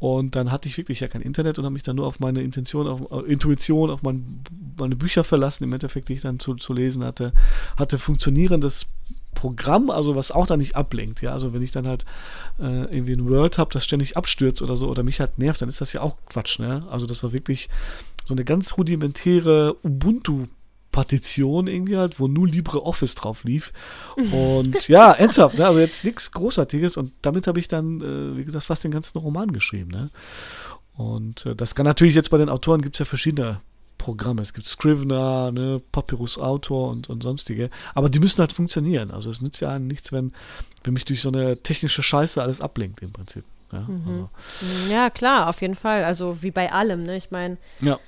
[0.00, 2.42] Und dann hatte ich wirklich ja kein Internet und habe mich dann nur auf meine
[2.42, 4.42] Intention, auf äh, Intuition, auf mein,
[4.76, 7.32] meine Bücher verlassen, im Endeffekt, die ich dann zu, zu lesen hatte.
[7.76, 8.86] Hatte funktionierendes
[9.34, 12.04] Programm, also was auch da nicht ablenkt, ja, also wenn ich dann halt
[12.58, 15.68] äh, irgendwie ein Word habe, das ständig abstürzt oder so oder mich halt nervt, dann
[15.68, 16.86] ist das ja auch Quatsch, ne?
[16.90, 17.68] Also das war wirklich
[18.24, 20.46] so eine ganz rudimentäre Ubuntu
[20.92, 23.72] Partition irgendwie halt, wo nur LibreOffice drauf lief.
[24.32, 25.66] Und ja, ernsthaft, ne?
[25.66, 26.96] also jetzt nichts Großartiges.
[26.96, 29.90] Und damit habe ich dann, äh, wie gesagt, fast den ganzen Roman geschrieben.
[29.90, 30.10] Ne?
[30.96, 33.60] Und äh, das kann natürlich jetzt bei den Autoren gibt es ja verschiedene
[34.00, 34.40] Programme.
[34.40, 37.68] Es gibt Scrivener, ne, Papyrus Autor und, und sonstige.
[37.94, 39.10] Aber die müssen halt funktionieren.
[39.10, 40.32] Also es nützt ja nichts, wenn,
[40.84, 43.44] wenn mich durch so eine technische Scheiße alles ablenkt im Prinzip.
[43.72, 44.28] Ja, mhm.
[44.62, 44.92] also.
[44.92, 46.02] ja klar, auf jeden Fall.
[46.04, 47.02] Also wie bei allem.
[47.02, 47.16] Ne?
[47.18, 47.98] Ich meine, ja.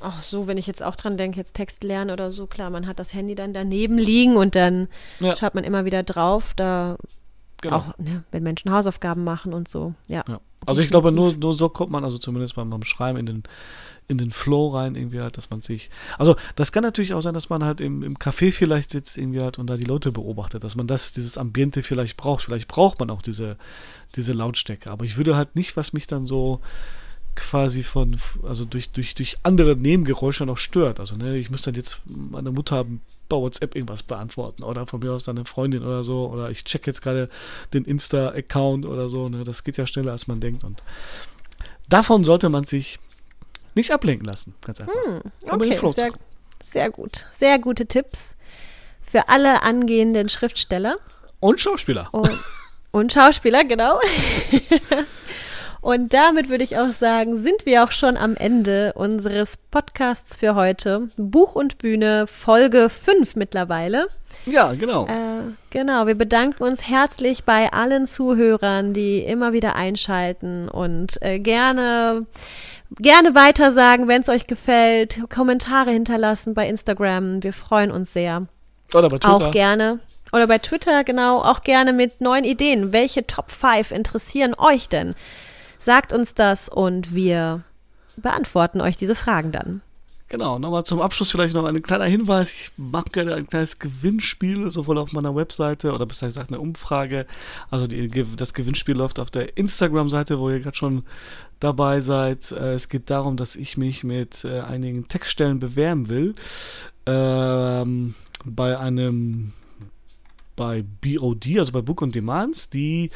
[0.00, 2.86] auch so, wenn ich jetzt auch dran denke, jetzt Text lernen oder so, klar, man
[2.86, 4.88] hat das Handy dann daneben liegen und dann
[5.20, 5.36] ja.
[5.36, 6.54] schaut man immer wieder drauf.
[6.56, 6.96] Da
[7.60, 7.76] genau.
[7.76, 9.92] auch, ne, wenn Menschen Hausaufgaben machen und so.
[10.08, 10.24] Ja.
[10.26, 10.40] ja.
[10.64, 13.42] Also ich glaube, nur, nur so kommt man also zumindest beim, beim Schreiben in den
[14.06, 15.90] in den Flow rein, irgendwie halt, dass man sich.
[16.18, 19.40] Also, das kann natürlich auch sein, dass man halt im, im Café vielleicht sitzt, irgendwie
[19.40, 22.44] halt und da die Leute beobachtet, dass man das, dieses Ambiente vielleicht braucht.
[22.44, 23.56] Vielleicht braucht man auch diese,
[24.16, 24.90] diese Lautstärke.
[24.90, 26.60] Aber ich würde halt nicht, was mich dann so
[27.34, 31.00] quasi von, also durch, durch, durch andere Nebengeräusche noch stört.
[31.00, 32.84] Also, ne, ich muss dann jetzt meine Mutter
[33.28, 36.64] bei WhatsApp irgendwas beantworten oder von mir aus dann eine Freundin oder so oder ich
[36.64, 37.30] check jetzt gerade
[37.72, 39.30] den Insta-Account oder so.
[39.30, 40.82] Ne, das geht ja schneller, als man denkt und
[41.88, 42.98] davon sollte man sich
[43.74, 44.94] nicht ablenken lassen, ganz einfach.
[45.04, 45.20] Hm,
[45.50, 46.10] okay, sehr,
[46.62, 47.26] sehr gut.
[47.30, 48.36] Sehr gute Tipps
[49.02, 50.96] für alle angehenden Schriftsteller.
[51.40, 52.08] Und Schauspieler.
[52.12, 52.30] Und,
[52.90, 54.00] und Schauspieler, genau.
[55.84, 60.54] Und damit würde ich auch sagen, sind wir auch schon am Ende unseres Podcasts für
[60.54, 61.10] heute.
[61.18, 64.08] Buch und Bühne, Folge 5 mittlerweile.
[64.46, 65.06] Ja, genau.
[65.06, 71.38] Äh, genau, wir bedanken uns herzlich bei allen Zuhörern, die immer wieder einschalten und äh,
[71.38, 72.24] gerne
[72.98, 75.22] gerne weitersagen, wenn es euch gefällt.
[75.30, 77.42] Kommentare hinterlassen bei Instagram.
[77.42, 78.46] Wir freuen uns sehr.
[78.92, 79.34] Oder bei Twitter.
[79.34, 80.00] Auch gerne.
[80.32, 81.42] Oder bei Twitter, genau.
[81.42, 82.92] Auch gerne mit neuen Ideen.
[82.92, 85.14] Welche Top 5 interessieren euch denn?
[85.78, 87.62] Sagt uns das und wir
[88.16, 89.82] beantworten euch diese Fragen dann.
[90.28, 92.52] Genau, nochmal zum Abschluss vielleicht noch ein kleiner Hinweis.
[92.52, 97.26] Ich mache gerne ein kleines Gewinnspiel, sowohl auf meiner Webseite oder besser gesagt eine Umfrage.
[97.70, 101.02] Also die, das Gewinnspiel läuft auf der Instagram-Seite, wo ihr gerade schon
[101.60, 102.52] dabei seid.
[102.52, 106.34] Äh, es geht darum, dass ich mich mit äh, einigen Textstellen bewerben will.
[107.06, 108.14] Ähm,
[108.46, 109.52] bei einem
[110.56, 113.10] bei BOD, also bei Book on Demands, die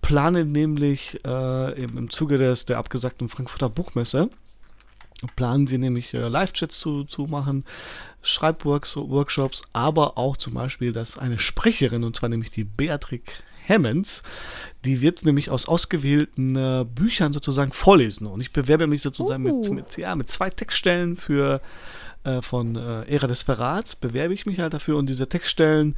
[0.00, 4.30] planen nämlich äh, im, im Zuge des, der abgesagten Frankfurter Buchmesse
[5.36, 7.64] planen sie nämlich äh, Live-Chats zu, zu machen,
[8.22, 13.32] Schreibworkshops, aber auch zum Beispiel, dass eine Sprecherin, und zwar nämlich die Beatrix
[13.68, 14.22] Hammonds,
[14.84, 18.26] die wird nämlich aus ausgewählten äh, Büchern sozusagen vorlesen.
[18.26, 19.58] Und ich bewerbe mich sozusagen uh.
[19.60, 21.60] mit, mit, ja, mit zwei Textstellen für
[22.24, 25.96] äh, von äh, Ära des Verrats, bewerbe ich mich halt dafür und diese Textstellen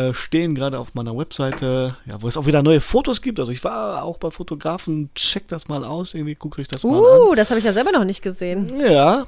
[0.00, 3.40] äh, stehen gerade auf meiner Webseite, ja, wo es auch wieder neue Fotos gibt.
[3.40, 7.00] Also ich war auch bei Fotografen, check das mal aus, irgendwie gucke ich das mal
[7.00, 7.36] uh, an.
[7.36, 8.68] das habe ich ja selber noch nicht gesehen.
[8.80, 9.26] Ja,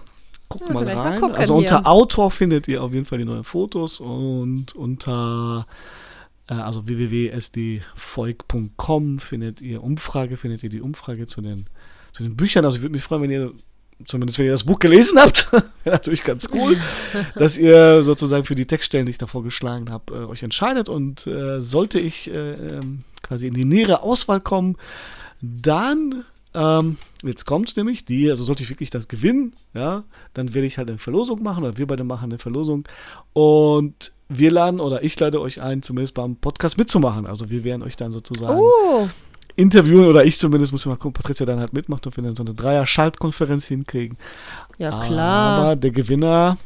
[0.48, 1.20] guckt ja, mal rein.
[1.20, 1.86] Mal also unter hier.
[1.86, 5.66] Autor findet ihr auf jeden Fall die neuen Fotos und unter
[6.48, 11.66] äh, also www.sdvolk.com findet ihr Umfrage, findet ihr die Umfrage zu den
[12.12, 12.64] zu den Büchern.
[12.64, 13.52] Also ich würde mich freuen, wenn ihr
[14.04, 16.76] zumindest wenn ihr das Buch gelesen habt, wäre natürlich ganz cool,
[17.36, 20.88] dass ihr sozusagen für die Textstellen, die ich davor geschlagen habe, äh, euch entscheidet.
[20.88, 24.76] Und äh, sollte ich äh, ähm, quasi in die nähere Auswahl kommen,
[25.40, 26.24] dann
[26.54, 30.04] ähm, jetzt kommt nämlich die, also sollte ich wirklich das gewinnen, ja,
[30.34, 32.84] dann werde ich halt eine Verlosung machen oder wir beide machen eine Verlosung
[33.32, 37.26] und wir laden oder ich lade euch ein, zumindest beim Podcast mitzumachen.
[37.26, 39.08] Also wir werden euch dann sozusagen Oh,
[39.56, 42.36] interviewen oder ich zumindest, muss ich mal gucken, Patricia dann halt mitmacht und wir dann
[42.36, 44.16] so eine Dreier-Schaltkonferenz hinkriegen.
[44.78, 45.58] ja klar.
[45.58, 46.58] Aber der Gewinner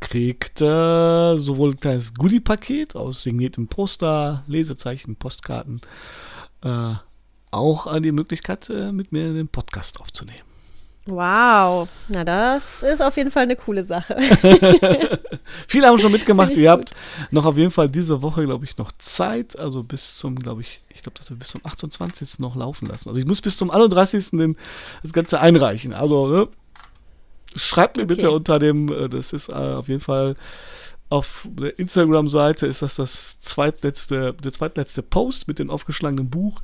[0.00, 5.80] kriegt äh, sowohl ein kleines Goodie-Paket aus signiertem Poster, Lesezeichen, Postkarten,
[6.62, 6.94] äh,
[7.50, 10.51] auch an die Möglichkeit, äh, mit mir den Podcast aufzunehmen.
[11.06, 11.88] Wow.
[12.08, 14.16] Na, das ist auf jeden Fall eine coole Sache.
[15.68, 16.56] Viele haben schon mitgemacht.
[16.56, 16.94] Ihr habt
[17.32, 19.58] noch auf jeden Fall diese Woche, glaube ich, noch Zeit.
[19.58, 22.38] Also bis zum, glaube ich, ich glaube, dass wir bis zum 28.
[22.38, 23.08] noch laufen lassen.
[23.08, 24.30] Also ich muss bis zum 31.
[24.30, 24.56] Den,
[25.02, 25.92] das Ganze einreichen.
[25.92, 26.48] Also ne?
[27.56, 28.36] schreibt mir bitte Okay.
[28.36, 30.36] unter dem, äh, das ist äh, auf jeden Fall
[31.08, 36.62] auf der Instagram-Seite ist das das zweitletzte, der zweitletzte Post mit dem aufgeschlagenen Buch.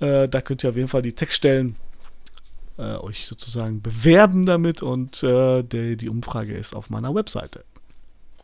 [0.00, 1.76] Äh, da könnt ihr auf jeden Fall die Textstellen
[2.78, 7.64] äh, euch sozusagen bewerben damit und äh, die, die Umfrage ist auf meiner Webseite.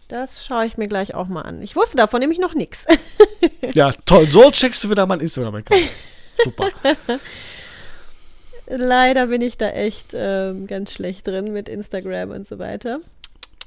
[0.09, 1.63] Das schaue ich mir gleich auch mal an.
[1.63, 2.87] Ich wusste davon nämlich noch nichts.
[3.75, 4.29] Ja, toll.
[4.29, 5.93] So checkst du wieder meinen Instagram-Account.
[6.45, 6.71] Super.
[8.69, 13.01] Leider bin ich da echt ähm, ganz schlecht drin mit Instagram und so weiter.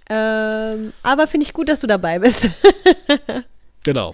[0.09, 2.49] Ähm, aber finde ich gut, dass du dabei bist.
[3.83, 4.13] Genau.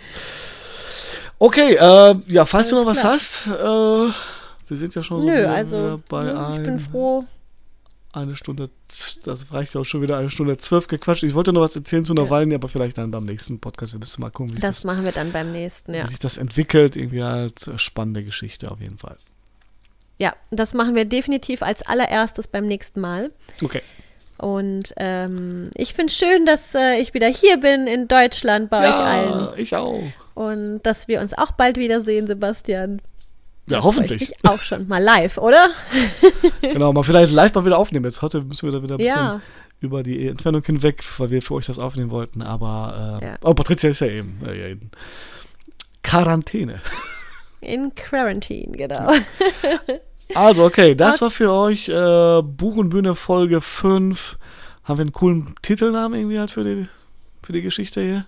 [1.38, 3.54] Okay, äh, ja, falls du noch Alles was klar.
[3.54, 4.35] hast, äh,
[4.68, 7.26] wir sind ja schon so Nö, also bei ne, ich bin froh.
[8.14, 8.70] eine Stunde,
[9.24, 11.24] das reicht ja auch schon wieder eine Stunde zwölf gequatscht.
[11.24, 13.94] Ich wollte noch was erzählen zu Nawalny, aber vielleicht dann beim nächsten Podcast.
[13.94, 16.04] Wir müssen mal gucken, wie, sich Das das, machen wir dann beim nächsten, ja.
[16.04, 16.96] wie sich das entwickelt.
[16.96, 19.18] Irgendwie als äh, spannende Geschichte auf jeden Fall.
[20.18, 23.32] Ja, das machen wir definitiv als allererstes beim nächsten Mal.
[23.62, 23.82] Okay.
[24.38, 28.88] Und ähm, ich finde es schön, dass äh, ich wieder hier bin in Deutschland bei
[28.88, 29.50] euch allen.
[29.58, 30.04] ich auch.
[30.34, 33.02] Und dass wir uns auch bald wiedersehen, Sebastian.
[33.68, 34.32] Ja, hoffentlich.
[34.44, 35.72] Auch schon mal live, oder?
[36.62, 38.06] genau, mal vielleicht live mal wieder aufnehmen.
[38.06, 39.42] Jetzt heute müssen wir da wieder ein bisschen Ja.
[39.80, 42.42] über die Entfernung hinweg, weil wir für euch das aufnehmen wollten.
[42.44, 43.36] Aber äh, Ja.
[43.42, 44.92] oh, Patricia ist ja eben äh, in
[46.04, 46.82] Quarantäne.
[47.62, 49.12] In Quarantine, genau.
[50.36, 54.38] Also, okay, das war für euch äh, Buch und Bühne Folge 5.
[54.84, 56.88] Haben wir einen coolen Titelnamen irgendwie halt für die,
[57.42, 58.26] für die Geschichte hier?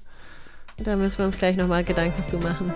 [0.78, 2.74] Da müssen wir uns gleich nochmal Gedanken zu machen.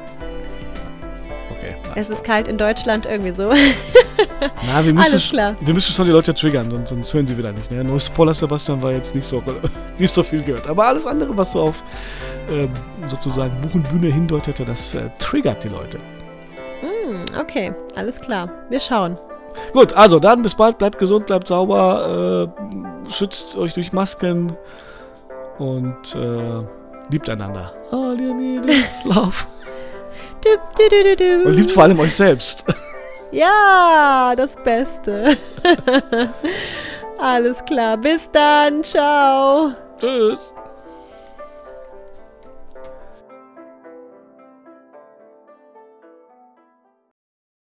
[1.95, 3.49] Es ist kalt in Deutschland, irgendwie so.
[4.67, 5.55] Na, wir müssen, Alles klar.
[5.59, 7.71] wir müssen schon die Leute triggern, sonst, sonst hören die wieder nicht.
[7.71, 7.83] Ne?
[7.83, 9.41] Nur Spoiler Sebastian war jetzt nicht so,
[9.99, 10.67] nicht so viel gehört.
[10.67, 11.83] Aber alles andere, was so auf
[12.49, 12.71] ähm,
[13.07, 15.99] sozusagen Buch und Bühne hindeutete, das äh, triggert die Leute.
[16.81, 18.49] Hm, okay, alles klar.
[18.69, 19.17] Wir schauen.
[19.73, 22.51] Gut, also dann bis bald, bleibt gesund, bleibt sauber,
[23.07, 24.51] äh, schützt euch durch Masken
[25.59, 26.63] und äh,
[27.09, 27.73] liebt einander.
[27.91, 29.45] All you need is love.
[31.45, 32.65] Und liebt vor allem euch selbst.
[33.33, 35.37] Ja, das Beste.
[37.17, 37.95] Alles klar.
[37.95, 38.83] Bis dann.
[38.83, 39.71] Ciao.
[39.97, 40.53] Tschüss.